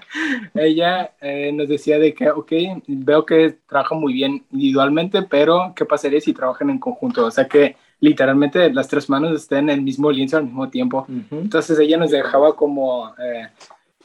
ella 0.55 1.13
eh, 1.21 1.51
nos 1.53 1.69
decía 1.69 1.99
de 1.99 2.15
que, 2.15 2.31
ok, 2.31 2.53
veo 2.87 3.27
que 3.27 3.59
trabaja 3.69 3.95
muy 3.95 4.13
bien 4.13 4.45
individualmente, 4.53 5.23
pero 5.23 5.73
¿qué 5.75 5.85
pasaría 5.85 6.21
si 6.21 6.33
trabajan 6.33 6.71
en 6.71 6.79
conjunto? 6.79 7.27
O 7.27 7.31
sea 7.31 7.47
que 7.49 7.77
literalmente 8.01 8.73
las 8.73 8.89
tres 8.89 9.09
manos 9.09 9.33
estén 9.33 9.71
en 9.71 9.79
el 9.79 9.83
mismo 9.83 10.11
lienzo 10.11 10.37
al 10.37 10.45
mismo 10.45 10.69
tiempo. 10.69 11.07
Entonces 11.31 11.79
ella 11.79 11.97
nos 11.97 12.11
dejaba 12.11 12.55
como... 12.55 13.15
Eh, 13.19 13.49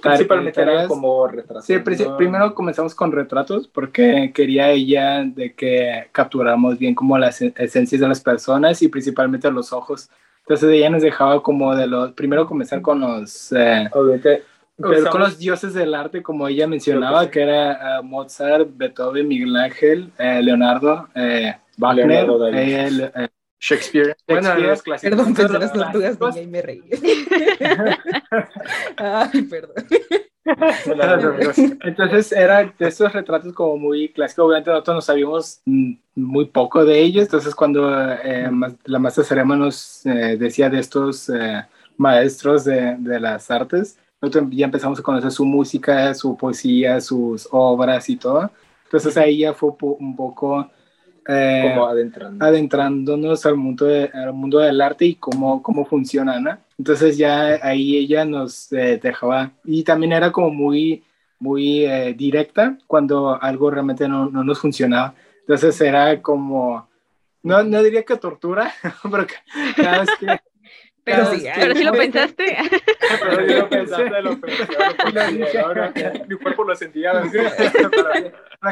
Principalmente 0.02 0.60
era 0.60 0.88
como 0.88 1.28
retratos. 1.28 1.66
Sí, 1.66 1.78
primero 1.78 2.56
comenzamos 2.56 2.96
con 2.96 3.12
retratos 3.12 3.68
porque 3.68 4.32
quería 4.34 4.72
ella 4.72 5.24
de 5.24 5.54
que 5.54 6.08
capturáramos 6.12 6.80
bien 6.80 6.96
como 6.96 7.20
las 7.20 7.40
esencias 7.40 8.02
de 8.02 8.08
las 8.08 8.20
personas 8.20 8.82
y 8.82 8.88
principalmente 8.88 9.52
los 9.52 9.72
ojos. 9.72 10.10
Entonces 10.40 10.72
ella 10.72 10.90
nos 10.90 11.04
dejaba 11.04 11.44
como 11.44 11.76
de 11.76 11.86
los... 11.86 12.14
Primero 12.14 12.48
comenzar 12.48 12.82
con 12.82 13.00
los... 13.00 13.52
Eh, 13.52 13.90
pero 14.82 15.10
con 15.10 15.22
los 15.22 15.38
dioses 15.38 15.74
del 15.74 15.94
arte, 15.94 16.22
como 16.22 16.48
ella 16.48 16.68
mencionaba, 16.68 17.30
que, 17.30 17.42
era 17.42 18.00
uh, 18.00 18.04
Mozart, 18.04 18.70
Beethoven, 18.74 19.28
Miguel 19.28 19.56
Ángel, 19.56 20.12
eh, 20.18 20.42
Leonardo, 20.42 21.08
eh, 21.16 21.56
Wagner, 21.78 22.28
eh, 22.54 23.30
Shakespeare. 23.62 24.18
Bueno, 24.28 24.56
los 24.56 24.82
clásicos. 24.82 25.18
Perdón, 25.18 25.36
pensé 25.36 25.60
las 25.60 25.72
tortugas 25.72 26.20
niña 26.20 26.42
y 26.42 26.48
me 26.48 26.62
reí. 26.64 26.82
Ay, 28.98 29.42
perdón. 29.44 29.76
Entonces 31.82 32.32
era 32.32 32.64
de 32.64 32.88
esos 32.88 33.14
retratos 33.14 33.54
como 33.54 33.78
muy 33.78 34.10
clásicos, 34.10 34.46
obviamente 34.46 34.72
nosotros 34.72 34.96
no 34.96 35.02
sabíamos 35.02 35.62
mm, 35.66 35.94
muy 36.16 36.46
poco 36.46 36.84
de 36.84 37.00
ellos, 37.00 37.26
entonces 37.26 37.54
cuando 37.54 38.12
eh, 38.12 38.50
la 38.86 39.00
maestra 39.00 39.24
Serema 39.24 39.56
nos 39.56 40.04
eh, 40.08 40.38
decía 40.38 40.68
de 40.68 40.80
estos 40.80 41.30
eh, 41.30 41.64
maestros 41.98 42.66
de, 42.66 42.96
de, 42.98 43.20
las 43.20 43.52
artes, 43.52 44.00
nosotros 44.20 44.48
ya 44.50 44.66
empezamos 44.66 45.00
a 45.00 45.04
conocer 45.04 45.30
su 45.30 45.46
música, 45.46 46.12
su 46.16 46.36
poesía, 46.36 47.00
sus 47.00 47.48
obras 47.52 48.10
y 48.10 48.18
todo, 48.18 48.50
entonces 48.86 49.16
ahí 49.18 49.40
ya 49.40 49.54
fue 49.54 49.70
un 50.00 50.16
poco 50.16 50.68
eh, 51.28 51.74
como 51.74 51.88
adentrándonos 52.40 53.46
al 53.46 53.56
mundo, 53.56 53.88
al 54.14 54.34
mundo 54.34 54.60
del 54.60 54.82
arte 54.82 55.06
y 55.06 55.16
cómo, 55.16 55.62
cómo 55.62 55.86
funciona, 55.86 56.40
¿no? 56.40 56.58
Entonces 56.78 57.18
ya 57.18 57.60
ahí 57.62 57.98
ella 57.98 58.26
nos 58.26 58.72
eh, 58.74 59.00
dejaba, 59.02 59.52
y 59.64 59.84
también 59.84 60.14
era 60.14 60.32
como 60.32 60.50
muy, 60.50 61.04
muy 61.40 61.86
eh, 61.86 62.14
directa 62.18 62.78
cuando 62.88 63.42
algo 63.42 63.70
realmente 63.70 64.08
no, 64.08 64.30
no, 64.30 64.44
nos 64.44 64.60
funcionaba. 64.60 65.14
Entonces 65.42 65.80
era 65.82 66.22
como, 66.22 66.88
no, 67.44 67.64
no 67.64 67.84
diría 67.84 68.04
que 68.04 68.18
tortura, 68.18 68.74
pero 69.04 69.28
cada 69.76 70.00
vez 70.00 70.10
que 70.20 70.40
pero, 71.12 71.32
sí, 71.32 71.46
pero 71.56 71.76
si 71.76 71.84
lo 71.84 71.92
pensaste. 71.92 72.58
pero 73.20 73.48
si 73.48 73.54
lo 73.54 73.70
pensaste, 73.70 74.22
lo 74.22 74.40
pensé. 74.40 76.26
Mi 76.28 76.36
cuerpo 76.38 76.64
lo 76.64 76.76
sentía. 76.76 77.14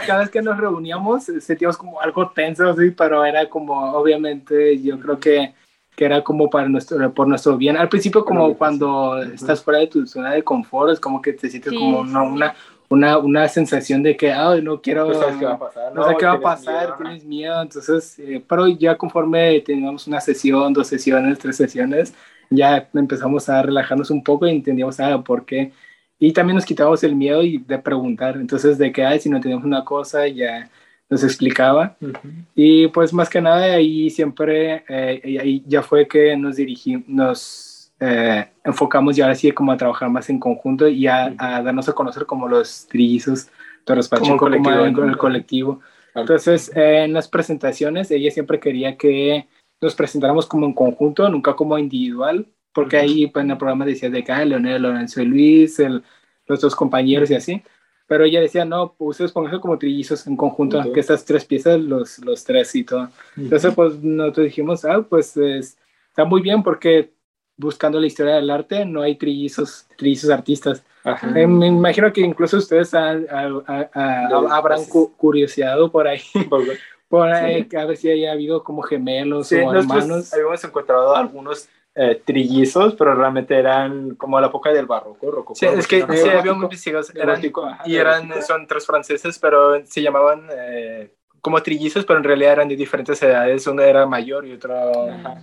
cada 0.06 0.19
vez 0.19 0.30
que 0.30 0.41
nos 0.41 0.58
reuníamos 0.58 1.25
sentíamos 1.39 1.78
como 1.78 1.99
algo 1.99 2.30
tenso, 2.30 2.75
sí, 2.75 2.91
pero 2.91 3.25
era 3.25 3.49
como, 3.49 3.91
obviamente, 3.93 4.80
yo 4.82 4.99
creo 4.99 5.19
que, 5.19 5.54
que 5.95 6.06
era 6.06 6.23
como 6.23 6.49
para 6.49 6.69
nuestro, 6.69 7.13
por 7.13 7.28
nuestro 7.28 7.58
bien. 7.58 7.75
Al 7.78 7.89
principio, 7.89 8.23
como 8.23 8.56
cuando 8.56 9.21
estás 9.21 9.63
fuera 9.63 9.80
de 9.80 9.88
tu 9.88 10.06
zona 10.06 10.34
de 10.34 10.43
confort, 10.43 10.91
es 10.91 10.99
como 10.99 11.21
que 11.21 11.34
te 11.34 11.49
sientes 11.49 11.73
como 11.73 12.02
una, 12.02 12.21
una, 12.21 12.56
una 12.89 13.47
sensación 13.47 14.02
de 14.02 14.17
que, 14.17 14.32
ay, 14.32 14.62
no 14.62 14.82
quiero, 14.82 15.08
no 15.08 15.13
sabes 15.13 15.38
qué 15.38 15.45
va 15.45 15.54
a 15.54 15.60
pasar, 15.60 15.93
no, 15.93 16.08
sé 16.08 16.15
qué 16.17 16.25
va 16.25 16.32
a 16.34 16.41
pasar, 16.41 16.97
tienes 16.97 17.23
miedo, 17.23 17.62
entonces, 17.62 18.17
eh, 18.19 18.43
pero 18.47 18.67
ya 18.67 18.97
conforme 18.97 19.62
teníamos 19.62 20.08
una 20.08 20.19
sesión, 20.19 20.73
dos 20.73 20.88
sesiones, 20.88 21.38
tres 21.38 21.56
sesiones, 21.56 22.13
ya 22.49 22.89
empezamos 22.95 23.47
a 23.47 23.62
relajarnos 23.62 24.10
un 24.10 24.23
poco 24.23 24.47
y 24.47 24.52
entendíamos, 24.52 24.99
ah, 24.99 25.23
por 25.23 25.45
qué, 25.45 25.71
y 26.17 26.34
también 26.34 26.56
nos 26.56 26.65
quitábamos 26.65 27.04
el 27.04 27.15
miedo 27.15 27.43
y 27.43 27.60
de 27.60 27.78
preguntar, 27.78 28.38
entonces, 28.38 28.78
de 28.80 28.91
que, 28.91 29.06
ay, 29.06 29.19
si 29.19 29.30
no 29.30 29.39
teníamos 29.39 29.65
una 29.65 29.86
cosa, 29.86 30.28
ya 30.28 30.67
nos 31.10 31.23
explicaba, 31.23 31.95
y 32.56 32.88
pues 32.88 33.13
más 33.13 33.30
que 33.30 33.41
nada 33.41 33.73
ahí 33.73 34.10
siempre, 34.10 34.84
eh, 34.89 35.38
ahí 35.39 35.63
ya 35.67 35.84
fue 35.84 36.08
que 36.08 36.36
nos 36.36 36.56
dirigimos, 36.56 37.08
nos 37.08 37.69
eh, 38.00 38.48
enfocamos 38.64 39.16
ya 39.16 39.26
ahora 39.26 39.36
sí 39.36 39.52
como 39.52 39.72
a 39.72 39.78
trabajar 39.78 40.10
más 40.10 40.30
en 40.30 40.40
conjunto 40.40 40.88
y 40.88 41.08
a, 41.08 41.30
darnos 41.38 41.90
a 41.90 41.94
conocer 41.94 42.26
como 42.26 42.48
los 42.48 42.88
trillizos, 42.88 43.50
Torres 43.84 44.08
Pacheco, 44.08 44.38
como, 44.38 44.52
colectivo, 44.62 45.04
el 45.04 45.18
colectivo. 45.18 45.82
Entonces, 46.16 46.72
eh, 46.76 47.04
en 47.04 47.14
las 47.14 47.28
presentaciones, 47.28 48.10
ella 48.12 48.32
siempre 48.32 48.60
quería 48.60 48.98
que 48.98 49.48
nos 49.82 49.96
presentáramos 49.96 50.46
como 50.46 50.66
en 50.66 50.74
conjunto, 50.74 51.28
nunca 51.30 51.56
como 51.56 51.78
individual, 51.78 52.48
porque 52.74 52.98
ahí 52.98 53.28
pues, 53.28 53.44
en 53.44 53.52
el 53.52 53.58
programa 53.58 53.86
decía 53.86 54.10
de 54.10 54.24
que 54.24 54.32
ah, 54.32 54.46
Leonel, 54.46 54.82
Lorenzo 54.82 55.22
y 55.22 55.26
Luis, 55.26 55.80
el, 55.80 56.04
los 56.48 56.62
dos 56.62 56.76
compañeros 56.76 57.30
y 57.32 57.36
así. 57.36 57.64
Pero 58.08 58.24
ella 58.24 58.42
decía, 58.42 58.66
no, 58.66 58.96
pues, 58.98 59.12
ustedes 59.12 59.32
pónganse 59.32 59.60
como 59.60 59.78
trillizos 59.78 60.26
en 60.26 60.36
conjunto, 60.36 60.92
que 60.92 61.00
estas 61.00 61.26
tres 61.26 61.46
piezas, 61.46 61.80
los, 61.80 62.20
los 62.20 62.44
tres 62.44 62.74
y 62.76 62.84
todo. 62.84 63.10
Entonces, 63.38 63.74
pues 63.74 64.02
nosotros 64.02 64.46
dijimos, 64.46 64.86
ah, 64.86 65.06
pues 65.08 65.38
está 65.38 66.26
muy 66.26 66.42
bien 66.42 66.64
porque 66.64 67.12
buscando 67.60 68.00
la 68.00 68.08
historia 68.08 68.36
del 68.36 68.50
arte, 68.50 68.86
no 68.86 69.02
hay 69.02 69.15
trillizos, 69.15 69.86
trillizos 69.98 70.30
artistas. 70.30 70.84
Eh, 71.36 71.45
me 71.45 71.67
imagino 71.67 72.12
que 72.13 72.22
incluso 72.22 72.58
ustedes 72.58 72.93
habrán 72.93 74.86
curioseado 75.17 75.91
por 75.91 76.08
ahí, 76.08 76.22
por 77.10 77.30
ahí, 77.30 77.67
a 77.78 77.86
ver 77.86 77.98
si 77.98 78.10
haya 78.10 78.32
habido 78.32 78.63
como 78.63 78.82
gemelos 78.82 79.52
o 79.52 79.56
hermanos. 79.56 80.34
Habíamos 80.34 80.63
encontrado 80.63 81.13
algunos 81.15 81.67
eh, 81.95 82.22
trillizos, 82.24 82.95
pero 82.95 83.13
realmente 83.13 83.56
eran 83.56 84.15
como 84.15 84.38
a 84.38 84.41
la 84.41 84.48
época 84.48 84.72
del 84.72 84.86
barroco. 84.86 85.54
sí, 85.54 85.65
es 85.65 85.86
que 85.86 86.00
sí, 86.02 86.30
había 86.30 86.54
investigado, 86.54 87.06
y 87.86 87.98
eran, 87.98 88.41
son 88.41 88.65
tres 88.67 88.86
franceses, 88.86 89.38
pero 89.38 89.86
se 89.86 90.02
llamaban 90.02 90.48
eh, 90.50 91.12
como 91.41 91.62
trillizos, 91.62 92.06
pero 92.06 92.19
en 92.19 92.23
realidad 92.23 92.54
eran 92.54 92.67
de 92.67 92.75
diferentes 92.75 93.21
edades. 93.21 93.65
Uno 93.67 93.82
era 93.82 94.06
mayor 94.06 94.45
y 94.47 94.54
otro. 94.54 94.73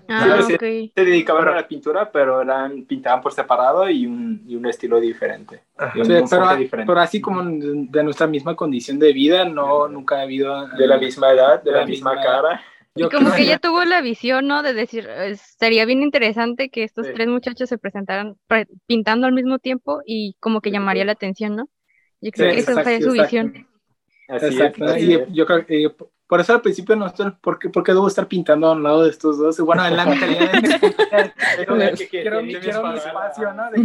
Ah, 0.09 0.43
se, 0.47 0.59
dedicaban 0.95 1.49
a 1.49 1.53
la 1.53 1.69
pintura, 1.69 2.11
pero 2.11 2.43
eran, 2.43 2.85
pintaban 2.85 3.21
por 3.21 3.33
separado 3.33 3.89
y 3.89 4.07
un, 4.07 4.43
y 4.47 4.57
un 4.57 4.67
estilo 4.67 5.01
diferente. 5.01 5.63
pero, 6.71 7.01
así 7.01 7.21
como 7.21 7.43
de 7.45 8.03
nuestra 8.03 8.27
misma 8.27 8.55
condición 8.55 8.99
de 8.99 9.13
vida, 9.13 9.45
no, 9.45 9.89
nunca 9.89 10.19
ha 10.19 10.23
habido. 10.23 10.67
De 10.69 10.87
la 10.87 10.99
misma 10.99 11.33
edad, 11.33 11.63
de, 11.63 11.73
la, 11.73 11.87
misma, 11.87 12.15
cara. 12.17 12.61
y 12.95 13.09
como 13.09 13.33
que 13.33 13.43
ella 13.43 13.59
tuvo 13.59 13.85
la 13.85 14.01
visión, 14.01 14.47
¿no? 14.47 14.63
De 14.63 14.75
decir, 14.75 15.09
sería 15.37 15.85
bien 15.85 16.03
interesante 16.03 16.71
que 16.71 16.85
estos 16.85 17.07
tres 17.15 17.29
muchachos 17.29 17.69
se 17.69 17.79
presentaran 17.79 18.37
pintando 18.87 19.27
al 19.27 19.33
mismo 19.33 19.59
tiempo 19.59 20.01
y 20.05 20.37
como 20.41 20.61
que 20.61 20.71
llamaría 20.71 21.05
la 21.05 21.13
atención, 21.13 21.57
¿no? 21.57 21.69
Yo 22.21 22.31
creo 22.31 22.53
que 22.53 22.61
esa 22.61 22.83
fue 22.83 23.01
su 23.01 23.13
visión. 23.13 23.67
Exacto. 24.29 24.97
y 24.99 25.25
yo 25.33 25.47
creo 25.47 25.65
que 25.65 25.95
por 26.27 26.41
eso 26.41 26.55
al 26.55 26.61
principio 26.61 26.97
no 26.97 27.07
estoy, 27.07 27.31
¿por 27.41 27.59
qué, 27.59 27.93
debo 27.93 28.09
estar 28.09 28.27
pintando 28.27 28.67
a 28.67 28.73
un 28.73 28.83
lado 28.83 29.05
de 29.05 29.11
estos 29.11 29.39
dos? 29.39 29.61
Bueno, 29.61 29.87
en 29.87 29.97
la 29.97 30.07
mentalidad 30.07 30.53
de 30.53 31.95
que 31.97 32.09
quiero, 32.09 32.43
mi 32.43 32.55
espacio, 32.55 33.53
¿no? 33.53 33.71
De 33.71 33.85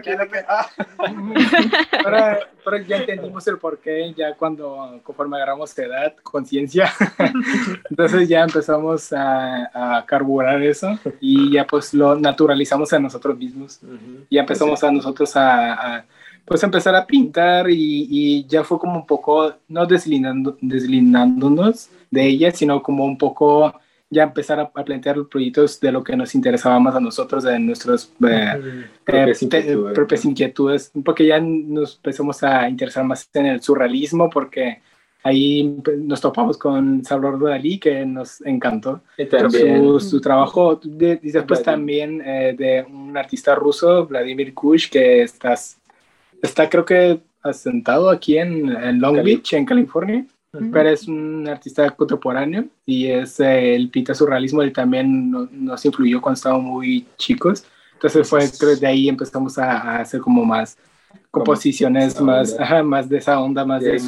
que 0.00 0.38
ah, 0.48 0.66
ah. 0.68 0.68
pero, 2.04 2.38
pero, 2.64 2.76
ya 2.84 2.98
entendimos 2.98 3.46
el 3.48 3.58
por 3.58 3.78
qué, 3.78 4.14
ya 4.16 4.34
cuando, 4.34 5.00
conforme 5.02 5.36
agarramos 5.38 5.76
edad, 5.76 6.14
conciencia, 6.22 6.92
entonces 7.90 8.28
ya 8.28 8.44
empezamos 8.44 9.12
a, 9.12 9.98
a, 9.98 10.06
carburar 10.06 10.62
eso 10.62 10.96
y 11.20 11.50
ya 11.50 11.66
pues 11.66 11.92
lo 11.92 12.14
naturalizamos 12.14 12.92
a 12.92 13.00
nosotros 13.00 13.36
mismos. 13.36 13.80
Ya 14.30 14.42
empezamos 14.42 14.84
a 14.84 14.92
nosotros 14.92 15.32
a 15.34 16.04
pues 16.46 16.62
empezar 16.62 16.94
a 16.94 17.06
pintar 17.06 17.66
y, 17.68 18.46
ya 18.48 18.64
fue 18.64 18.78
como 18.78 19.00
un 19.00 19.06
poco, 19.06 19.54
no 19.68 19.84
deslindando, 19.86 20.56
deslindándonos 20.60 21.90
de 22.10 22.26
ella, 22.26 22.50
sino 22.52 22.82
como 22.82 23.04
un 23.04 23.18
poco 23.18 23.74
ya 24.08 24.22
empezar 24.22 24.60
a, 24.60 24.70
plantear 24.70 25.16
los 25.16 25.26
proyectos 25.26 25.80
de 25.80 25.90
lo 25.90 26.04
que 26.04 26.16
nos 26.16 26.34
interesaba 26.34 26.78
más 26.78 26.94
a 26.94 27.00
nosotros, 27.00 27.42
de 27.42 27.58
nuestras 27.58 28.12
eh, 28.26 28.86
eh, 29.06 29.76
propias, 29.94 30.24
inquietudes, 30.24 30.92
porque 31.04 31.26
ya 31.26 31.40
nos 31.40 31.96
empezamos 31.96 32.42
a 32.42 32.68
interesar 32.68 33.04
más 33.04 33.28
en 33.34 33.46
el 33.46 33.62
surrealismo, 33.62 34.30
porque 34.30 34.80
ahí 35.24 35.76
nos 35.98 36.20
topamos 36.20 36.56
con 36.56 37.04
Salvador 37.04 37.50
Dalí, 37.50 37.80
que 37.80 38.06
nos 38.06 38.40
encantó. 38.42 39.00
Su, 39.50 39.98
su, 39.98 40.20
trabajo, 40.20 40.80
y 40.84 41.30
después 41.32 41.62
también 41.64 42.22
eh, 42.24 42.54
de 42.56 42.86
un 42.88 43.16
artista 43.16 43.56
ruso, 43.56 44.06
Vladimir 44.06 44.54
Kush, 44.54 44.88
que 44.88 45.22
estás, 45.22 45.78
está 46.46 46.68
creo 46.68 46.84
que 46.84 47.20
asentado 47.42 48.10
aquí 48.10 48.38
en, 48.38 48.70
en 48.70 49.00
Long 49.00 49.22
Beach, 49.22 49.52
en 49.52 49.64
California 49.66 50.24
pero 50.72 50.88
es 50.88 51.06
un 51.08 51.46
artista 51.48 51.90
contemporáneo 51.90 52.66
y 52.84 53.06
es 53.08 53.40
eh, 53.40 53.74
el 53.74 53.90
pinta 53.90 54.14
surrealismo, 54.14 54.62
él 54.62 54.72
también 54.72 55.30
nos 55.30 55.84
influyó 55.84 56.20
cuando 56.20 56.36
estábamos 56.36 56.64
muy 56.64 57.06
chicos. 57.16 57.64
Entonces 57.94 58.28
fue, 58.28 58.40
creo, 58.58 58.76
de 58.76 58.86
ahí 58.86 59.08
empezamos 59.08 59.58
a, 59.58 59.98
hacer 59.98 60.20
como 60.20 60.44
más 60.44 60.76
composiciones 61.30 62.20
más, 62.20 62.56
más 62.84 63.08
de 63.08 63.18
esa 63.18 63.40
onda, 63.40 63.64
más 63.64 63.82
de, 63.82 63.98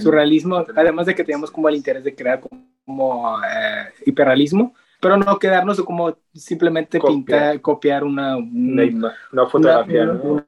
surrealismo, 0.00 0.64
además 0.74 1.06
de 1.06 1.14
que 1.14 1.24
teníamos 1.24 1.50
como 1.50 1.68
el 1.68 1.76
interés 1.76 2.04
de 2.04 2.14
crear 2.14 2.40
como 2.84 3.38
eh, 3.38 3.88
hiperrealismo, 4.06 4.74
pero 5.00 5.16
no 5.16 5.38
quedarnos 5.38 5.80
como 5.82 6.16
simplemente 6.34 7.00
pintar, 7.00 7.60
copiar 7.60 8.04
una, 8.04 8.36
una, 8.36 9.46
fotografía, 9.50 10.10
una 10.10 10.46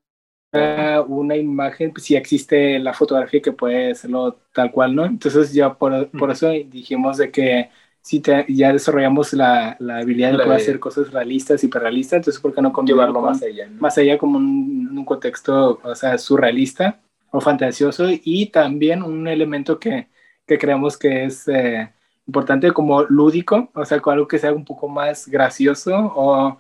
imagen, 1.37 1.93
pues 1.93 2.05
si 2.05 2.17
existe 2.17 2.79
la 2.79 2.93
fotografía 2.93 3.43
que 3.43 3.53
puede 3.53 3.93
hacerlo 3.93 4.39
tal 4.53 4.71
cual, 4.71 4.95
¿no? 4.95 5.05
Entonces 5.05 5.53
ya 5.53 5.75
por, 5.75 6.11
por 6.11 6.31
eso 6.31 6.49
dijimos 6.51 7.19
de 7.19 7.31
que 7.31 7.71
si 8.01 8.23
ya 8.49 8.73
desarrollamos 8.73 9.33
la, 9.33 9.77
la 9.81 9.99
habilidad 9.99 10.33
de 10.33 10.39
poder 10.39 10.61
hacer 10.61 10.79
cosas 10.79 11.11
realistas, 11.11 11.65
hiperrealistas, 11.65 12.19
entonces 12.19 12.41
¿por 12.41 12.55
qué 12.55 12.61
no 12.61 12.73
llevarlo 12.85 13.21
más 13.23 13.43
allá? 13.43 13.69
Más 13.79 13.97
allá 13.97 14.19
como 14.19 14.37
un, 14.37 14.91
un, 14.99 15.05
contexto, 15.07 15.81
o 15.83 15.95
sea, 15.95 16.19
surrealista 16.19 17.01
o 17.31 17.41
fantasioso 17.41 18.05
y 18.11 18.47
también 18.47 19.03
un 19.03 19.27
elemento 19.27 19.79
que, 19.79 20.09
que 20.47 20.59
creemos 20.59 20.99
que 20.99 21.25
es 21.25 21.49
eh, 21.49 21.91
importante 22.27 22.73
como 22.73 23.05
lúdico, 23.05 23.71
o 23.75 23.85
sea, 23.85 24.01
algo 24.05 24.29
que 24.29 24.39
sea 24.39 24.53
un 24.53 24.65
poco 24.65 24.89
más 24.89 25.27
gracioso 25.27 26.13
o 26.15 26.59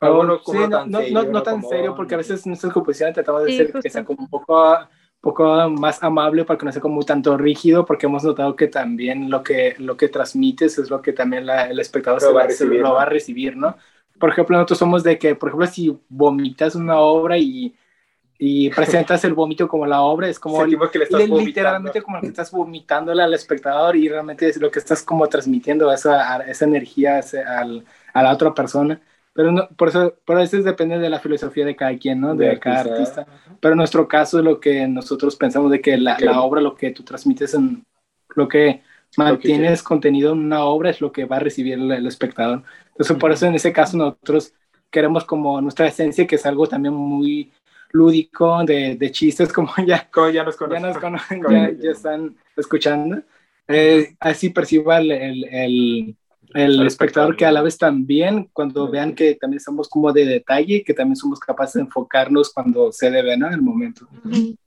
no, 0.00 1.22
no, 1.24 1.42
tan 1.42 1.62
serio, 1.62 1.94
porque 1.94 2.14
a 2.14 2.18
veces 2.18 2.46
nuestras 2.46 2.72
composiciones 2.72 3.14
tratamos 3.14 3.44
de 3.44 3.56
ser 3.56 3.72
que 3.72 3.90
sea 3.90 4.04
como 4.04 4.22
un 4.22 4.28
poco, 4.28 4.78
poco 5.20 5.70
más 5.70 6.02
amable 6.02 6.44
para 6.44 6.56
que 6.56 6.66
no 6.66 6.72
sea 6.72 6.80
como 6.80 7.02
tanto 7.02 7.36
rígido, 7.36 7.84
porque 7.84 8.06
hemos 8.06 8.22
notado 8.22 8.54
que 8.54 8.68
también 8.68 9.28
lo 9.28 9.42
que, 9.42 9.74
lo 9.78 9.96
que 9.96 10.08
transmites 10.08 10.78
es 10.78 10.90
lo 10.90 11.02
que 11.02 11.12
también 11.12 11.48
el 11.48 11.80
espectador 11.80 12.22
lo, 12.22 12.34
va, 12.34 12.42
a 12.42 12.46
recibir, 12.46 12.80
lo 12.80 12.94
va 12.94 13.02
a 13.02 13.06
recibir, 13.06 13.56
¿no? 13.56 13.76
Por 14.20 14.30
ejemplo, 14.30 14.56
nosotros 14.56 14.78
somos 14.78 15.02
de 15.02 15.18
que, 15.18 15.34
por 15.34 15.48
ejemplo, 15.48 15.66
si 15.66 15.98
vomitas 16.08 16.74
una 16.76 16.98
obra 16.98 17.36
y, 17.36 17.74
y 18.38 18.70
presentas 18.70 19.24
el 19.24 19.34
vómito 19.34 19.66
como 19.66 19.84
la 19.84 20.02
obra, 20.02 20.28
es 20.28 20.38
como 20.38 20.64
que 20.64 20.98
le 20.98 21.04
estás 21.04 21.28
literalmente 21.28 22.02
como 22.02 22.20
que 22.20 22.28
estás 22.28 22.52
vomitándole 22.52 23.22
al 23.22 23.34
espectador 23.34 23.96
y 23.96 24.08
realmente 24.08 24.48
es 24.48 24.60
lo 24.60 24.70
que 24.70 24.78
estás 24.78 25.02
como 25.02 25.26
transmitiendo 25.26 25.92
esa, 25.92 26.38
esa 26.42 26.64
energía 26.64 27.20
al, 27.46 27.84
a 28.14 28.22
la 28.22 28.32
otra 28.32 28.54
persona. 28.54 29.00
Pero 29.34 29.52
no, 29.52 29.68
por 29.68 29.88
eso, 29.88 30.14
por 30.24 30.40
eso 30.40 30.60
depende 30.62 30.98
de 30.98 31.10
la 31.10 31.20
filosofía 31.20 31.64
de 31.64 31.76
cada 31.76 31.96
quien, 31.96 32.20
¿no? 32.20 32.34
De, 32.34 32.58
cada 32.58 32.80
artista. 32.80 33.26
Pero 33.60 33.72
en 33.72 33.78
nuestro 33.78 34.08
caso, 34.08 34.42
lo 34.42 34.58
que 34.58 34.88
nosotros 34.88 35.36
pensamos 35.36 35.70
de 35.70 35.80
que 35.80 35.96
la, 35.96 36.18
la 36.18 36.40
obra, 36.40 36.60
lo 36.60 36.74
que 36.74 36.90
tú 36.90 37.04
transmites 37.04 37.54
en 37.54 37.84
lo 38.34 38.48
que 38.48 38.82
mantienes 39.16 39.82
contenido 39.82 40.32
en 40.32 40.38
una 40.40 40.64
obra 40.64 40.90
es 40.90 41.00
lo 41.00 41.12
que 41.12 41.24
va 41.24 41.36
a 41.36 41.40
recibir 41.40 41.74
el, 41.74 42.06
espectador. 42.06 42.62
Entonces, 42.90 43.16
por 43.16 43.32
eso 43.32 43.46
en 43.46 43.54
ese 43.54 43.72
caso 43.72 43.96
nosotros 43.96 44.52
queremos 44.90 45.24
como 45.24 45.60
nuestra 45.60 45.86
esencia, 45.86 46.26
que 46.26 46.36
es 46.36 46.46
algo 46.46 46.66
también 46.66 46.94
muy 46.94 47.52
lúdico, 47.90 48.64
de, 48.64 48.96
de 48.96 49.12
chistes, 49.12 49.52
como 49.52 49.72
ya, 49.86 50.08
como 50.10 50.30
ya 50.30 50.44
nos 50.44 50.56
conocen, 50.56 50.82
ya, 50.82 50.88
nos 50.88 50.98
conocen, 50.98 51.42
ya, 51.48 51.70
ya, 51.70 51.90
están 51.90 52.36
escuchando. 52.56 53.22
Eh, 53.66 54.14
así 54.20 54.50
perciba 54.50 54.98
el, 54.98 55.10
el, 55.10 55.44
el 55.44 56.16
espectador 56.54 57.36
que 57.36 57.44
a 57.44 57.52
la 57.52 57.62
vez 57.62 57.78
también, 57.78 58.48
cuando 58.52 58.90
vean 58.90 59.14
que 59.14 59.34
también 59.34 59.60
somos 59.60 59.88
como 59.88 60.12
de 60.12 60.24
detalle, 60.24 60.82
que 60.84 60.94
también 60.94 61.16
somos 61.16 61.38
capaces 61.40 61.74
de 61.74 61.80
enfocarnos 61.82 62.52
cuando 62.52 62.92
se 62.92 63.10
debe, 63.10 63.36
¿no? 63.36 63.48
En 63.48 63.54
el 63.54 63.62
momento. 63.62 64.08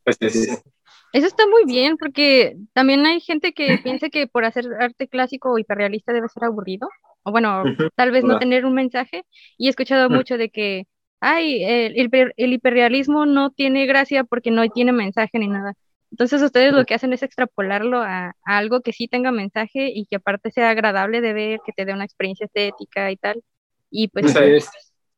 Pues, 0.04 0.18
Eso 0.22 1.28
está 1.28 1.48
muy 1.48 1.66
bien, 1.66 1.98
porque 1.98 2.58
también 2.74 3.06
hay 3.06 3.20
gente 3.20 3.54
que 3.54 3.80
piensa 3.84 4.10
que 4.10 4.28
por 4.28 4.46
hacer 4.46 4.66
arte 4.80 5.08
clásico 5.08 5.52
o 5.52 5.58
hiperrealista 5.58 6.14
debe 6.14 6.30
ser 6.30 6.46
aburrido, 6.46 6.90
o 7.24 7.32
bueno, 7.32 7.64
tal 7.96 8.12
vez 8.12 8.24
no 8.24 8.40
tener 8.40 8.66
un 8.66 8.74
mensaje, 8.74 9.26
y 9.58 9.68
he 9.68 9.70
escuchado 9.70 10.10
mucho 10.10 10.38
de 10.38 10.50
que, 10.50 10.88
ay, 11.20 11.64
el, 11.64 12.10
el 12.38 12.54
hiperrealismo 12.54 13.26
no 13.26 13.52
tiene 13.52 13.86
gracia 13.86 14.24
porque 14.24 14.52
no 14.52 14.68
tiene 14.70 14.92
mensaje 14.92 15.38
ni 15.40 15.48
nada. 15.48 15.74
Entonces 16.12 16.42
ustedes 16.42 16.74
lo 16.74 16.86
que 16.86 16.94
hacen 16.94 17.14
es 17.14 17.24
extrapolarlo 17.24 18.02
a, 18.02 18.36
algo 18.44 18.82
que 18.82 18.94
sí 18.94 19.08
tenga 19.08 19.32
mensaje 19.32 19.92
y 19.94 20.06
que 20.06 20.18
aparte 20.18 20.52
sea 20.52 20.70
agradable 20.70 21.22
de 21.22 21.34
ver, 21.34 21.60
que 21.66 21.72
te 21.72 21.86
dé 21.86 21.94
una 21.94 22.06
experiencia 22.06 22.46
estética 22.46 23.12
y 23.12 23.18
tal. 23.18 23.42
Y 23.90 24.10
pues... 24.10 24.36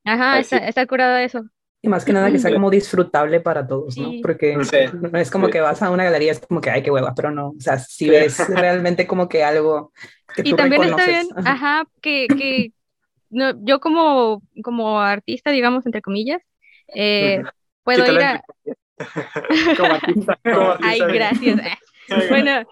Ajá, 0.06 0.39
está, 0.39 0.58
está 0.58 0.86
curado 0.86 1.17
eso. 1.17 1.43
Y 1.86 1.89
más 1.89 2.06
que 2.06 2.13
nada 2.13 2.32
que 2.32 2.39
sea 2.39 2.53
como 2.53 2.69
disfrutable 2.69 3.41
para 3.41 3.67
todos, 3.67 3.97
¿no? 3.97 4.12
Porque 4.21 4.56
no 4.56 5.19
es 5.19 5.29
como 5.29 5.49
que 5.49 5.60
vas 5.60 5.82
a 5.82 5.91
una 5.91 6.06
galería, 6.06 6.32
es 6.32 6.39
como 6.39 6.62
que, 6.62 6.69
ay, 6.69 6.82
qué 6.82 6.89
hueva, 6.89 7.13
pero 7.13 7.29
no, 7.29 7.49
o 7.49 7.60
sea, 7.60 7.77
si 7.77 8.10
ves 8.10 8.47
realmente 8.47 9.06
como 9.06 9.27
que 9.27 9.43
algo 9.43 9.91
que 10.34 10.43
Y 10.45 10.56
también 10.56 10.84
está 10.84 11.06
bien, 11.06 11.27
ajá, 11.36 11.86
que, 12.01 12.27
que 12.27 12.71
no, 13.29 13.53
yo 13.65 13.82
como, 13.82 14.41
como 14.63 15.01
artista, 15.01 15.51
digamos, 15.51 15.86
entre 15.86 16.01
comillas, 16.01 16.41
eh, 16.95 17.43
puedo 17.84 18.10
ir 18.13 18.21
a... 18.21 18.41
como 19.77 19.93
artista. 19.93 20.39
Ay, 20.82 20.99
gracias. 20.99 21.62
bueno, 22.29 22.63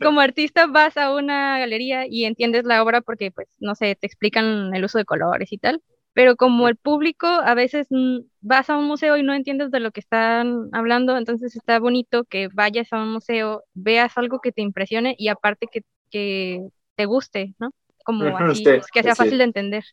como 0.00 0.20
artista 0.20 0.66
vas 0.66 0.96
a 0.96 1.14
una 1.14 1.58
galería 1.58 2.06
y 2.06 2.24
entiendes 2.24 2.64
la 2.64 2.82
obra 2.82 3.00
porque, 3.00 3.30
pues, 3.30 3.48
no 3.60 3.74
sé, 3.74 3.96
te 3.96 4.06
explican 4.06 4.74
el 4.74 4.84
uso 4.84 4.98
de 4.98 5.04
colores 5.04 5.52
y 5.52 5.58
tal, 5.58 5.82
pero 6.14 6.36
como 6.36 6.68
el 6.68 6.76
público 6.76 7.26
a 7.26 7.54
veces 7.54 7.86
mm, 7.90 8.20
vas 8.40 8.70
a 8.70 8.76
un 8.76 8.86
museo 8.86 9.16
y 9.16 9.22
no 9.22 9.34
entiendes 9.34 9.70
de 9.70 9.80
lo 9.80 9.90
que 9.90 10.00
están 10.00 10.68
hablando, 10.72 11.16
entonces 11.16 11.56
está 11.56 11.78
bonito 11.78 12.24
que 12.24 12.48
vayas 12.52 12.92
a 12.92 13.02
un 13.02 13.12
museo, 13.12 13.64
veas 13.74 14.16
algo 14.16 14.40
que 14.40 14.52
te 14.52 14.62
impresione 14.62 15.14
y 15.18 15.28
aparte 15.28 15.66
que, 15.70 15.82
que 16.10 16.68
te 16.96 17.06
guste, 17.06 17.54
¿no? 17.58 17.70
Como 18.04 18.36
así, 18.36 18.64
que 18.92 19.02
sea 19.02 19.14
fácil 19.14 19.38
de 19.38 19.44
entender. 19.44 19.84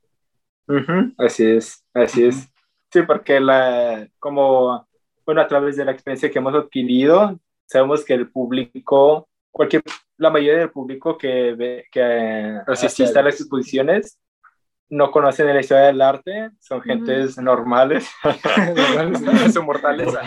Así 1.17 1.45
es, 1.45 1.83
así 1.93 2.25
es. 2.25 2.49
Sí, 2.91 3.03
porque 3.03 3.39
la, 3.39 4.07
como 4.19 4.88
bueno, 5.29 5.41
a 5.41 5.47
través 5.47 5.77
de 5.77 5.85
la 5.85 5.91
experiencia 5.91 6.31
que 6.31 6.39
hemos 6.39 6.55
adquirido, 6.55 7.39
sabemos 7.67 8.03
que 8.03 8.15
el 8.15 8.31
público, 8.31 9.29
cualquier, 9.51 9.83
la 10.17 10.31
mayoría 10.31 10.57
del 10.57 10.71
público 10.71 11.19
que, 11.19 11.53
ve, 11.53 11.85
que 11.91 12.57
asiste 12.65 13.03
a 13.03 13.21
las 13.21 13.39
exposiciones 13.39 14.17
no 14.89 15.11
conocen 15.11 15.45
la 15.45 15.59
historia 15.59 15.83
del 15.83 16.01
arte, 16.01 16.49
son 16.57 16.81
gentes 16.81 17.37
normales, 17.37 18.09
son 19.53 19.67
mortales, 19.67 20.07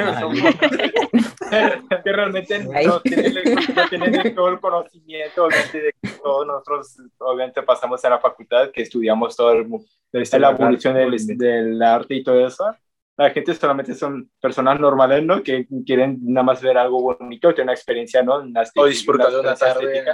que 2.05 2.13
realmente 2.13 2.61
no 2.63 3.01
tienen, 3.01 4.37
todo 4.37 4.51
el 4.51 4.61
conocimiento, 4.61 5.47
obviamente, 5.47 5.83
de 5.83 5.95
que 6.01 6.11
todos 6.23 6.47
nosotros, 6.47 6.97
obviamente, 7.19 7.61
pasamos 7.63 8.05
a 8.05 8.11
la 8.11 8.21
facultad, 8.21 8.71
que 8.71 8.83
estudiamos 8.83 9.35
todo 9.35 9.51
el, 9.51 9.67
la 10.13 10.51
evolución 10.51 10.95
del, 10.95 11.17
del 11.37 11.83
arte 11.83 12.15
y 12.15 12.23
todo 12.23 12.47
eso, 12.47 12.73
la 13.17 13.31
gente 13.31 13.55
solamente 13.55 13.95
son 13.95 14.31
personas 14.41 14.81
normales, 14.81 15.23
¿no? 15.23 15.43
Que 15.43 15.67
quieren 15.85 16.19
nada 16.23 16.45
más 16.45 16.63
ver 16.63 16.79
algo 16.79 17.03
bonito, 17.03 17.51
tener 17.51 17.65
una 17.65 17.73
experiencia, 17.73 18.23
¿no? 18.23 18.43
o 18.77 18.87
disfrutar 18.87 19.31
de 19.31 19.41
una 19.41 19.55
tarde. 19.55 20.05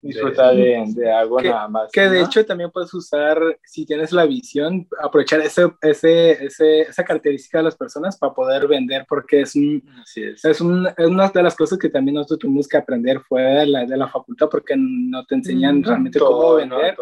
Disfrutar 0.00 0.54
de, 0.54 0.84
de, 0.94 1.12
algo 1.12 1.40
nada 1.40 1.68
más. 1.68 1.90
Que 1.92 2.08
de 2.08 2.22
hecho 2.22 2.46
también 2.46 2.70
puedes 2.70 2.94
usar, 2.94 3.38
si 3.64 3.84
tienes 3.84 4.12
la 4.12 4.24
visión, 4.24 4.86
aprovechar 5.02 5.40
ese, 5.40 5.70
ese, 5.82 6.44
ese, 6.44 6.82
esa 6.82 7.04
característica 7.04 7.58
de 7.58 7.64
las 7.64 7.76
personas 7.76 8.16
para 8.16 8.32
poder 8.32 8.68
vender, 8.68 9.04
porque 9.08 9.40
es, 9.40 9.56
un, 9.56 9.82
es. 10.16 10.44
es, 10.44 10.60
un, 10.60 10.86
es 10.86 11.06
una 11.06 11.28
de 11.28 11.42
las 11.42 11.56
cosas 11.56 11.78
que 11.78 11.88
también 11.88 12.14
nosotros 12.14 12.38
tuvimos 12.38 12.68
que 12.68 12.76
aprender 12.76 13.20
fuera 13.20 13.60
de 13.60 13.66
la, 13.66 13.84
de 13.84 13.96
la 13.96 14.08
facultad, 14.08 14.48
porque 14.48 14.74
no 14.78 15.24
te 15.26 15.34
enseñan 15.34 15.80
mm, 15.80 15.84
realmente 15.84 16.18
cómo 16.20 16.54
vender. 16.54 16.96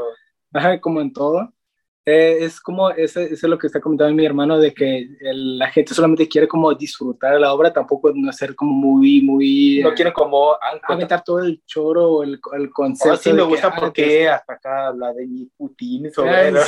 Ajá, 0.53 0.81
como 0.81 1.01
en 1.01 1.13
todo. 1.13 1.53
Eh, 2.07 2.45
es 2.45 2.61
como, 2.61 2.91
eso, 2.91 3.21
es 3.21 3.43
lo 3.45 3.57
que 3.57 3.67
está 3.67 3.81
comentando 3.81 4.13
mi 4.15 4.27
hermano, 4.27 4.59
de 4.59 4.75
que 4.75 5.09
la 5.21 5.71
gente 5.71 5.95
solamente 5.95 6.29
quiere 6.29 6.47
como 6.47 6.75
disfrutar 6.75 7.41
la 7.41 7.55
obra, 7.55 7.73
tampoco 7.73 8.13
no 8.15 8.31
ser 8.31 8.55
como 8.55 8.73
muy, 8.75 9.23
muy... 9.23 9.81
No 9.83 9.95
quiere 9.95 10.13
como... 10.13 10.55
Aventar 10.83 11.25
todo 11.25 11.39
el 11.39 11.63
choro, 11.65 12.23
el, 12.23 12.39
el 12.59 12.71
concepto. 12.71 13.15
Oh, 13.15 13.17
sí, 13.17 13.33
me 13.33 13.43
gusta 13.43 13.69
ah, 13.69 13.77
porque 13.79 14.29
hasta 14.29 14.53
acá 14.53 14.89
habla 14.89 15.15
de 15.15 15.27
mi 15.27 15.47
Putin 15.57 16.13
sobre... 16.13 16.53
no, 16.53 16.61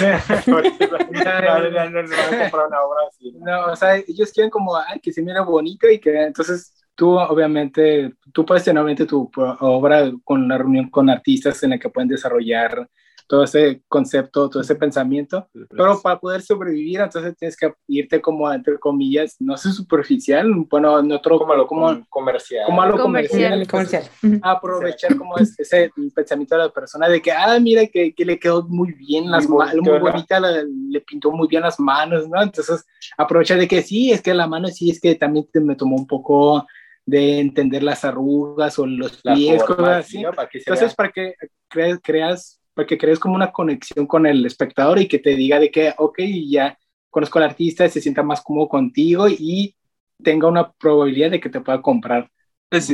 no, 3.44 3.72
o 3.72 3.76
sea, 3.76 3.96
ellos 3.96 4.32
quieren 4.32 4.50
como, 4.50 4.74
ay, 4.74 5.00
que 5.00 5.12
se 5.12 5.20
mira 5.20 5.42
bonito 5.42 5.86
y 5.90 5.98
que 5.98 6.22
entonces 6.22 6.72
tú 6.94 7.10
obviamente, 7.10 8.14
tú 8.32 8.46
puedes 8.46 8.64
tener 8.64 8.82
obviamente 8.82 9.04
tu 9.04 9.30
obra 9.60 10.10
con 10.24 10.42
una 10.42 10.56
reunión 10.56 10.88
con 10.88 11.10
artistas 11.10 11.62
en 11.62 11.70
la 11.70 11.78
que 11.78 11.90
pueden 11.90 12.08
desarrollar 12.08 12.88
todo 13.26 13.44
ese 13.44 13.82
concepto, 13.88 14.48
todo 14.48 14.62
ese 14.62 14.76
pensamiento, 14.76 15.48
pero 15.70 16.00
para 16.00 16.18
poder 16.18 16.42
sobrevivir, 16.42 17.00
entonces 17.00 17.36
tienes 17.36 17.56
que 17.56 17.72
irte 17.88 18.20
como, 18.20 18.52
entre 18.52 18.78
comillas, 18.78 19.36
no 19.40 19.56
sé, 19.56 19.72
superficial, 19.72 20.48
bueno, 20.70 21.00
en 21.00 21.10
otro, 21.10 21.38
como, 21.38 21.54
lo, 21.54 21.66
como 21.66 22.06
comercial. 22.08 22.66
Como 22.66 22.82
a 22.82 22.86
lo 22.86 22.98
comercial. 22.98 23.66
comercial. 23.66 24.04
Aprovechar 24.42 25.16
como 25.16 25.36
ese 25.38 25.90
pensamiento 26.14 26.56
de 26.56 26.62
la 26.62 26.70
persona 26.70 27.08
de 27.08 27.20
que, 27.20 27.32
ah, 27.32 27.58
mira, 27.60 27.86
que, 27.86 28.14
que 28.14 28.24
le 28.24 28.38
quedó 28.38 28.62
muy 28.68 28.92
bien 28.92 29.30
las 29.30 29.48
manos, 29.48 29.74
muy 29.82 29.98
bonita, 29.98 30.38
le, 30.38 31.00
pintó 31.00 31.32
muy 31.32 31.48
bien 31.48 31.62
las 31.62 31.80
manos, 31.80 32.28
¿no? 32.28 32.40
Entonces, 32.42 32.84
aprovechar 33.18 33.58
de 33.58 33.68
que 33.68 33.82
sí, 33.82 34.12
es 34.12 34.22
que 34.22 34.34
la 34.34 34.46
mano 34.46 34.68
sí, 34.68 34.90
es 34.90 35.00
que 35.00 35.14
también 35.14 35.48
me 35.54 35.74
tomó 35.74 35.96
un 35.96 36.06
poco 36.06 36.66
de 37.04 37.38
entender 37.38 37.82
las 37.82 38.04
arrugas 38.04 38.78
o 38.78 38.86
los 38.86 39.22
pies, 39.22 39.62
cosas 39.62 40.06
así. 40.06 40.24
Entonces, 40.52 40.94
para 40.94 41.10
que 41.10 41.34
creas, 41.68 42.00
creas, 42.02 42.60
para 42.76 42.86
que 42.86 42.98
crees 42.98 43.18
como 43.18 43.34
una 43.34 43.50
conexión 43.50 44.06
con 44.06 44.26
el 44.26 44.44
espectador 44.44 44.98
y 44.98 45.08
que 45.08 45.18
te 45.18 45.34
diga 45.34 45.58
de 45.58 45.70
que, 45.70 45.94
ok, 45.96 46.18
ya 46.46 46.78
conozco 47.08 47.38
al 47.38 47.46
artista, 47.46 47.88
se 47.88 48.02
sienta 48.02 48.22
más 48.22 48.42
cómodo 48.42 48.68
contigo 48.68 49.26
y 49.26 49.74
tenga 50.22 50.46
una 50.46 50.70
probabilidad 50.70 51.30
de 51.30 51.40
que 51.40 51.48
te 51.48 51.62
pueda 51.62 51.80
comprar. 51.80 52.30
ese 52.70 52.92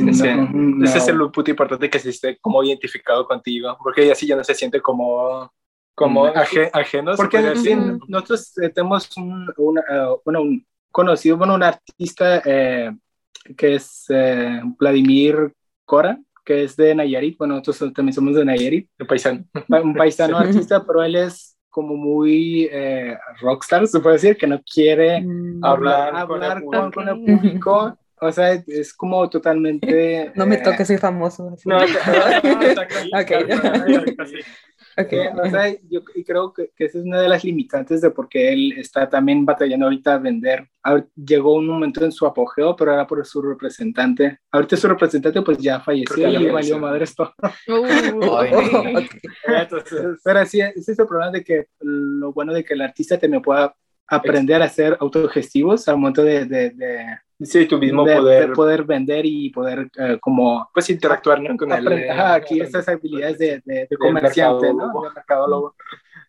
es 0.97 1.07
el 1.09 1.17
punto 1.31 1.51
importante 1.51 1.89
que 1.89 1.99
se 1.99 2.11
esté 2.11 2.37
como 2.39 2.63
identificado 2.63 3.27
contigo, 3.27 3.77
porque 3.83 4.09
así 4.09 4.25
ya 4.25 4.37
no 4.37 4.43
se 4.45 4.55
siente 4.55 4.79
como 4.79 5.51
como 5.95 6.27
ajenos. 6.27 7.17
Porque 7.17 7.41
nosotros 8.07 8.57
eh, 8.59 8.69
tenemos 8.69 9.15
un, 9.17 9.49
eh, 9.77 10.15
bueno, 10.23 10.43
un 10.43 10.65
conocido, 10.89 11.35
bueno, 11.35 11.55
un 11.55 11.63
artista 11.63 12.41
eh, 12.45 12.89
que 13.57 13.75
es 13.75 14.05
Vladimir 14.79 15.53
Cora, 15.83 16.17
que 16.43 16.63
es 16.63 16.75
de 16.75 16.95
Nayarit. 16.95 17.37
Bueno, 17.37 17.55
nosotros 17.55 17.93
también 17.93 18.13
somos 18.13 18.35
de 18.35 18.45
Nayarit. 18.45 18.89
Un 18.99 19.07
paisano. 19.07 19.45
Un 19.69 19.93
paisano 19.93 20.37
artista, 20.37 20.83
pero 20.85 21.03
él 21.03 21.15
es 21.15 21.57
como 21.69 21.95
muy 21.95 22.69
rockstar, 23.41 23.87
se 23.87 23.99
puede 23.99 24.15
decir, 24.15 24.37
que 24.37 24.45
no 24.45 24.61
quiere 24.61 25.21
mm. 25.21 25.65
hablar, 25.65 26.15
hablar 26.15 26.63
con, 26.63 26.91
con, 26.91 27.09
el 27.09 27.23
público. 27.23 27.97
O 28.21 28.31
sea, 28.31 28.53
es 28.53 28.93
como 28.93 29.29
totalmente... 29.29 30.31
No 30.35 30.45
me 30.45 30.57
toques, 30.57 30.87
soy 30.87 30.97
famoso. 30.97 31.55
No, 31.65 31.79
no, 31.79 31.85
Okay. 33.21 33.43
O 34.97 35.49
sea, 35.49 35.75
yo 35.89 36.01
y 36.15 36.23
creo 36.23 36.53
que, 36.53 36.71
que, 36.75 36.85
esa 36.85 36.99
es 36.99 37.05
una 37.05 37.21
de 37.21 37.27
las 37.27 37.43
limitantes 37.43 38.01
de 38.01 38.11
por 38.11 38.29
qué 38.29 38.53
él 38.53 38.73
está 38.77 39.09
también 39.09 39.45
batallando 39.45 39.85
ahorita 39.85 40.15
a 40.15 40.19
vender. 40.19 40.69
llegó 41.15 41.55
un 41.55 41.67
momento 41.67 42.03
en 42.05 42.11
su 42.11 42.25
apogeo, 42.25 42.75
pero 42.75 42.93
era 42.93 43.07
por 43.07 43.25
su 43.25 43.41
representante. 43.41 44.39
Ahorita 44.51 44.77
su 44.77 44.87
representante 44.87 45.41
pues 45.41 45.57
ya 45.57 45.79
falleció 45.79 46.29
y 46.29 46.49
valió 46.49 46.79
madre 46.79 47.05
esto. 47.05 47.33
Entonces, 49.47 50.21
pero 50.23 50.45
sí, 50.45 50.61
ese 50.61 50.91
es 50.91 50.99
el 50.99 51.07
problema 51.07 51.31
de 51.31 51.43
que 51.43 51.67
lo 51.79 52.33
bueno 52.33 52.53
de 52.53 52.63
que 52.63 52.73
el 52.73 52.81
artista 52.81 53.17
también 53.17 53.41
pueda 53.41 53.75
aprender 54.07 54.61
a 54.61 54.69
ser 54.69 54.97
autogestivos 54.99 55.87
al 55.87 55.97
momento 55.97 56.23
de, 56.23 56.45
de, 56.45 56.69
de 56.71 57.05
Sí, 57.43 57.65
tu 57.65 57.77
mismo 57.77 58.05
poder. 58.05 58.53
poder 58.53 58.83
vender 58.83 59.25
y 59.25 59.49
poder 59.49 59.89
eh, 59.97 60.17
como... 60.19 60.69
Pues 60.73 60.89
interactuar, 60.89 61.41
¿no? 61.41 61.55
Con 61.57 61.71
el, 61.71 62.09
aquí 62.11 62.59
estas 62.59 62.87
habilidades 62.87 63.37
de, 63.37 63.61
de, 63.65 63.87
de 63.89 63.97
comerciante, 63.97 64.73
¿no? 64.73 65.01
De 65.01 65.09
mercadólogo. 65.13 65.75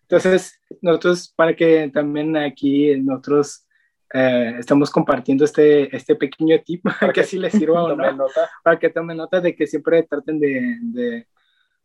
Entonces, 0.02 0.60
nosotros, 0.80 1.32
para 1.34 1.54
que 1.54 1.90
también 1.92 2.36
aquí 2.36 2.96
nosotros 3.00 3.66
eh, 4.12 4.54
estamos 4.58 4.90
compartiendo 4.90 5.44
este, 5.44 5.94
este 5.94 6.14
pequeño 6.14 6.60
tip, 6.64 6.82
para 7.00 7.12
que 7.12 7.20
así 7.20 7.38
les 7.38 7.52
sirva 7.52 7.84
o 7.84 7.96
no, 7.96 8.26
para 8.62 8.78
que 8.78 8.90
tomen 8.90 9.16
nota 9.16 9.40
de 9.40 9.54
que 9.54 9.66
siempre 9.66 10.02
traten 10.04 10.38
de, 10.38 10.78
de, 10.80 11.26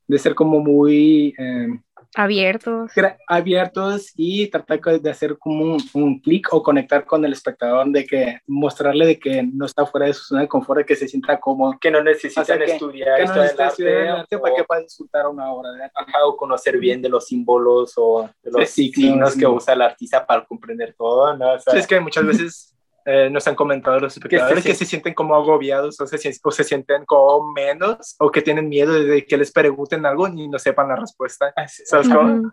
de 0.08 0.20
ser 0.20 0.36
como 0.36 0.60
muy... 0.60 1.34
Eh, 1.38 1.68
abiertos. 2.16 2.92
Abiertos 3.28 4.12
y 4.16 4.48
tratar 4.48 4.80
de 4.80 5.10
hacer 5.10 5.38
como 5.38 5.76
un, 5.76 5.84
un 5.94 6.20
clic 6.20 6.52
o 6.52 6.64
conectar 6.64 7.06
con 7.06 7.24
el 7.26 7.34
espectador, 7.34 7.88
de 7.90 8.06
que 8.06 8.40
mostrarle 8.48 9.06
de 9.06 9.20
que 9.20 9.44
no 9.44 9.66
está 9.66 9.86
fuera 9.86 10.08
de 10.08 10.14
su 10.14 10.24
zona 10.24 10.42
de 10.42 10.48
confort, 10.48 10.80
de 10.80 10.86
que 10.86 10.96
se 10.96 11.08
sienta 11.08 11.40
cómodo. 11.40 11.78
Que 11.80 11.92
no 11.92 12.04
necesitan 12.04 12.62
estudiar, 12.62 13.18
que 13.20 13.26
no 13.26 13.36
necesita 13.36 13.68
estudiar 13.68 13.98
el 13.98 14.10
arte 14.10 14.38
para 14.38 14.56
que 14.56 14.64
pueda 14.64 14.82
disfrutar 14.82 15.28
una 15.28 15.52
obra 15.52 15.72
de 15.72 15.84
arte. 15.84 16.12
o 16.26 16.36
conocer 16.36 16.78
bien 16.78 17.02
de 17.02 17.10
los 17.10 17.28
símbolos 17.28 17.94
o 17.98 18.30
de 18.42 18.52
los 18.52 18.70
signos 18.70 19.36
que 19.36 19.46
usa 19.46 19.74
el 19.74 19.82
artista 19.82 20.26
para 20.26 20.46
comprender 20.46 20.96
todo, 20.98 21.36
¿no? 21.38 21.60
sí, 21.60 21.78
es 21.78 21.88
que 21.88 22.00
muchas 22.00 22.26
veces 22.26 22.76
eh, 23.12 23.28
nos 23.28 23.48
han 23.48 23.56
comentado 23.56 24.00
los 24.00 24.16
espectadores 24.16 24.64
que, 24.64 24.76
se 24.76 24.86
sienten 24.86 25.16
como 25.16 25.34
agobiados 25.34 26.00
o 26.00 26.06
se, 26.06 26.32
o 26.44 26.52
se, 26.52 26.64
sienten 26.64 27.06
como 27.06 27.52
menos 27.54 28.16
o 28.20 28.30
que 28.30 28.44
tienen 28.44 28.70
miedo 28.70 28.94
de 28.94 29.26
que 29.26 29.36
les 29.36 29.52
pregunten 29.52 30.06
algo 30.06 30.28
y 30.28 30.48
no 30.48 30.60
sepan 30.60 30.90
la 30.90 30.96
respuesta. 30.96 31.52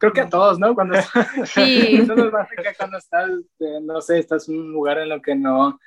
Creo 0.01 0.13
que 0.15 0.21
a 0.23 0.31
todos, 0.31 0.59
¿no? 0.59 0.75
Cuando, 0.75 0.97
sí. 1.45 2.03
cuando 2.79 2.97
estás, 2.97 3.31
eh, 3.61 3.81
no 3.83 4.01
sé, 4.01 4.19
estás 4.19 4.49
en 4.49 4.59
un 4.59 4.73
lugar 4.73 4.97
en 4.97 5.11
lo 5.11 5.21
que 5.21 5.35
no 5.35 5.79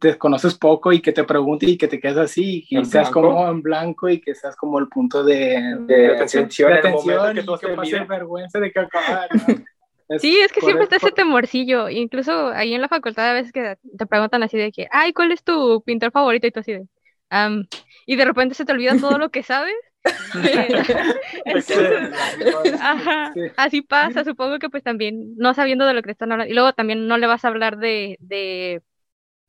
te 0.00 0.18
conoces 0.18 0.58
poco 0.58 0.92
y 0.92 1.00
que 1.00 1.12
te 1.12 1.22
pregunte 1.22 1.66
y 1.66 1.78
que 1.78 1.86
te 1.86 2.00
quedes 2.00 2.18
así 2.18 2.64
y 2.68 2.78
que 2.78 2.84
seas 2.84 3.10
como 3.10 3.48
en 3.48 3.62
blanco 3.62 4.08
y 4.08 4.20
que 4.20 4.34
seas 4.34 4.56
como 4.56 4.80
el 4.80 4.88
punto 4.88 5.22
de, 5.22 5.76
de, 5.86 6.16
atención, 6.16 6.72
de 6.72 6.78
atención 6.78 7.38
y 7.38 7.44
que 7.44 7.68
pase 7.76 8.00
vergüenza 8.00 8.58
de 8.58 8.72
que 8.72 8.80
acabar. 8.80 9.28
sí, 10.18 10.40
es 10.40 10.52
que 10.52 10.60
siempre 10.60 10.84
está 10.84 10.96
ese 10.96 11.12
temorcillo. 11.12 11.88
Incluso 11.88 12.48
ahí 12.48 12.74
en 12.74 12.80
la 12.80 12.88
facultad 12.88 13.30
a 13.30 13.34
veces 13.34 13.52
que 13.52 13.76
te 13.96 14.06
preguntan 14.06 14.42
así 14.42 14.58
de 14.58 14.72
que, 14.72 14.88
ay, 14.90 15.12
¿cuál 15.12 15.32
es 15.32 15.44
tu 15.44 15.82
pintor 15.84 16.10
favorito? 16.10 16.46
Y 16.46 16.50
tú 16.50 16.60
así 16.60 16.72
de, 16.72 16.86
y 18.06 18.16
de 18.16 18.24
repente 18.24 18.54
se 18.54 18.64
te 18.64 18.72
olvida 18.72 18.96
todo 18.98 19.18
lo 19.18 19.30
que 19.30 19.42
sabes. 19.42 19.74
así 23.56 23.82
pasa, 23.82 24.24
supongo 24.24 24.58
que 24.58 24.70
pues 24.70 24.82
también 24.82 25.36
no 25.36 25.52
sabiendo 25.52 25.86
de 25.86 25.94
lo 25.94 26.02
que 26.02 26.10
están 26.10 26.32
hablando. 26.32 26.50
Y 26.50 26.54
luego 26.54 26.72
también 26.72 27.06
no 27.06 27.18
le 27.18 27.26
vas 27.26 27.44
a 27.44 27.48
hablar 27.48 27.76
de, 27.76 28.16
de 28.20 28.82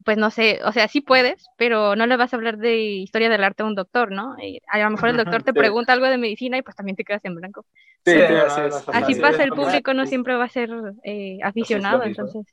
pues 0.04 0.18
no 0.18 0.30
sé, 0.30 0.60
o 0.66 0.72
sea, 0.72 0.88
sí 0.88 1.02
puedes, 1.02 1.46
pero 1.58 1.96
no 1.96 2.06
le 2.06 2.18
vas 2.18 2.34
a 2.34 2.38
hablar 2.38 2.58
de 2.58 2.78
historia 2.78 3.30
del 3.30 3.44
arte 3.44 3.64
a 3.64 3.66
un 3.66 3.76
doctor, 3.76 4.12
¿no? 4.12 4.36
a 4.68 4.78
lo 4.80 4.90
mejor 4.90 5.10
el 5.10 5.18
doctor 5.18 5.44
te 5.44 5.54
pregunta 5.54 5.94
algo 5.94 6.08
de 6.08 6.18
medicina 6.18 6.58
y 6.58 6.62
pues 6.62 6.76
también 6.76 6.96
te 6.96 7.04
quedas 7.04 7.24
en 7.26 7.36
blanco. 7.36 7.66
Sí, 8.06 8.14
así, 8.94 9.16
pasa, 9.16 9.44
el 9.44 9.52
público 9.52 9.94
no 9.94 10.06
siempre 10.06 10.36
va 10.36 10.46
a 10.46 10.50
ser 10.50 10.70
eh, 11.04 11.40
aficionado, 11.44 12.04
entonces. 12.04 12.46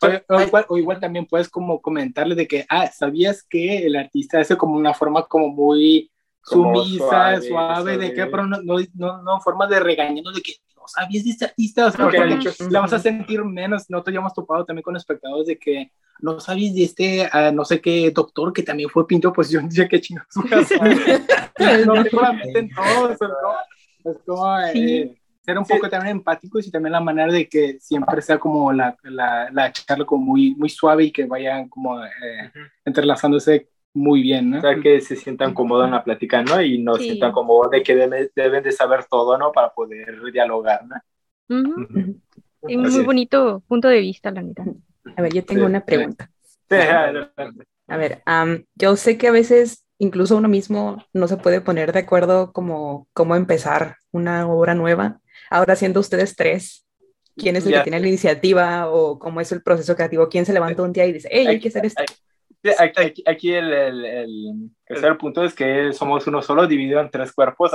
O, 0.00 0.76
igual, 0.76 1.00
también 1.00 1.26
puedes 1.26 1.48
como 1.48 1.80
comentarle 1.80 2.34
de 2.34 2.46
que, 2.46 2.66
ah, 2.68 2.86
¿sabías 2.86 3.42
que 3.42 3.86
el 3.86 3.96
artista 3.96 4.40
hace 4.40 4.56
como 4.56 4.76
una 4.76 4.94
forma 4.94 5.26
como 5.26 5.48
muy 5.48 6.10
sumisa, 6.48 7.40
suave, 7.40 7.98
de 7.98 8.12
que, 8.12 8.26
pero 8.26 8.46
no, 8.46 8.58
no, 8.62 8.76
no, 8.94 9.22
no 9.22 9.40
forma 9.40 9.66
de 9.66 9.80
regañarnos 9.80 10.34
de 10.34 10.42
que 10.42 10.54
no 10.76 10.86
sabías 10.86 11.24
de 11.24 11.30
este 11.30 11.44
artista, 11.44 11.86
o 11.86 11.90
sea, 11.90 12.10
la 12.70 12.80
vas 12.80 12.92
a 12.92 12.98
sentir 12.98 13.44
menos, 13.44 13.88
no 13.88 14.02
te 14.02 14.10
hayamos 14.10 14.34
topado 14.34 14.64
también 14.64 14.82
con 14.82 14.96
espectadores 14.96 15.46
de 15.46 15.58
que 15.58 15.92
no 16.20 16.40
sabes 16.40 16.74
de 16.74 16.84
este, 16.84 17.30
uh, 17.32 17.52
no 17.54 17.64
sé 17.64 17.80
qué 17.80 18.10
doctor 18.10 18.52
que 18.52 18.62
también 18.62 18.88
fue 18.88 19.06
pintor, 19.06 19.32
pues 19.32 19.50
yo 19.50 19.60
decía 19.62 19.88
que 19.88 20.00
chingados. 20.00 20.34
no 21.86 22.04
solamente 22.04 22.58
en 22.58 22.70
todos, 22.70 23.16
¿no? 23.20 24.10
Es 24.10 24.18
como 24.24 24.58
eh, 24.74 25.14
ser 25.40 25.58
un 25.58 25.64
poco 25.64 25.88
también 25.88 26.16
empáticos 26.16 26.66
y 26.66 26.70
también 26.70 26.92
la 26.92 27.00
manera 27.00 27.32
de 27.32 27.48
que 27.48 27.78
siempre 27.80 28.22
sea 28.22 28.38
como 28.38 28.72
la, 28.72 28.96
la, 29.02 29.50
la 29.50 29.72
charla 29.72 30.04
como 30.04 30.24
muy, 30.24 30.54
muy 30.54 30.68
suave 30.68 31.04
y 31.04 31.10
que 31.10 31.24
vayan 31.24 31.68
como 31.68 32.02
eh, 32.02 32.52
entrelazándose 32.84 33.68
muy 33.94 34.22
bien, 34.22 34.50
¿no? 34.50 34.58
O 34.58 34.60
sea, 34.60 34.80
que 34.80 35.00
se 35.00 35.16
sientan 35.16 35.54
cómodos 35.54 35.86
en 35.86 35.92
la 35.92 36.04
plática, 36.04 36.42
¿no? 36.42 36.60
Y 36.62 36.78
no 36.78 36.96
se 36.96 37.04
sientan 37.04 37.32
cómodos 37.32 37.70
de 37.70 37.82
que 37.82 37.94
deben, 37.94 38.30
deben 38.34 38.62
de 38.62 38.72
saber 38.72 39.04
todo, 39.10 39.36
¿no? 39.38 39.52
Para 39.52 39.72
poder 39.72 40.20
dialogar, 40.32 40.86
¿no? 40.86 40.96
Y 42.66 42.76
muy 42.76 43.04
bonito 43.04 43.62
punto 43.66 43.88
de 43.88 44.00
vista, 44.00 44.30
la 44.30 44.42
mitad. 44.42 44.64
A 45.16 45.22
ver, 45.22 45.32
yo 45.32 45.44
tengo 45.44 45.66
una 45.66 45.84
pregunta. 45.84 46.30
a 47.86 47.96
ver, 47.96 48.22
yo 48.74 48.96
sé 48.96 49.16
que 49.16 49.28
a 49.28 49.32
veces 49.32 49.86
incluso 49.98 50.36
uno 50.36 50.48
mismo 50.48 51.04
no 51.12 51.28
se 51.28 51.36
puede 51.36 51.60
poner 51.60 51.92
de 51.92 52.00
acuerdo 52.00 52.52
como 52.52 53.08
cómo 53.12 53.36
empezar 53.36 53.96
una 54.12 54.46
obra 54.48 54.74
nueva. 54.74 55.20
Ahora 55.50 55.76
siendo 55.76 56.00
ustedes 56.00 56.36
tres, 56.36 56.86
¿quién 57.36 57.56
es 57.56 57.66
el 57.66 57.72
que 57.74 57.80
tiene 57.82 58.00
la 58.00 58.08
iniciativa 58.08 58.90
o 58.90 59.18
cómo 59.18 59.40
es 59.40 59.50
el 59.52 59.62
proceso 59.62 59.96
creativo? 59.96 60.28
¿Quién 60.28 60.46
se 60.46 60.52
levanta 60.52 60.82
un 60.82 60.92
día 60.92 61.06
y 61.06 61.12
dice, 61.12 61.28
hey, 61.32 61.46
hay 61.46 61.60
que 61.60 61.68
hacer 61.68 61.86
esto? 61.86 62.04
Aquí, 62.78 63.22
aquí 63.24 63.54
el, 63.54 63.72
el, 63.72 64.04
el, 64.04 64.70
tercer 64.84 65.16
punto 65.16 65.44
es 65.44 65.54
que 65.54 65.92
somos 65.92 66.26
uno 66.26 66.42
solo 66.42 66.66
dividido 66.66 67.00
en 67.00 67.08
tres 67.08 67.32
cuerpos. 67.32 67.70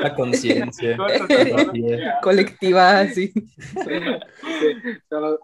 La 0.00 0.14
conciencia. 0.14 0.98
Colectiva, 2.22 3.06
sí. 3.06 3.32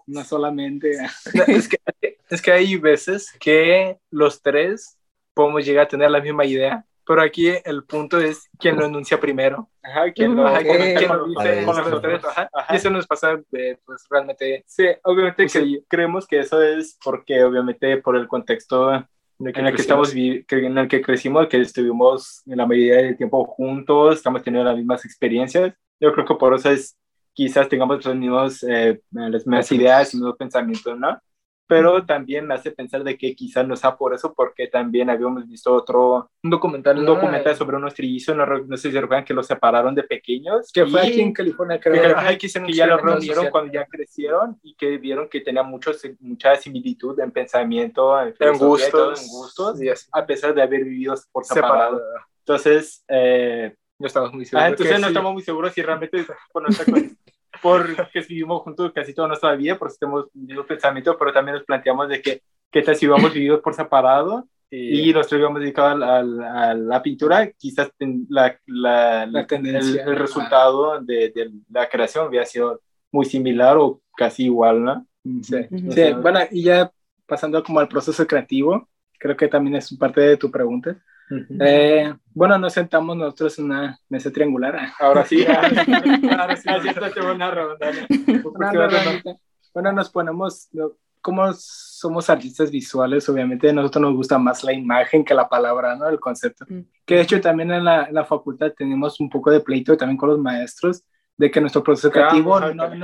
no 0.07 0.25
solamente. 0.25 0.99
es, 1.47 1.67
que, 1.67 1.79
es 2.29 2.43
que 2.43 2.53
hay 2.53 2.77
veces 2.77 3.33
que 3.41 3.97
los 4.11 4.43
tres 4.43 4.99
podemos 5.33 5.65
llegar 5.65 5.87
a 5.87 5.89
tener 5.89 6.11
la 6.11 6.21
misma 6.21 6.45
idea, 6.45 6.85
pero 7.11 7.23
aquí 7.23 7.49
el 7.65 7.83
punto 7.83 8.21
es 8.21 8.49
quién 8.57 8.77
lo 8.77 8.87
enuncia 8.87 9.19
primero. 9.19 9.69
Ajá, 9.83 10.13
quién 10.13 10.37
lo, 10.37 10.49
dice 10.49 11.65
con 11.67 11.91
los 11.91 12.01
tres. 12.01 12.23
Y 12.71 12.77
eso 12.77 12.89
nos 12.89 13.05
pasa, 13.05 13.37
pues 13.51 14.07
realmente, 14.09 14.63
sí, 14.69 14.85
obviamente 15.03 15.49
que 15.49 15.83
creemos 15.89 16.25
que 16.25 16.39
eso 16.39 16.63
es 16.63 16.97
porque 17.05 17.43
obviamente 17.43 17.97
por 17.97 18.15
el 18.15 18.29
contexto 18.29 18.95
en 18.95 19.07
el 19.41 19.75
que, 19.75 19.83
estamos, 19.83 20.15
en 20.15 20.79
el 20.79 20.87
que 20.87 21.03
crecimos, 21.03 21.49
que 21.49 21.61
estuvimos 21.61 22.45
en 22.47 22.59
la 22.59 22.65
mayoría 22.65 22.99
del 22.99 23.17
tiempo 23.17 23.45
juntos, 23.45 24.19
estamos 24.19 24.45
teniendo 24.45 24.71
las 24.71 24.79
mismas 24.79 25.05
experiencias. 25.05 25.75
Yo 25.99 26.13
creo 26.13 26.25
que 26.25 26.37
por 26.37 26.55
eso 26.55 26.71
es, 26.71 26.97
quizás 27.33 27.69
tengamos 27.69 28.05
los 28.05 28.15
mismos, 28.15 28.63
eh, 28.63 29.01
las 29.11 29.45
mismas 29.45 29.73
ideas 29.73 30.15
los 30.15 30.23
mismos 30.23 30.37
pensamientos, 30.37 30.97
¿no? 30.97 31.21
Pero 31.71 32.05
también 32.05 32.49
me 32.49 32.55
hace 32.55 32.73
pensar 32.73 33.05
de 33.05 33.17
que 33.17 33.33
quizás 33.37 33.65
no 33.65 33.77
sea 33.77 33.97
por 33.97 34.13
eso, 34.13 34.35
porque 34.35 34.67
también 34.67 35.09
habíamos 35.09 35.47
visto 35.49 35.73
otro 35.73 36.29
un 36.43 36.51
documental, 36.51 36.99
un 36.99 37.07
documental 37.07 37.55
sobre 37.55 37.77
unos 37.77 37.95
trillizos, 37.95 38.37
no, 38.37 38.45
no, 38.45 38.77
sé 38.77 38.91
si 38.91 38.99
recuerdan 38.99 39.25
que 39.25 39.33
los 39.33 39.47
separaron 39.47 39.95
de 39.95 40.03
pequeños. 40.03 40.73
Que 40.73 40.85
fue 40.85 41.01
aquí 41.01 41.21
en 41.21 41.33
California, 41.33 41.79
creo. 41.79 42.17
Que, 42.27 42.39
que, 42.39 42.49
que 42.49 42.73
ya 42.73 42.87
los 42.87 43.01
reunieron 43.01 43.51
cuando 43.51 43.73
ya 43.73 43.87
crecieron 43.87 44.59
y 44.65 44.75
que 44.75 44.99
vieron 44.99 45.29
que 45.29 45.43
tenía 45.43 45.63
mucho, 45.63 45.93
mucha 46.19 46.57
similitud 46.57 47.19
en 47.21 47.31
pensamiento, 47.31 48.21
en, 48.21 48.35
en 48.37 48.59
gustos, 48.59 49.23
en 49.23 49.29
gustos 49.29 49.81
a 50.11 50.27
pesar 50.27 50.53
de 50.53 50.63
haber 50.63 50.83
vivido 50.83 51.15
por 51.31 51.45
separado. 51.45 52.03
Entonces, 52.41 53.05
eh, 53.07 53.77
no 54.01 54.07
estamos 54.07 54.33
muy 54.33 54.45
seguros. 54.45 54.65
Ah, 54.65 54.69
entonces 54.71 55.01
no 55.01 55.09
estamos 55.09 55.33
muy 55.35 55.43
seguros 55.43 55.73
si 55.73 55.83
realmente 55.83 56.27
bueno, 56.53 56.69
porque 57.63 58.21
vivimos 58.29 58.63
juntos 58.63 58.93
casi 58.95 59.15
toda 59.15 59.29
nuestra 59.29 59.55
vida, 59.55 59.79
porque 59.79 59.97
tenemos 59.99 60.27
mismo 60.35 60.65
pensamiento, 60.65 61.17
pero 61.19 61.33
también 61.33 61.57
nos 61.57 61.65
planteamos 61.65 62.09
de 62.09 62.23
que, 62.23 62.43
qué 62.71 62.83
tal 62.83 62.97
si 62.97 63.07
hubiéramos 63.07 63.33
vivido 63.33 63.61
por 63.61 63.75
separado 63.75 64.49
y 64.71 65.13
nos 65.13 65.31
hubiéramos 65.33 65.61
dedicado 65.61 66.05
a, 66.05 66.75
la 66.75 67.03
pintura, 67.03 67.51
quizás 67.53 67.91
la, 68.29 68.57
la, 68.67 69.27
la 69.27 69.47
tendencia, 69.47 70.05
el, 70.05 70.17
resultado 70.17 71.01
de, 71.01 71.31
de, 71.35 71.51
la 71.71 71.89
creación 71.89 72.29
hubiera 72.29 72.47
sido 72.47 72.81
muy 73.11 73.27
similar 73.27 73.77
o 73.79 74.01
casi 74.17 74.45
igual, 74.45 74.85
¿no? 74.85 75.07
Sí, 75.43 75.57
sí. 75.91 76.13
bueno, 76.23 76.41
y 76.51 76.63
ya 76.63 76.91
pasando 77.27 77.63
como 77.65 77.81
al 77.81 77.89
proceso 77.89 78.27
creativo, 78.27 78.89
creo 79.19 79.37
que 79.37 79.49
también 79.49 79.77
es 79.77 79.93
parte 79.97 80.21
de 80.21 80.37
tu 80.37 80.51
pregunta. 80.51 80.97
Eh, 81.61 82.13
bueno, 82.35 82.59
nos 82.59 82.73
sentamos 82.73 83.17
nosotros 83.17 83.59
en 83.59 83.67
una 83.67 83.99
mesa 84.09 84.31
triangular. 84.31 84.93
Ahora 84.99 85.25
sí, 85.25 85.45
ahora 85.47 86.57
sí, 86.57 86.69
Bueno, 89.73 89.93
nos 89.93 90.11
ponemos, 90.11 90.69
como 91.21 91.53
somos 91.53 92.31
artistas 92.31 92.71
visuales, 92.71 93.29
obviamente 93.29 93.71
a 93.71 93.73
nosotros 93.73 94.03
nos 94.03 94.15
gusta 94.15 94.39
más 94.39 94.65
la 94.65 94.73
imagen 94.73 95.25
que 95.25 95.35
la 95.35 95.49
palabra, 95.49 95.95
¿no? 95.97 96.09
El 96.09 96.19
concepto. 96.19 96.65
Mm. 96.69 96.81
Que 97.05 97.17
de 97.17 97.21
hecho 97.23 97.41
también 97.41 97.71
en 97.71 97.85
la, 97.85 98.05
en 98.05 98.15
la 98.15 98.25
facultad 98.25 98.73
tenemos 98.77 99.21
un 99.21 99.29
poco 99.29 99.51
de 99.51 99.61
pleito 99.61 99.97
también 99.97 100.17
con 100.17 100.31
los 100.31 100.39
maestros, 100.39 101.05
de 101.41 101.51
que 101.51 101.59
nuestro 101.59 101.83
proceso 101.83 102.11
creativo 102.11 102.61
no, 102.61 102.75
no, 102.75 102.85
era, 102.85 102.95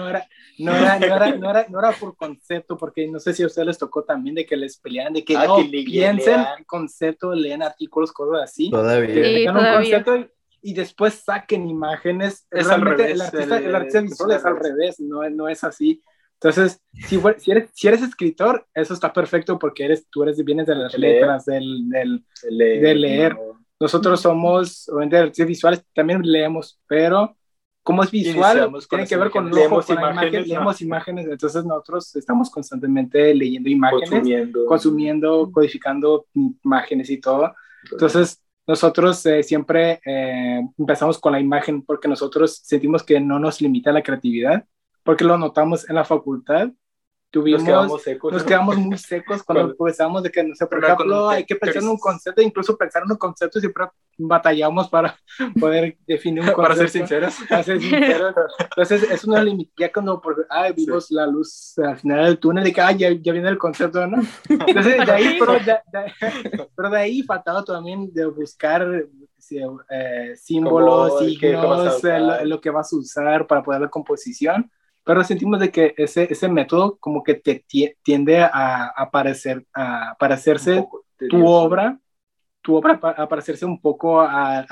no, 0.59 0.77
era, 0.77 0.99
no, 0.99 1.07
era, 1.07 1.37
no, 1.39 1.51
era, 1.51 1.67
no 1.71 1.79
era 1.79 1.93
por 1.93 2.15
concepto, 2.17 2.77
porque 2.77 3.09
no 3.09 3.19
sé 3.19 3.33
si 3.33 3.43
a 3.43 3.47
ustedes 3.47 3.67
les 3.67 3.79
tocó 3.79 4.05
también 4.05 4.35
de 4.35 4.45
que 4.45 4.59
les 4.59 4.77
pelearan, 4.77 5.15
de 5.15 5.25
que 5.25 5.35
ah, 5.39 5.47
no, 5.47 5.57
piensen 5.71 6.45
el 6.59 6.67
concepto, 6.67 7.35
lean 7.35 7.63
artículos, 7.63 8.13
cosas 8.13 8.43
así. 8.43 8.69
Todavía. 8.69 9.51
un 9.51 9.57
concepto 9.57 10.29
y 10.61 10.75
después 10.75 11.15
saquen 11.15 11.67
imágenes. 11.67 12.47
Es 12.51 12.69
al 12.69 12.83
revés. 12.83 13.13
El 13.13 13.23
artista, 13.23 13.57
el, 13.57 13.75
artista 13.75 14.01
visual 14.03 14.33
es 14.33 14.45
al 14.45 14.59
revés, 14.59 15.01
no, 15.01 15.31
no 15.31 15.49
es 15.49 15.65
así. 15.65 16.03
Entonces, 16.35 16.83
si, 17.09 17.19
si, 17.39 17.51
eres, 17.51 17.71
si 17.73 17.89
eres 17.89 18.03
escritor, 18.03 18.67
eso 18.75 18.93
está 18.93 19.15
perfecto 19.15 19.59
porque 19.59 19.87
eres, 19.87 20.07
tú 20.11 20.25
eres, 20.25 20.45
vienes 20.45 20.67
de 20.67 20.75
las 20.75 20.93
letras, 20.99 21.47
del, 21.47 21.89
del, 21.89 22.23
de 22.51 22.95
leer. 22.95 23.35
Nosotros 23.81 24.21
somos, 24.21 24.91
obviamente, 24.91 25.17
artistas 25.17 25.47
visuales, 25.47 25.83
también 25.95 26.21
leemos, 26.23 26.79
pero 26.87 27.35
como 27.87 28.03
es 28.03 28.11
visual, 28.11 28.69
tiene 28.91 29.07
que 29.07 29.17
ver 29.17 29.31
con 29.31 29.49
leemos 29.49 29.89
imágenes, 29.89 30.49
leemos 30.49 30.83
imágenes, 30.83 31.29
entonces 31.29 31.65
nosotros 31.65 32.17
estamos 32.17 32.51
constantemente 32.51 33.33
leyendo 33.33 33.71
imágenes, 33.71 34.51
consumiendo, 34.67 35.49
codificando 35.53 36.27
imágenes 36.35 37.09
y 37.11 37.21
todo. 37.21 37.55
Entonces, 37.93 38.43
nosotros 38.67 39.25
eh, 39.27 39.45
siempre 39.45 40.01
eh, 40.05 40.67
empezamos 40.77 41.21
con 41.21 41.31
la 41.31 41.39
imagen 41.39 41.81
porque 41.83 42.09
nosotros 42.09 42.61
sentimos 42.65 43.05
que 43.05 43.21
no 43.21 43.39
nos 43.39 43.61
limita 43.61 43.93
la 43.93 44.03
creatividad, 44.03 44.65
porque 45.05 45.23
lo 45.23 45.39
notamos 45.39 45.89
en 45.89 45.95
la 45.95 46.05
facultad 46.05 46.71
tuvimos, 47.31 47.63
nos 47.63 47.69
quedamos, 47.69 48.03
secos, 48.03 48.33
nos 48.33 48.43
quedamos 48.45 48.77
muy 48.77 48.99
secos 48.99 49.43
cuando 49.43 49.77
pensábamos 49.77 50.23
de 50.23 50.31
que, 50.31 50.43
no 50.43 50.55
sé, 50.55 50.67
por 50.67 50.83
ejemplo, 50.83 51.29
hay 51.29 51.45
que 51.45 51.57
pensar 51.57 51.83
en 51.83 51.89
un 51.89 51.99
concepto, 51.99 52.41
incluso 52.43 52.77
pensar 52.77 53.03
en 53.05 53.13
un 53.13 53.19
concepto, 53.19 53.61
siempre 53.61 53.85
batallamos 54.19 54.89
para 54.89 55.17
poder 55.61 55.97
definir 56.07 56.41
un 56.41 56.53
concepto. 56.53 56.63
para 56.63 56.77
ser 56.77 56.89
sinceros. 56.89 57.35
Para 57.49 57.63
ser 57.63 57.81
sinceros. 57.81 58.35
Entonces, 58.59 59.11
es 59.11 59.25
una 59.25 59.43
limitación, 59.43 59.75
ya 59.77 59.93
cuando 59.93 60.21
por, 60.21 60.47
ah, 60.51 60.71
vimos 60.75 61.11
la 61.11 61.27
luz 61.27 61.75
al 61.79 61.99
final 61.99 62.25
del 62.25 62.39
túnel, 62.39 62.65
de 62.65 62.73
que, 62.73 62.81
ah, 62.81 62.93
ya, 62.93 63.11
ya 63.11 63.33
viene 63.33 63.49
el 63.49 63.59
concepto, 63.59 64.07
¿no? 64.07 64.23
Entonces, 64.49 65.07
de 65.07 65.13
ahí, 65.13 65.37
pero 65.39 65.53
de, 65.53 65.77
pero 66.75 66.91
de 66.91 66.99
ahí 66.99 67.23
faltaba 67.23 67.65
también 67.65 68.13
de 68.13 68.27
buscar 68.27 68.83
eh, 69.51 70.35
símbolos, 70.37 71.19
signos, 71.19 72.03
lo, 72.03 72.45
lo, 72.45 72.61
que 72.61 72.71
vas 72.71 72.93
a 72.93 72.97
usar 72.97 73.47
para 73.47 73.63
poder 73.63 73.83
la 73.83 73.89
composición 73.89 74.71
pero 75.07 75.23
sentimos 75.23 75.61
de 75.61 75.71
que 75.71 75.95
ese, 75.97 76.27
ese 76.29 76.49
método 76.49 76.97
como 76.99 77.23
que 77.23 77.35
te 77.35 77.65
tiende 78.03 78.41
a, 78.41 78.87
aparecer, 78.89 79.65
a 79.73 80.17
parecerse 80.19 80.85
tu 81.31 81.47
obra, 81.47 82.01
tu 82.61 82.75
obra 82.75 82.99
a 83.01 83.29
parecerse 83.29 83.65
un 83.65 83.81
poco 83.81 84.21
a, 84.21 84.67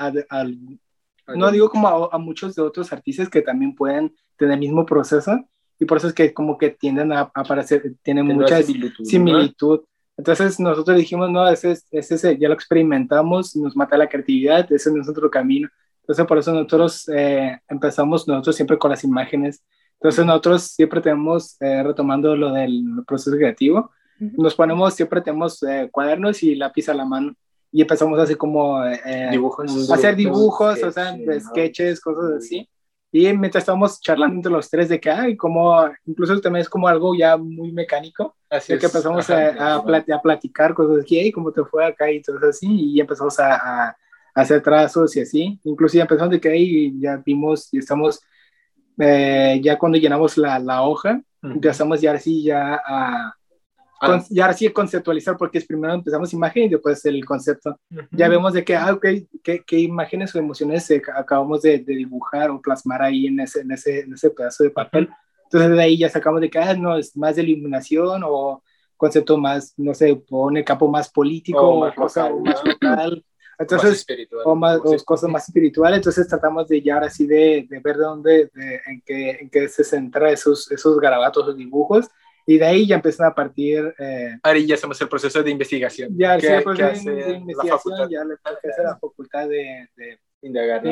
no 1.27 1.51
digo 1.51 1.69
como 1.69 1.87
a, 2.11 2.17
muchos 2.17 2.53
de 2.53 2.61
otros 2.61 2.91
artistas 2.91 3.29
que 3.29 3.41
también 3.41 3.73
pueden 3.73 4.13
tener 4.35 4.55
el 4.55 4.59
mismo 4.59 4.85
proceso, 4.85 5.41
y 5.79 5.85
por 5.85 5.99
eso 5.99 6.09
es 6.09 6.13
que 6.13 6.33
como 6.33 6.57
que 6.57 6.71
tienden 6.71 7.13
a 7.13 7.31
aparecer, 7.33 7.93
tienen 8.03 8.25
mucha 8.27 8.61
similitud. 8.61 9.85
Entonces 10.17 10.59
nosotros 10.59 10.97
dijimos, 10.97 11.31
no, 11.31 11.47
ese, 11.47 11.77
ese, 11.91 12.37
ya 12.37 12.49
lo 12.49 12.55
experimentamos, 12.55 13.55
nos 13.55 13.73
mata 13.73 13.97
la 13.97 14.09
creatividad, 14.09 14.69
ese 14.69 14.89
es 14.89 14.95
nuestro 14.95 15.31
camino. 15.31 15.69
Entonces 16.01 16.25
por 16.25 16.37
eso 16.37 16.51
nosotros 16.51 17.07
eh, 17.07 17.57
empezamos 17.69 18.27
nosotros 18.27 18.53
siempre 18.57 18.77
con 18.77 18.91
las 18.91 19.05
imágenes 19.05 19.63
entonces 19.99 20.25
nosotros 20.25 20.63
siempre 20.63 21.01
tenemos, 21.01 21.59
eh, 21.61 21.83
retomando 21.83 22.35
lo 22.35 22.51
del 22.51 22.83
proceso 23.07 23.35
creativo, 23.35 23.91
nos 24.19 24.55
ponemos, 24.55 24.93
siempre 24.93 25.21
tenemos 25.21 25.61
eh, 25.63 25.89
cuadernos 25.91 26.41
y 26.43 26.55
lápiz 26.55 26.87
a 26.89 26.93
la 26.93 27.05
mano 27.05 27.35
y 27.71 27.81
empezamos 27.81 28.17
así 28.19 28.35
como 28.35 28.85
eh, 28.85 29.27
dibujos, 29.31 29.91
hacer 29.91 30.15
dibujos, 30.15 30.81
o 30.81 30.91
sea, 30.91 31.13
sketches, 31.39 31.99
cosas 31.99 32.31
así. 32.37 32.69
Y 33.11 33.31
mientras 33.33 33.63
estamos 33.63 33.99
charlando 33.99 34.35
entre 34.35 34.51
los 34.51 34.69
tres 34.69 34.89
de 34.89 34.99
que, 34.99 35.09
ay, 35.09 35.35
como, 35.35 35.89
incluso 36.05 36.39
también 36.39 36.61
es 36.61 36.69
como 36.69 36.87
algo 36.87 37.15
ya 37.15 37.35
muy 37.37 37.71
mecánico, 37.71 38.35
así 38.49 38.73
de 38.73 38.79
que 38.79 38.85
empezamos 38.85 39.29
a, 39.29 39.75
a, 39.75 40.21
platicar 40.21 40.73
cosas 40.73 41.03
así, 41.03 41.17
hey, 41.17 41.31
¿cómo 41.31 41.51
te 41.51 41.63
fue 41.63 41.85
acá? 41.85 42.11
Y 42.11 42.21
todo 42.21 42.37
así, 42.47 42.67
y 42.67 42.99
empezamos 42.99 43.39
a, 43.39 43.55
a, 43.89 43.97
hacer 44.33 44.61
trazos 44.61 45.15
y 45.15 45.21
así. 45.21 45.59
Incluso 45.63 45.95
ya 45.95 46.03
empezamos 46.03 46.31
de 46.31 46.39
que, 46.39 46.49
hey, 46.51 46.93
ya 46.99 47.17
vimos 47.17 47.73
y 47.73 47.79
estamos 47.79 48.21
eh, 48.99 49.59
ya 49.63 49.77
cuando 49.77 49.97
llenamos 49.97 50.37
la, 50.37 50.59
la 50.59 50.83
hoja, 50.83 51.21
empezamos 51.41 52.01
ya 52.01 52.13
así 52.13 52.43
ya 52.43 52.81
a, 52.85 53.35
ya 54.29 54.47
así 54.47 54.67
a 54.67 54.73
conceptualizar, 54.73 55.37
porque 55.37 55.57
es 55.57 55.65
primero 55.65 55.93
empezamos 55.93 56.33
imagen 56.33 56.63
y 56.63 56.69
después 56.69 57.03
el 57.05 57.23
concepto. 57.25 57.79
Ya 58.11 58.27
vemos 58.27 58.53
de 58.53 58.63
que, 58.63 58.75
ah, 58.75 58.93
ok, 58.93 59.05
qué, 59.43 59.63
qué 59.65 59.79
imágenes 59.79 60.35
o 60.35 60.39
emociones 60.39 60.91
acabamos 61.15 61.61
de, 61.61 61.79
de, 61.79 61.95
dibujar 61.95 62.49
o 62.49 62.61
plasmar 62.61 63.01
ahí 63.01 63.27
en 63.27 63.39
ese, 63.39 63.61
en 63.61 63.71
ese, 63.71 64.01
en 64.01 64.13
ese 64.13 64.29
pedazo 64.29 64.63
de 64.63 64.69
papel. 64.69 65.09
Entonces 65.45 65.71
de 65.71 65.81
ahí 65.81 65.97
ya 65.97 66.09
sacamos 66.09 66.41
de 66.41 66.49
que, 66.49 66.59
ah, 66.59 66.73
no, 66.73 66.97
es 66.97 67.15
más 67.15 67.35
de 67.35 67.43
iluminación 67.43 68.21
o 68.25 68.63
concepto 68.97 69.37
más, 69.37 69.73
no 69.77 69.93
sé, 69.93 70.15
pone 70.15 70.63
campo 70.63 70.87
más 70.89 71.09
político 71.09 71.59
o, 71.59 71.79
más, 71.81 71.95
cosa, 71.95 72.25
o 72.25 72.39
más 72.39 72.63
local. 72.63 73.23
Entonces, 73.57 74.05
o, 74.43 74.55
más, 74.55 74.79
cosas 75.05 75.29
más 75.29 75.47
espirituales, 75.47 75.97
entonces 75.97 76.27
tratamos 76.27 76.67
de 76.67 76.81
ya 76.81 76.97
así 76.97 77.25
de, 77.25 77.65
de 77.69 77.79
ver 77.79 77.97
de 77.97 78.03
dónde, 78.03 78.51
en, 78.85 79.01
qué, 79.05 79.31
en 79.31 79.49
qué 79.49 79.67
se 79.69 79.83
centra 79.83 80.31
esos, 80.31 80.71
esos 80.71 80.99
garabatos 80.99 81.47
o 81.47 81.53
dibujos, 81.53 82.07
y 82.45 82.57
de 82.57 82.65
ahí 82.65 82.85
ya 82.85 82.95
empiezan 82.95 83.27
a 83.27 83.33
partir... 83.33 83.93
Eh, 83.97 84.37
Ahí 84.43 84.67
ya 84.67 84.75
hacemos 84.75 85.01
el 85.01 85.09
proceso 85.09 85.41
de 85.41 85.49
investigación. 85.49 86.15
Ya, 86.15 86.35
el 86.35 86.63
proceso 86.63 87.09
de, 87.09 87.31
investigación, 87.31 88.09
ya 88.09 88.23
le 88.23 88.35
toca 88.37 88.83
la 88.83 88.97
facultad 88.99 89.47
de, 89.47 89.89
de 89.95 90.19
indagar, 90.41 90.85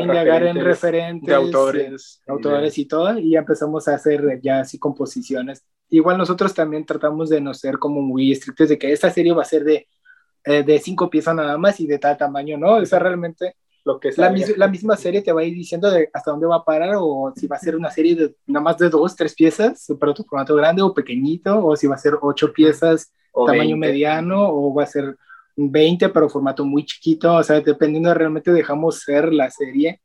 en, 0.43 0.55
referentes, 0.64 1.28
de 1.28 1.36
autores, 1.36 2.22
autores 2.28 2.78
y 2.78 2.86
todo, 2.86 3.18
y 3.20 3.32
ya 3.32 3.39
empezamos 3.39 3.88
a 3.88 3.95
hacer 3.95 4.39
ya 4.41 4.61
así 4.61 4.80
composiciones. 4.80 5.64
Igual 5.89 6.18
nosotros 6.18 6.53
también 6.53 6.86
tratamos 6.86 7.30
de 7.30 7.39
no 7.39 7.53
ser 7.53 7.78
como 7.78 8.01
muy 8.01 8.32
estrictos 8.32 8.70
de 8.70 8.80
que 8.80 8.91
esta 8.91 9.11
serie 9.11 9.34
va 9.34 9.43
a 9.43 9.45
ser 9.45 9.64
de 9.64 9.88
eh, 10.46 10.64
de 10.64 10.80
cinco 10.80 11.10
piezas 11.10 11.36
nada 11.36 11.58
más 11.58 11.80
y 11.80 11.88
de 11.88 12.00
tal 12.00 12.18
tamaño, 12.18 12.58
¿no? 12.58 12.76
O 12.76 12.86
sea, 12.86 13.00
realmente 13.00 13.56
lo 13.86 14.00
que 14.00 14.12
la, 14.16 14.34
la, 14.58 14.68
misma 14.68 14.96
serie 14.96 15.22
te 15.22 15.32
va 15.32 15.41
a 15.41 15.44
ir 15.44 15.54
diciendo 15.54 15.91
de 15.91 16.10
hasta 16.14 16.32
dónde 16.32 16.48
va 16.48 16.58
a 16.58 16.64
parar 16.64 16.96
o 16.98 17.34
si 17.36 17.48
va 17.48 17.58
a 17.58 17.60
ser 17.60 17.76
una 17.76 17.91
serie 17.91 18.16
de 18.16 18.36
nada 18.48 18.64
más 18.64 18.78
de 18.78 18.89
dos, 18.89 19.16
tres 19.16 19.36
piezas, 19.36 19.86
pero 20.00 20.14
tu 20.14 20.24
formato 20.24 20.56
grande 20.56 20.82
o 20.82 20.94
pequeñito, 20.94 21.66
o 21.66 21.76
si 21.76 21.88
va 21.88 21.96
a 21.96 22.00
ser 22.00 22.14
ocho 22.22 22.54
piezas, 22.54 23.12
tamaño 23.46 23.76
mediano, 23.76 24.48
o 24.50 24.74
va 24.74 24.84
a 24.84 24.88
ser 24.88 25.18
20, 25.56 26.10
pero 26.10 26.30
formato 26.30 26.66
muy 26.66 26.86
chiquito, 26.86 27.36
o 27.36 27.44
sea, 27.44 27.60
dependiendo 27.60 28.14
realmente 28.14 28.52
dejamos 28.52 29.00
ser 29.00 29.34
la 29.34 29.50
serie 29.50 30.02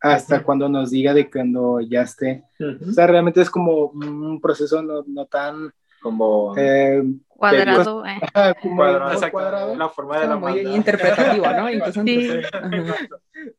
hasta 0.00 0.42
cuando 0.42 0.68
nos 0.68 0.90
diga 0.90 1.14
de 1.14 1.30
cuando 1.30 1.80
ya 1.80 2.02
esté. 2.02 2.44
O 2.86 2.92
sea, 2.92 3.06
realmente 3.06 3.40
es 3.40 3.48
como 3.48 3.86
un 3.86 4.38
proceso 4.40 4.82
no, 4.82 5.02
no 5.06 5.24
tan 5.24 5.72
como 6.04 6.54
eh, 6.58 7.02
cuadrado, 7.28 8.04
eh. 8.04 8.20
como 8.60 8.76
cuadrado, 8.76 9.30
cuadrado, 9.30 9.74
la 9.74 9.88
forma 9.88 10.20
de 10.20 10.26
la 10.28 10.36
muy 10.36 10.60
interpretativo, 10.60 11.46
¿no? 11.46 11.66
sí. 12.04 12.40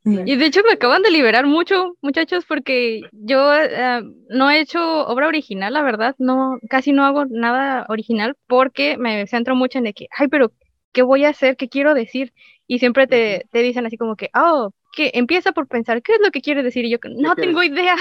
Y 0.03 0.35
de 0.35 0.45
hecho 0.45 0.61
me 0.63 0.73
acaban 0.73 1.01
de 1.01 1.09
liberar 1.09 1.47
mucho, 1.47 1.95
muchachos, 2.03 2.45
porque 2.47 3.01
yo 3.11 3.49
uh, 3.49 4.13
no 4.29 4.51
he 4.51 4.59
hecho 4.59 5.07
obra 5.07 5.27
original, 5.27 5.73
la 5.73 5.81
verdad, 5.81 6.13
no, 6.19 6.59
casi 6.69 6.91
no 6.91 7.03
hago 7.03 7.25
nada 7.25 7.87
original 7.89 8.35
porque 8.45 8.95
me 8.99 9.25
centro 9.25 9.55
mucho 9.55 9.79
en 9.79 9.85
de 9.85 9.93
que, 9.93 10.05
ay, 10.15 10.27
pero 10.27 10.51
¿qué 10.91 11.01
voy 11.01 11.25
a 11.25 11.29
hacer? 11.29 11.57
¿Qué 11.57 11.67
quiero 11.67 11.95
decir? 11.95 12.31
Y 12.67 12.77
siempre 12.77 13.07
te, 13.07 13.47
te 13.51 13.59
dicen 13.63 13.87
así 13.87 13.97
como 13.97 14.15
que, 14.15 14.29
oh, 14.35 14.69
que 14.95 15.11
empieza 15.13 15.51
por 15.51 15.67
pensar, 15.67 16.01
¿qué 16.01 16.13
es 16.13 16.19
lo 16.23 16.31
que 16.31 16.41
quiere 16.41 16.63
decir? 16.63 16.85
Y 16.85 16.89
yo, 16.89 16.97
no 17.17 17.35
tengo 17.35 17.61
idea. 17.61 17.95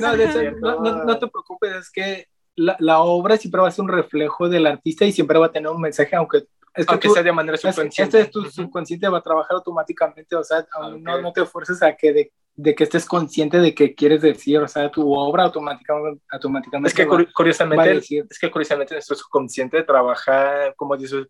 No 0.00 1.18
te 1.18 1.26
preocupes, 1.26 1.74
es 1.74 1.90
que 1.90 2.28
la, 2.54 2.76
la, 2.78 3.00
obra 3.00 3.36
siempre 3.36 3.60
va 3.60 3.68
a 3.68 3.70
ser 3.70 3.84
un 3.84 3.90
reflejo 3.90 4.48
del 4.48 4.66
artista 4.66 5.04
y 5.04 5.12
siempre 5.12 5.38
va 5.38 5.46
a 5.46 5.52
tener 5.52 5.70
un 5.70 5.80
mensaje, 5.80 6.14
aunque 6.16 6.46
es 6.74 6.86
que 6.86 6.92
aunque 6.92 7.08
sea 7.08 7.22
de 7.22 7.32
manera 7.32 7.56
subconsciente. 7.56 8.20
Este 8.20 8.20
es 8.20 8.30
tu 8.30 8.44
subconsciente, 8.44 9.08
va 9.08 9.18
a 9.18 9.22
trabajar 9.22 9.56
automáticamente, 9.56 10.36
o 10.36 10.44
sea, 10.44 10.66
no, 11.00 11.20
no 11.20 11.32
te 11.32 11.44
fuerces 11.44 11.82
a 11.82 11.96
que 11.96 12.12
de 12.12 12.32
de 12.58 12.74
que 12.74 12.82
estés 12.82 13.06
consciente 13.06 13.60
de 13.60 13.72
qué 13.72 13.94
quieres 13.94 14.20
decir, 14.20 14.58
o 14.58 14.66
sea, 14.66 14.90
tu 14.90 15.14
obra 15.14 15.44
automáticamente, 15.44 16.20
automáticamente 16.28 16.88
es 16.88 16.94
que 16.94 17.06
curiosamente 17.32 17.98
es 18.28 18.38
que 18.38 18.50
curiosamente 18.50 18.94
nuestro 18.94 19.14
subconsciente 19.14 19.84
trabaja 19.84 20.74
como 20.74 20.96
10, 20.96 21.28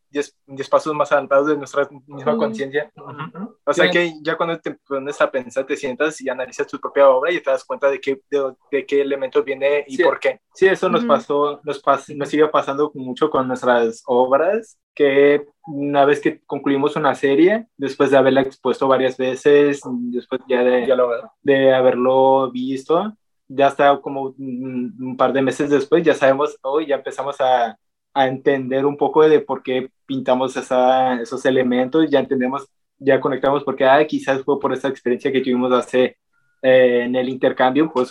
pasos 0.70 0.95
más 0.95 1.12
adelantados 1.12 1.49
de 1.49 1.59
nuestra 1.59 1.87
misma 2.07 2.35
conciencia. 2.39 2.91
O 3.62 3.74
sea 3.74 3.91
que 3.91 4.14
ya 4.22 4.39
cuando 4.39 4.59
te 4.59 4.79
pones 4.89 5.20
a 5.20 5.31
pensar, 5.31 5.66
te 5.66 5.76
sientas 5.76 6.18
y 6.22 6.31
analizas 6.31 6.66
tu 6.66 6.81
propia 6.81 7.11
obra 7.11 7.31
y 7.31 7.43
te 7.43 7.51
das 7.51 7.62
cuenta 7.62 7.91
de 7.91 8.01
qué, 8.01 8.22
de, 8.70 8.87
qué 8.87 9.03
elemento 9.03 9.43
viene 9.43 9.85
y 9.87 10.03
por 10.03 10.18
qué. 10.18 10.41
Sí, 10.55 10.66
eso 10.66 10.89
nos 10.89 11.05
pasó, 11.05 11.61
nos, 11.62 11.83
nos 12.16 12.29
sigue 12.29 12.49
pasando 12.49 12.91
mucho 12.95 13.29
con 13.29 13.47
nuestras 13.47 14.03
obras 14.07 14.79
que 14.99 15.47
una 15.65 16.05
vez 16.05 16.21
que 16.21 16.41
concluimos 16.45 16.97
una 16.97 17.15
serie, 17.15 17.69
después 17.77 18.11
de 18.11 18.17
haberla 18.17 18.41
expuesto 18.41 18.89
varias 18.89 19.17
veces, 19.17 19.81
después 20.11 20.41
ya 20.49 20.65
de, 20.65 20.93
de 21.43 21.73
haberlo 21.73 22.51
visto, 22.51 23.17
ya 23.47 23.69
está 23.69 23.97
como 24.01 24.35
un, 24.37 25.15
par 25.17 25.33
de 25.33 25.43
meses 25.43 25.71
después, 25.71 26.03
ya 26.03 26.15
sabemos, 26.15 26.59
hoy 26.63 26.87
ya 26.89 26.97
empezamos 26.97 27.41
a, 27.41 27.79
a, 28.13 28.27
entender 28.27 28.85
un 28.85 28.97
poco 28.97 29.23
de 29.29 29.39
por 29.39 29.63
qué 29.63 29.89
pintamos 30.05 30.57
esa, 30.57 31.23
esos 31.23 31.47
elementos, 31.47 32.11
ya 32.11 32.19
entendemos, 32.19 32.67
ya 32.99 33.21
conectamos 33.21 33.63
porque 33.63 33.85
ah, 33.85 34.05
quizás 34.05 34.43
fue 34.43 34.59
por 34.59 34.73
esa 34.73 34.89
experiencia 34.89 35.31
que 35.31 35.43
tuvimos 35.43 35.73
hace 35.73 36.17
eh, 36.61 37.03
en 37.05 37.15
el 37.15 37.29
intercambio, 37.29 37.89
pues 37.93 38.11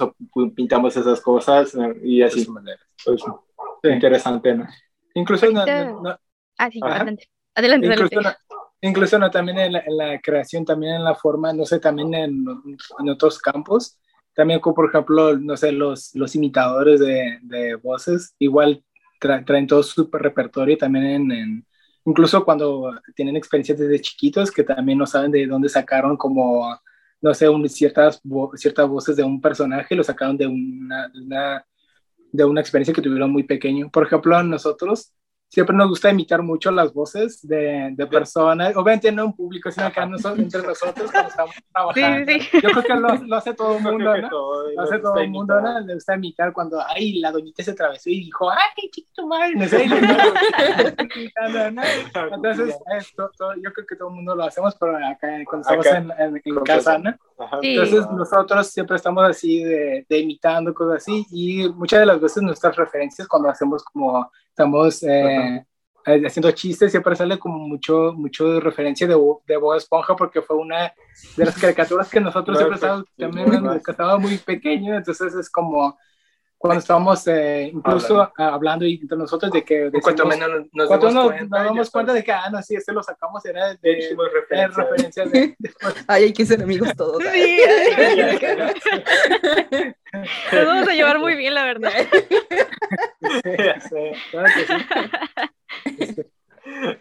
pintamos 0.55 0.95
esas 0.95 1.19
cosas 1.19 1.77
y 2.01 2.21
así. 2.21 2.47
Pues, 3.03 3.23
Interesante, 3.83 4.55
¿no? 4.55 4.65
Incluso 5.13 5.51
no, 5.51 5.65
Ah, 6.57 6.69
sí, 6.71 6.79
adelante. 6.83 7.29
Adelante, 7.55 7.87
incluso, 8.81 9.17
No, 9.17 9.31
también 9.31 9.57
en 9.57 9.73
la, 9.73 10.19
creación, 10.21 10.63
también 10.63 10.95
en 10.95 11.03
la 11.03 11.15
forma, 11.15 11.51
no 11.53 11.65
sé, 11.65 11.79
también 11.79 12.13
en, 12.13 12.45
en 12.99 13.09
otros 13.09 13.39
campos. 13.39 13.97
También 14.35 14.59
como, 14.59 14.75
por 14.75 14.89
ejemplo, 14.89 15.35
no 15.37 15.57
sé, 15.57 15.71
los, 15.71 16.13
los 16.13 16.35
imitadores 16.35 16.99
de, 16.99 17.39
de 17.41 17.75
voces, 17.75 18.35
igual 18.37 18.83
traen 19.19 19.65
todo 19.65 19.81
su 19.81 20.07
repertorio 20.11 20.77
también 20.77 21.05
en, 21.05 21.31
en, 21.31 21.67
incluso 22.05 22.45
cuando 22.45 22.91
tienen 23.15 23.35
experiencias 23.35 23.79
desde 23.79 23.99
chiquitos 23.99 24.51
que 24.51 24.63
también 24.63 24.97
no 24.97 25.07
saben 25.07 25.31
de 25.31 25.47
dónde 25.47 25.69
sacaron 25.69 26.15
como, 26.15 26.79
no 27.21 27.33
sé, 27.33 27.49
un, 27.49 27.67
ciertas, 27.67 28.21
ciertas 28.55 28.87
voces 28.87 29.15
de 29.15 29.23
un 29.23 29.41
personaje, 29.41 29.95
lo 29.95 30.03
sacaron 30.03 30.37
de 30.37 30.47
una, 30.47 31.07
de 31.09 31.19
una, 31.19 31.65
de 32.31 32.45
una 32.45 32.61
experiencia 32.61 32.93
que 32.93 33.01
tuvieron 33.01 33.31
muy 33.31 33.43
pequeño. 33.43 33.89
Por 33.89 34.05
ejemplo, 34.05 34.41
nosotros 34.43 35.13
siempre 35.49 35.75
nos 35.75 35.89
gusta 35.89 36.09
imitar 36.09 36.41
mucho 36.43 36.71
las 36.71 36.93
voces 36.93 37.45
de, 37.47 37.91
de 37.93 38.07
personas, 38.07 38.75
obviamente 38.75 39.11
no 39.11 39.25
en 39.25 39.33
público, 39.33 39.71
sino 39.71 39.87
acá 39.87 40.05
nosotros, 40.05 40.39
entre 40.39 40.61
nosotros 40.67 41.11
cuando 41.11 41.29
estamos 41.29 41.55
trabajando. 41.71 42.31
Sí, 42.31 42.39
sí. 42.39 42.59
Yo 42.61 42.69
creo 42.69 42.83
que 42.83 42.95
lo, 42.95 43.15
lo 43.15 43.35
hace 43.35 43.53
todo 43.53 43.77
el 43.77 43.83
mundo, 43.83 44.17
¿no? 44.17 44.29
lo 44.75 44.81
hace 44.81 44.99
todo 44.99 45.17
el 45.17 45.29
mundo, 45.29 45.61
¿no? 45.61 45.79
Le 45.79 45.93
gusta 45.93 46.15
imitar 46.15 46.51
cuando, 46.53 46.81
ay, 46.85 47.19
la 47.19 47.31
doñita 47.31 47.63
se 47.63 47.71
atravesó 47.71 48.09
y 48.09 48.25
dijo, 48.25 48.49
ay, 48.49 48.89
chiquito 48.91 49.27
madre, 49.27 49.55
no 49.55 49.67
sé, 49.67 49.85
Entonces, 52.33 52.75
esto, 52.97 53.31
todo, 53.37 53.53
yo 53.55 53.71
creo 53.73 53.87
que 53.87 53.95
todo 53.95 54.09
el 54.09 54.15
mundo 54.15 54.35
lo 54.35 54.43
hacemos, 54.43 54.75
pero 54.75 54.97
acá 54.97 55.29
cuando 55.45 55.61
estamos 55.61 55.85
en, 55.85 56.11
en, 56.43 56.63
casa, 56.63 56.97
¿no? 56.97 57.15
Entonces, 57.61 58.09
nosotros 58.11 58.67
siempre 58.67 58.95
estamos 58.95 59.23
así 59.23 59.63
de, 59.63 60.05
de 60.09 60.19
imitando 60.19 60.73
cosas 60.73 60.97
así 60.97 61.25
y 61.31 61.69
muchas 61.69 61.99
de 61.99 62.05
las 62.07 62.19
veces 62.19 62.41
nuestras 62.41 62.75
referencias 62.75 63.27
cuando 63.27 63.49
hacemos 63.49 63.83
como 63.83 64.31
estamos 64.49 65.03
eh, 65.03 65.63
eh, 66.07 66.23
haciendo 66.25 66.49
chistes, 66.51 66.89
siempre 66.89 67.15
sale 67.15 67.37
como 67.37 67.59
mucho, 67.59 68.13
mucho 68.15 68.59
referencia 68.59 69.05
de, 69.05 69.13
de 69.13 69.57
Bob 69.57 69.75
Esponja, 69.75 70.15
porque 70.15 70.41
fue 70.41 70.55
una 70.55 70.93
de 71.35 71.45
las 71.45 71.59
caricaturas 71.59 72.09
que 72.09 72.19
nosotros 72.19 72.57
siempre 72.57 72.75
estábamos, 72.75 73.05
también 73.17 73.81
estaba 73.87 74.17
muy 74.17 74.37
pequeño, 74.37 74.95
entonces 74.95 75.35
es 75.35 75.49
como 75.49 75.97
cuando 76.57 76.79
estábamos 76.79 77.27
eh, 77.27 77.69
incluso 77.73 78.31
hablando. 78.35 78.85
entre 78.85 79.17
nosotros 79.17 79.51
de 79.51 79.63
que 79.63 79.91
cuanto 80.01 80.25
menos 80.25 80.49
nos, 80.73 80.87
cuando 80.87 81.11
nos, 81.11 81.41
nos 81.41 81.49
damos 81.49 81.91
cuenta 81.91 82.13
de 82.13 82.23
que 82.23 82.31
ah 82.31 82.49
no 82.51 82.59
sí 82.61 82.75
este 82.75 82.93
lo 82.93 83.03
sacamos 83.03 83.45
era 83.45 83.75
de, 83.75 83.77
de, 83.81 84.17
de 84.49 84.67
referencia 84.67 85.25
de, 85.25 85.55
ay 86.07 86.23
hay 86.25 86.33
que 86.33 86.45
ser 86.45 86.61
amigos 86.63 86.89
todos. 86.95 87.23
Sí, 87.31 87.59
nos 90.51 90.65
vamos 90.65 90.87
a 90.87 90.93
llevar 90.93 91.19
muy 91.19 91.35
bien 91.35 91.53
la 91.53 91.63
verdad. 91.63 91.93
Sí, 93.27 93.41
claro 94.31 94.47
que 94.55 94.65
sí. 94.65 94.73
Este, 95.99 96.25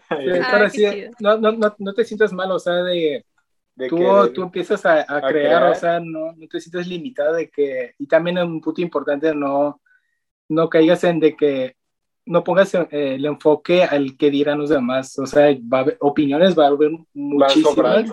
pero 0.09 0.69
sí, 0.69 1.05
no, 1.19 1.37
no, 1.37 1.53
no, 1.53 1.73
no 1.77 1.93
te 1.93 2.03
sientas 2.03 2.33
mal, 2.33 2.51
o 2.51 2.59
sea, 2.59 2.73
de 2.83 3.23
tú, 3.89 4.33
tú 4.33 4.43
empiezas 4.43 4.85
a, 4.85 5.21
crear, 5.21 5.63
o 5.63 5.75
sea, 5.75 5.99
no, 5.99 6.33
no 6.33 6.47
te 6.47 6.59
sientes 6.59 6.87
limitado 6.87 7.35
de 7.35 7.49
que, 7.49 7.93
y 7.97 8.07
también 8.07 8.37
es 8.37 8.43
un 8.43 8.61
punto 8.61 8.81
importante, 8.81 9.33
no, 9.35 9.81
no 10.49 10.69
caigas 10.69 11.03
en 11.03 11.19
de 11.19 11.35
que 11.35 11.75
no 12.27 12.43
pongas 12.43 12.73
eh, 12.75 12.87
el 12.91 13.25
enfoque 13.25 13.83
al 13.83 14.17
que 14.17 14.29
dirán 14.29 14.59
los 14.59 14.69
demás, 14.69 15.17
o 15.17 15.25
sea, 15.25 15.55
va 15.73 15.79
a 15.79 15.81
haber, 15.81 15.97
opiniones 16.01 16.57
va 16.57 16.65
a 16.65 16.67
haber 16.67 16.91
muchísimas. 17.13 18.05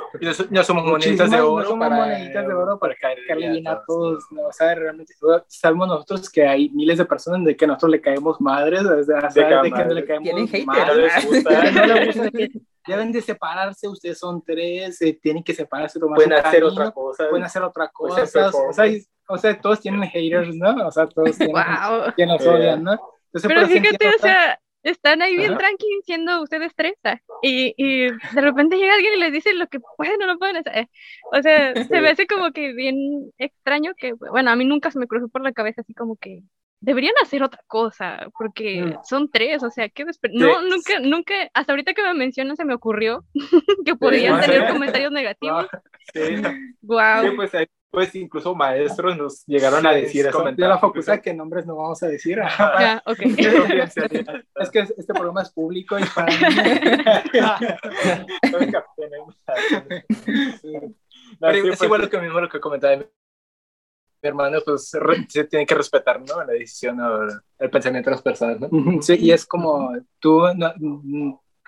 Ya 0.50 0.62
somos 0.62 0.84
moneditas 0.84 1.30
de 1.30 1.40
oro. 1.40 1.68
somos 1.68 1.88
para, 1.88 1.96
moneditas 1.96 2.46
de 2.46 2.54
oro 2.54 2.78
para 2.78 2.94
caerle 2.94 3.50
bien 3.50 3.66
a 3.66 3.82
todos, 3.84 4.24
¿no? 4.30 4.46
o 4.46 4.52
sea, 4.52 4.74
realmente, 4.74 5.14
sabemos 5.48 5.88
nosotros 5.88 6.30
que 6.30 6.46
hay 6.46 6.70
miles 6.70 6.98
de 6.98 7.04
personas 7.04 7.44
de 7.44 7.56
que 7.56 7.66
nosotros 7.66 7.90
le 7.90 8.00
caemos 8.00 8.40
madres, 8.40 8.84
o 8.84 9.02
sea, 9.02 9.28
de, 9.28 9.62
de 9.62 9.72
que 9.72 9.84
no 9.84 9.94
le 9.94 10.04
caemos 10.04 10.66
madres, 10.66 11.26
no 11.26 11.86
le 11.86 12.06
gusta, 12.06 12.60
deben 12.87 13.12
de 13.12 13.20
separarse, 13.20 13.89
ustedes 13.89 14.18
son 14.18 14.43
tres, 14.43 15.01
eh, 15.03 15.18
tienen 15.20 15.43
que 15.43 15.55
separarse, 15.55 15.99
tomar 15.99 16.16
pueden 16.16 16.32
hacer 16.32 16.64
otra 16.64 16.91
cosa, 16.91 17.28
pueden 17.28 17.45
hacer 17.45 17.62
otra 17.62 17.89
cosa, 17.89 18.22
o 18.22 18.72
sea, 18.72 18.91
o 19.28 19.39
sea, 19.39 19.61
todos 19.61 19.80
tienen 19.80 20.03
haters, 20.03 20.55
¿no? 20.55 20.87
O 20.87 20.91
sea, 20.91 21.07
todos 21.07 21.37
tienen 21.37 21.55
wow. 21.55 22.12
que 22.16 22.26
nos 22.26 22.47
odian, 22.47 22.82
¿no? 22.82 22.93
Entonces, 23.32 23.49
pero 23.49 23.66
fíjate, 23.66 24.09
o 24.09 24.18
sea, 24.18 24.61
están 24.82 25.22
ahí 25.22 25.35
bien 25.37 25.57
tranqui 25.57 25.87
siendo 26.05 26.43
ustedes 26.43 26.72
tres, 26.76 26.95
¿ah? 27.05 27.18
y, 27.43 27.74
y 27.76 28.11
de 28.11 28.41
repente 28.41 28.76
llega 28.76 28.95
alguien 28.95 29.14
y 29.14 29.20
les 29.20 29.32
dice 29.32 29.55
lo 29.55 29.66
que 29.66 29.80
pueden 29.97 30.22
o 30.22 30.26
no 30.26 30.39
pueden 30.39 30.59
hacer. 30.59 30.89
O 31.32 31.43
sea, 31.43 31.74
se 31.74 32.01
me 32.01 32.11
hace 32.11 32.26
como 32.26 32.53
que 32.53 32.74
bien 32.74 33.32
extraño 33.39 33.93
que, 33.97 34.12
bueno, 34.12 34.51
a 34.51 34.57
mí 34.57 34.64
nunca 34.64 34.91
se 34.91 34.99
me 34.99 35.07
cruzó 35.07 35.28
por 35.28 35.43
la 35.43 35.53
cabeza 35.53 35.80
así 35.80 35.95
como 35.95 36.16
que 36.16 36.43
deberían 36.85 37.14
hacer 37.22 37.43
otra 37.43 37.62
cosa, 37.66 38.28
porque 38.39 38.97
son 39.05 39.30
tres, 39.30 39.62
o 39.62 39.70
sea, 39.70 39.89
¿qué 39.89 40.05
No, 40.32 40.61
nunca, 40.62 41.01
nunca, 41.01 41.35
hasta 41.55 41.72
ahorita 41.72 41.95
que 41.95 42.03
me 42.03 42.12
mencionan 42.14 42.57
se 42.57 42.64
me 42.64 42.74
ocurrió 42.74 43.24
que 43.87 43.97
podían 43.97 44.41
tener 44.41 44.68
comentarios 44.70 45.12
negativos. 45.12 45.66
Sí. 46.12 46.20
Wow. 46.82 47.22
Sí, 47.22 47.30
pues, 47.35 47.51
pues 47.91 48.14
incluso 48.14 48.55
maestros 48.55 49.16
nos 49.16 49.43
llegaron 49.47 49.87
a 49.87 49.93
decir 49.93 50.26
eso. 50.26 50.45
De 50.45 50.68
la 50.68 50.78
facultad 50.78 51.20
que 51.20 51.32
nombres 51.32 51.64
no 51.64 51.76
vamos 51.76 52.03
a 52.03 52.09
decir. 52.09 52.39
Ya, 52.59 53.03
ok. 53.07 53.20
es 53.20 54.70
que 54.70 54.80
este 54.80 55.14
programa 55.14 55.41
es 55.41 55.51
público 55.51 55.99
y 55.99 56.05
para 56.14 56.26
mí... 56.26 56.37
Pero 61.41 61.72
es 61.72 61.82
igual 61.82 62.03
lo 62.03 62.11
que 62.11 62.18
mismo 62.18 62.39
lo 62.39 62.51
que 62.51 62.61
comentaba 62.61 62.99
mi 64.25 64.29
hermano, 64.29 64.59
pues 64.64 64.91
se 65.29 65.45
tiene 65.45 65.66
que 65.66 65.75
respetar, 65.75 66.18
¿no? 66.18 66.43
La 66.43 66.55
decisión 66.55 66.99
o 66.99 67.25
el 67.59 67.70
pensamiento 67.70 68.09
de 68.09 68.16
las 68.16 68.22
personas, 68.22 68.59
¿no? 68.59 69.03
Sí, 69.03 69.16
y 69.20 69.33
es 69.33 69.45
como 69.45 69.93
tú, 70.18 70.43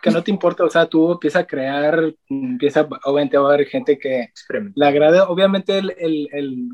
que 0.03 0.11
no 0.11 0.25
te 0.25 0.31
importa, 0.31 0.65
o 0.65 0.71
sea, 0.71 0.87
tú 0.87 1.13
empiezas 1.13 1.43
a 1.43 1.47
crear, 1.47 2.15
empieza, 2.31 2.89
obviamente 3.05 3.37
va 3.37 3.51
a 3.51 3.55
haber 3.55 3.67
gente 3.67 3.99
que 3.99 4.31
le 4.75 4.87
agrade, 4.87 5.21
obviamente 5.21 5.77
el, 5.77 5.95
el, 5.99 6.29
el, 6.33 6.69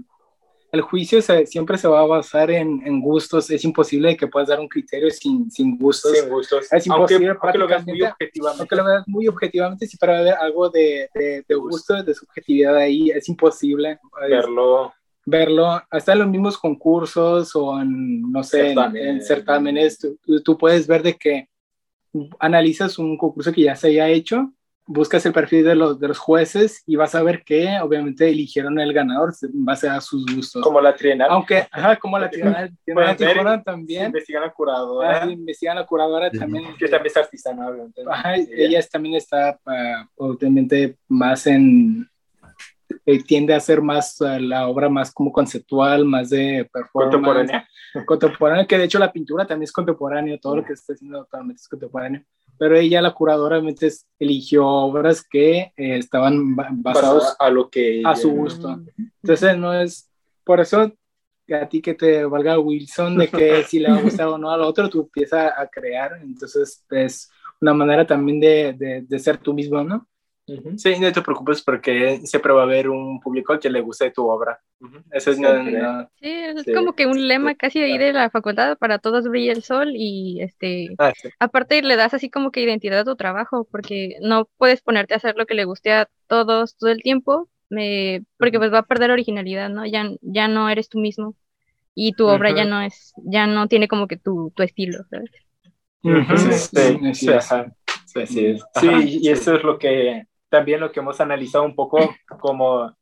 el 0.71 0.81
juicio 0.83 1.21
siempre 1.21 1.77
se 1.79 1.89
va 1.89 2.01
a 2.01 2.07
basar 2.07 2.53
en, 2.53 2.81
en, 2.87 3.01
gustos, 3.01 3.51
es 3.51 3.65
imposible 3.65 4.17
que 4.17 4.29
puedas 4.29 4.51
dar 4.51 4.61
un 4.61 4.69
criterio 4.69 5.11
sin, 5.11 5.51
sin 5.51 5.77
gustos. 5.77 6.17
Sin 6.17 6.29
gustos. 6.29 6.73
Es 6.73 6.87
imposible 6.87 7.31
aunque, 7.31 7.47
aunque 7.47 7.59
lo 7.59 7.67
veas 7.67 7.85
muy 7.85 8.03
objetivamente. 8.03 8.61
Aunque 8.61 8.77
lo 8.77 8.85
veas 8.85 9.09
muy 9.09 9.27
objetivamente, 9.27 9.87
si 9.89 9.97
para 9.97 10.23
ver 10.23 10.35
algo 10.35 10.71
de, 10.71 11.11
de, 11.13 11.45
de 11.49 11.55
gusto, 11.57 12.01
de 12.01 12.15
subjetividad 12.15 12.77
ahí, 12.77 13.11
es 13.11 13.29
imposible. 13.29 13.99
Verlo 14.31 14.93
verlo 15.25 15.81
hasta 15.91 16.13
en 16.13 16.21
los 16.21 16.29
mismos 16.29 16.59
concursos 16.59 17.55
o 17.55 17.81
en, 17.81 18.31
no 18.31 18.43
sé, 18.43 18.73
en, 18.73 19.23
certámenes, 19.23 19.99
tú, 20.45 20.59
puedes 20.59 20.87
ver 20.87 21.03
de 21.03 21.15
que 21.15 21.49
analizas 22.39 22.99
un 22.99 23.17
concurso 23.17 23.53
que 23.53 23.63
ya 23.63 23.77
se 23.77 23.89
haya 23.89 24.09
hecho, 24.09 24.53
buscas 24.85 25.25
el 25.25 25.33
perfil 25.33 25.65
de 25.65 25.75
los, 25.75 25.99
de 25.99 26.09
los 26.09 26.19
jueces 26.19 26.83
y 26.87 26.97
vas 26.97 27.15
a 27.15 27.23
ver 27.23 27.45
que 27.45 27.79
obviamente 27.81 28.29
eligieron 28.29 28.79
el 28.81 28.93
ganador 28.93 29.33
en 29.43 29.65
base 29.65 29.89
a 29.89 30.01
sus 30.01 30.27
gustos. 30.27 30.63
Como 30.63 30.81
la 30.81 30.95
trienal. 30.95 31.29
Aunque, 31.31 31.67
ajá, 31.71 31.97
como 31.97 32.19
la 32.19 32.29
trienal. 32.29 32.73
también. 33.65 34.07
Investigan 34.07 34.43
a 34.43 34.47
la 34.47 34.53
curadora. 34.53 35.31
investigan 35.31 35.79
a 35.79 35.81
la 35.81 35.87
curadora 35.87 36.31
también. 36.31 36.77
Que 36.77 36.89
también 36.89 37.07
es 37.07 37.17
artesana, 37.17 37.69
obviamente. 37.69 38.03
Ajá, 38.11 38.35
ella 38.37 38.81
también 38.91 39.15
está 39.15 39.59
uh, 39.65 40.27
obviamente 40.27 40.97
más 41.09 41.47
en 41.47 42.09
eh, 43.07 43.23
tiende 43.23 43.55
a 43.55 43.61
ser 43.61 43.83
más 43.83 44.21
uh, 44.21 44.39
la 44.39 44.69
obra 44.69 44.89
más 44.89 45.13
como 45.13 45.33
conceptual, 45.33 46.05
más 46.05 46.31
de 46.31 46.69
performance. 46.73 47.13
Contemporánea. 47.13 47.69
Contemporánea, 48.07 48.67
que 48.67 48.79
de 48.79 48.85
hecho 48.85 48.99
la 48.99 49.13
pintura 49.13 49.47
también 49.47 49.65
es 49.65 49.73
contemporánea, 49.73 50.39
todo 50.39 50.57
lo 50.57 50.65
que 50.65 50.73
está 50.73 50.93
haciendo 50.93 51.21
actualmente 51.21 51.61
es 51.61 51.69
contemporáneo. 51.69 52.23
Pero 52.59 52.77
ella, 52.77 53.03
la 53.03 53.13
curadora, 53.13 53.57
obviamente 53.57 53.89
eligió 54.19 54.67
obras 54.67 55.27
que 55.29 55.73
eh, 55.77 55.97
estaban 55.97 56.55
basadas 56.55 57.35
a 57.39 57.51
lo 57.51 57.69
que 57.69 58.03
a 58.05 58.15
su 58.15 58.31
gusto. 58.31 58.81
Entonces 59.23 59.57
no 59.57 59.75
es 59.75 60.09
por 60.45 60.61
eso 60.61 60.93
a 61.51 61.69
ti 61.69 61.83
que 61.83 61.95
te 61.95 62.25
valga 62.25 62.59
Wilson 62.59 63.19
de 63.19 63.29
que 63.29 63.65
si 63.65 63.79
le 63.79 63.91
va 63.91 63.99
a 63.99 64.03
gustar 64.03 64.29
o 64.29 64.39
no 64.39 64.51
al 64.51 64.63
otro, 64.63 64.89
tú 64.89 65.01
empiezas 65.01 65.53
a 65.57 65.67
crear. 65.67 66.21
Entonces 66.23 66.85
es 66.91 67.31
una 67.61 67.75
manera 67.75 68.07
también 68.07 68.41
de, 68.41 68.73
de, 68.75 69.03
de 69.03 69.19
ser 69.19 69.39
tú 69.39 69.53
mismo, 69.53 69.83
¿no? 69.83 70.07
Sí, 70.77 70.99
no 70.99 71.13
te 71.13 71.23
preocupes 71.23 71.63
porque 71.63 72.21
siempre 72.25 72.53
va 72.53 72.63
a 72.63 72.65
haber 72.65 72.89
un 72.89 73.21
público 73.21 73.59
que 73.59 73.71
le 73.71 73.81
guste 73.81 74.11
tu 74.11 74.29
obra. 74.29 74.61
Eso 75.11 75.31
es, 75.31 75.37
sí, 75.37 75.43
es 76.23 76.75
como 76.75 76.95
que 76.95 77.07
un 77.07 77.29
lema 77.29 77.55
casi 77.55 77.81
de 77.81 77.87
ahí 77.87 77.99
de 77.99 78.13
la 78.13 78.31
facultad, 78.31 78.77
para 78.79 78.99
todos 78.99 79.29
brilla 79.29 79.53
el 79.53 79.63
sol 79.63 79.93
y 79.95 80.41
este, 80.43 80.89
ah, 80.99 81.13
aparte 81.39 81.83
le 81.83 81.97
das 81.97 82.15
así 82.15 82.31
como 82.31 82.51
que 82.51 82.63
identidad 82.63 83.01
a 83.01 83.05
tu 83.05 83.17
trabajo 83.17 83.67
porque 83.71 84.17
no 84.21 84.49
puedes 84.57 84.83
ponerte 84.83 85.15
a 85.15 85.19
hacer 85.19 85.37
lo 85.37 85.47
que 85.47 85.55
le 85.55 85.65
guste 85.65 85.93
a 85.93 86.09
todos 86.27 86.77
todo 86.77 86.91
el 86.91 87.03
tiempo 87.03 87.49
me, 87.73 88.25
porque 88.39 88.59
pues 88.59 88.73
va 88.73 88.79
a 88.79 88.87
perder 88.87 89.11
originalidad, 89.11 89.71
¿no? 89.71 89.87
Ya, 89.87 90.11
ya 90.21 90.47
no 90.47 90.69
eres 90.69 90.89
tú 90.89 90.99
mismo 90.99 91.35
y 91.95 92.13
tu 92.13 92.27
obra 92.27 92.55
ya 92.55 92.65
no 92.65 92.81
es, 92.81 93.13
ya 93.17 93.47
no 93.47 93.67
tiene 93.69 93.89
como 93.89 94.07
que 94.07 94.17
tu, 94.17 94.53
tu 94.55 94.63
estilo, 94.63 95.05
¿sabes? 95.11 95.31
sí, 98.07 98.27
sí, 98.27 98.59
sí, 98.81 99.19
y 99.23 99.29
eso 99.29 99.57
es 99.57 99.63
lo 99.63 99.79
que 99.79 100.27
también 100.53 100.81
lo 100.81 100.93
que 100.93 101.01
hemos 101.01 101.19
analizado 101.19 101.65
un 101.65 101.75
poco 101.75 101.99
como 102.39 102.95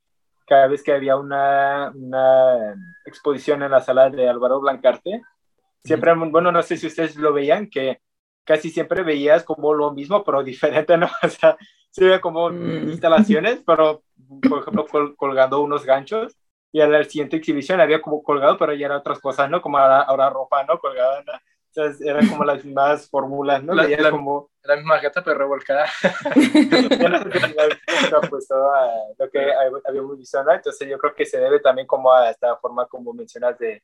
cada 0.47 0.69
vez 0.69 0.85
que 0.85 0.93
había 0.93 1.17
una, 1.17 1.93
una 1.93 2.77
exposición 3.05 3.65
en 3.65 3.73
la 3.73 3.81
sala 3.81 4.09
de 4.09 4.29
Álvaro 4.29 4.61
Blancarte, 4.61 5.23
siempre, 5.83 6.15
bueno, 6.15 6.53
no 6.53 6.63
sé 6.63 6.77
si 6.77 6.87
ustedes 6.87 7.17
lo 7.17 7.33
veían, 7.33 7.69
que 7.69 8.01
casi 8.45 8.71
siempre 8.71 9.03
veías 9.03 9.43
como 9.43 9.75
lo 9.75 9.93
mismo, 9.93 10.23
pero 10.23 10.45
diferente, 10.45 10.97
¿no? 10.97 11.09
O 11.25 11.29
sea, 11.29 11.57
se 11.91 12.05
veía 12.05 12.21
como 12.21 12.51
mm. 12.51 12.91
instalaciones, 12.91 13.65
pero, 13.67 14.05
por 14.49 14.61
ejemplo, 14.61 15.17
colgando 15.17 15.61
unos 15.61 15.85
ganchos, 15.85 16.37
y 16.71 16.81
en 16.81 16.93
la 16.93 17.03
siguiente 17.03 17.37
exhibición 17.37 17.81
había 17.81 18.01
como 18.01 18.23
colgado, 18.23 18.57
pero 18.57 18.75
ya 18.75 18.87
eran 18.87 18.99
otras 18.99 19.19
cosas, 19.19 19.51
¿no? 19.51 19.61
Como 19.61 19.77
ahora, 19.77 20.03
ahora 20.03 20.31
ropa, 20.31 20.63
¿no? 20.63 20.79
Colgada, 20.79 21.25
¿no? 21.27 21.33
sea, 21.71 21.91
eran 22.01 22.29
como 22.29 22.45
las 22.45 22.65
mismas 22.65 23.11
fórmulas, 23.11 23.63
¿no? 23.65 23.75
La, 23.75 23.89
la, 23.89 24.11
como... 24.11 24.50
la 24.65 24.77
misma 24.77 25.01
gata 25.01 25.23
pero 25.23 25.39
revolcada. 25.39 25.87
pues 28.31 28.49
lo 29.19 29.31
que 29.31 29.53
habíamos 29.87 30.19
visto, 30.19 30.43
¿no? 30.43 30.53
Entonces 30.53 30.89
yo 30.89 30.99
creo 30.99 31.15
que 31.15 31.27
se 31.27 31.39
debe 31.39 31.61
también 31.61 31.87
como 31.87 32.13
a 32.13 32.31
esta 32.31 32.57
forma, 32.57 32.87
como 32.87 33.13
mencionas, 33.13 33.59
de 33.59 33.83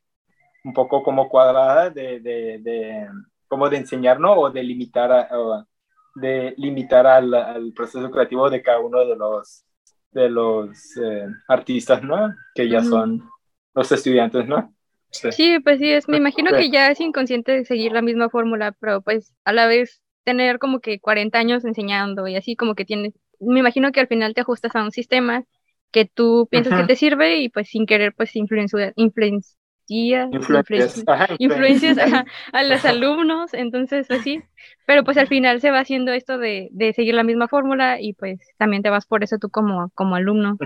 un 0.64 0.72
poco 0.72 1.03
como 1.03 1.29
cuadrada, 1.29 1.91
de, 1.91 2.20
de, 2.20 2.59
de 2.61 3.09
como 3.49 3.68
de 3.68 3.79
enseñar, 3.79 4.20
¿no? 4.20 4.35
O 4.35 4.51
de 4.51 4.62
limitar, 4.62 5.12
a, 5.12 5.66
de 6.14 6.55
limitar 6.57 7.07
al, 7.07 7.33
al, 7.33 7.72
proceso 7.72 8.11
creativo 8.11 8.51
de 8.51 8.62
cada 8.62 8.81
uno 8.81 9.07
de 9.07 9.16
los, 9.16 9.64
de 10.11 10.29
los 10.29 10.97
eh, 10.97 11.27
artistas, 11.49 12.03
¿no? 12.03 12.35
Que 12.55 12.68
ya 12.68 12.83
son 12.83 13.29
los 13.74 13.93
estudiantes, 13.93 14.47
¿no? 14.47 14.72
Sí. 15.11 15.61
pues 15.61 15.79
sí, 15.79 15.91
es, 15.93 16.09
me 16.09 16.18
imagino 16.18 16.51
que 16.51 16.70
ya 16.70 16.91
es 16.91 17.01
inconsciente 17.01 17.64
seguir 17.64 17.93
la 17.93 18.03
misma 18.03 18.29
fórmula, 18.29 18.72
pero 18.79 19.01
pues 19.01 19.35
a 19.45 19.53
la 19.53 19.66
vez 19.66 20.03
tener 20.27 20.59
como 20.59 20.81
que 20.81 20.99
40 20.99 21.39
años 21.39 21.64
enseñando 21.64 22.27
y 22.27 22.35
así 22.35 22.57
como 22.57 22.74
que 22.74 22.85
tienes, 22.85 23.14
me 23.39 23.61
imagino 23.61 23.93
que 23.93 24.01
al 24.01 24.09
final 24.09 24.35
te 24.35 24.41
ajustas 24.41 24.74
a 24.74 24.83
un 24.83 24.91
sistema 24.91 25.45
que 25.93 26.05
tú 26.05 26.49
piensas 26.51 26.79
que 26.79 26.87
te 26.87 26.97
sirve 26.97 27.39
y 27.39 27.49
pues 27.49 27.68
sin 27.68 27.87
querer 27.87 28.12
pues 28.12 28.35
influencia, 28.35 28.93
influencia, 28.97 30.29
influencias, 30.33 31.05
influencias 31.39 31.97
a, 32.53 32.62
los 32.64 32.85
alumnos, 32.85 33.55
entonces 33.55 34.11
así, 34.11 34.39
pues, 34.41 34.51
pero 34.85 35.05
pues 35.05 35.16
al 35.16 35.29
final 35.29 35.61
se 35.61 35.70
va 35.70 35.79
haciendo 35.79 36.12
esto 36.12 36.39
de, 36.39 36.68
de, 36.72 36.93
seguir 36.93 37.14
la 37.14 37.22
misma 37.22 37.47
fórmula 37.47 38.01
y 38.01 38.12
pues 38.12 38.41
también 38.59 38.83
te 38.83 38.91
vas 38.91 39.07
por 39.07 39.22
eso 39.22 39.39
tú 39.39 39.49
como, 39.49 39.91
como 39.95 40.16
alumno. 40.16 40.59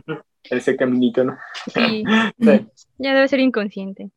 Ese 0.45 0.75
caminito, 0.75 1.23
¿no? 1.23 1.37
sí. 1.67 2.03
ya 2.99 3.15
debe 3.15 3.29
ser 3.29 3.41
inconsciente. 3.41 4.11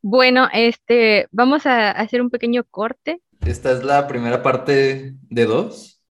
Bueno, 0.00 0.48
este, 0.52 1.26
vamos 1.32 1.66
a 1.66 1.90
hacer 1.90 2.22
un 2.22 2.30
pequeño 2.30 2.64
corte. 2.70 3.20
Esta 3.40 3.72
es 3.72 3.84
la 3.84 4.06
primera 4.06 4.42
parte 4.42 5.14
de 5.28 5.44
dos. 5.44 6.02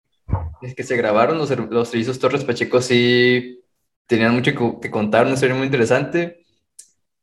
Es 0.61 0.75
que 0.75 0.83
se 0.83 0.97
grabaron 0.97 1.37
los, 1.37 1.49
los 1.49 1.89
servicios 1.89 2.19
Torres 2.19 2.43
Pacheco, 2.43 2.81
sí 2.81 3.61
tenían 4.07 4.35
mucho 4.35 4.79
que, 4.81 4.91
contar, 4.91 5.25
una 5.25 5.35
serie 5.35 5.55
muy 5.55 5.65
interesante. 5.65 6.45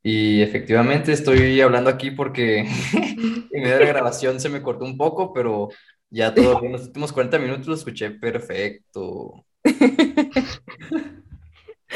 Y 0.03 0.41
efectivamente 0.43 1.13
estoy 1.13 1.61
hablando 1.61 1.89
aquí 1.89 2.11
porque 2.11 2.61
en 2.93 3.63
medio 3.63 3.75
de 3.75 3.81
la 3.81 3.87
grabación 3.87 4.41
se 4.41 4.49
me 4.49 4.63
cortó 4.63 4.85
un 4.85 4.97
poco, 4.97 5.33
pero 5.33 5.69
ya 6.11 6.35
todo 6.35 6.61
los 6.61 6.87
últimos 6.87 7.13
40 7.13 7.39
minutos 7.39 7.69
lo 7.69 7.75
escuché 7.75 8.11
perfecto. 8.11 9.45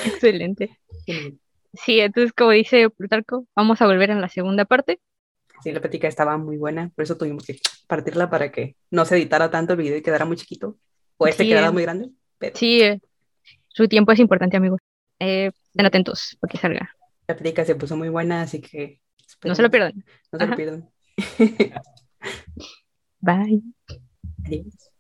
Excelente. 0.05 0.79
Sí, 1.75 2.01
entonces 2.01 2.33
como 2.33 2.53
dice 2.53 2.89
Plutarco, 2.91 3.47
vamos 3.57 3.83
a 3.83 3.87
volver 3.87 4.11
en 4.11 4.21
la 4.21 4.29
segunda 4.29 4.65
parte. 4.65 5.01
Sí, 5.67 5.73
la 5.73 5.81
plática 5.81 6.07
estaba 6.07 6.39
muy 6.39 6.59
buena, 6.59 6.93
por 6.95 7.03
eso 7.03 7.17
tuvimos 7.17 7.45
que 7.45 7.59
partirla 7.89 8.31
para 8.31 8.53
que 8.53 8.77
no 8.93 9.05
se 9.05 9.17
editara 9.17 9.51
tanto 9.51 9.73
el 9.73 9.81
video 9.81 9.97
y 9.97 10.03
quedara 10.03 10.25
muy 10.25 10.37
chiquito. 10.37 10.79
O 11.17 11.27
este 11.27 11.45
quedara 11.45 11.73
muy 11.73 11.83
grande. 11.83 12.11
Sí, 12.55 12.83
eh, 12.83 13.01
su 13.67 13.89
tiempo 13.89 14.13
es 14.13 14.21
importante, 14.21 14.57
amigos. 14.57 14.79
Eh, 15.19 15.51
estén 15.65 15.87
atentos 15.87 16.37
para 16.39 16.53
que 16.53 16.59
salga. 16.59 16.95
La 17.27 17.35
plática 17.35 17.65
se 17.65 17.75
puso 17.75 17.97
muy 17.97 18.11
buena, 18.11 18.43
así 18.43 18.61
que... 18.61 19.01
No 19.43 19.57
se 19.57 19.63
lo 19.63 19.69
pierdan. 19.69 20.05
No 20.31 20.39
se 20.39 20.47
lo 20.47 20.55
pierdan. 20.55 20.89
Bye. 23.21 23.61
Adiós. 24.45 24.93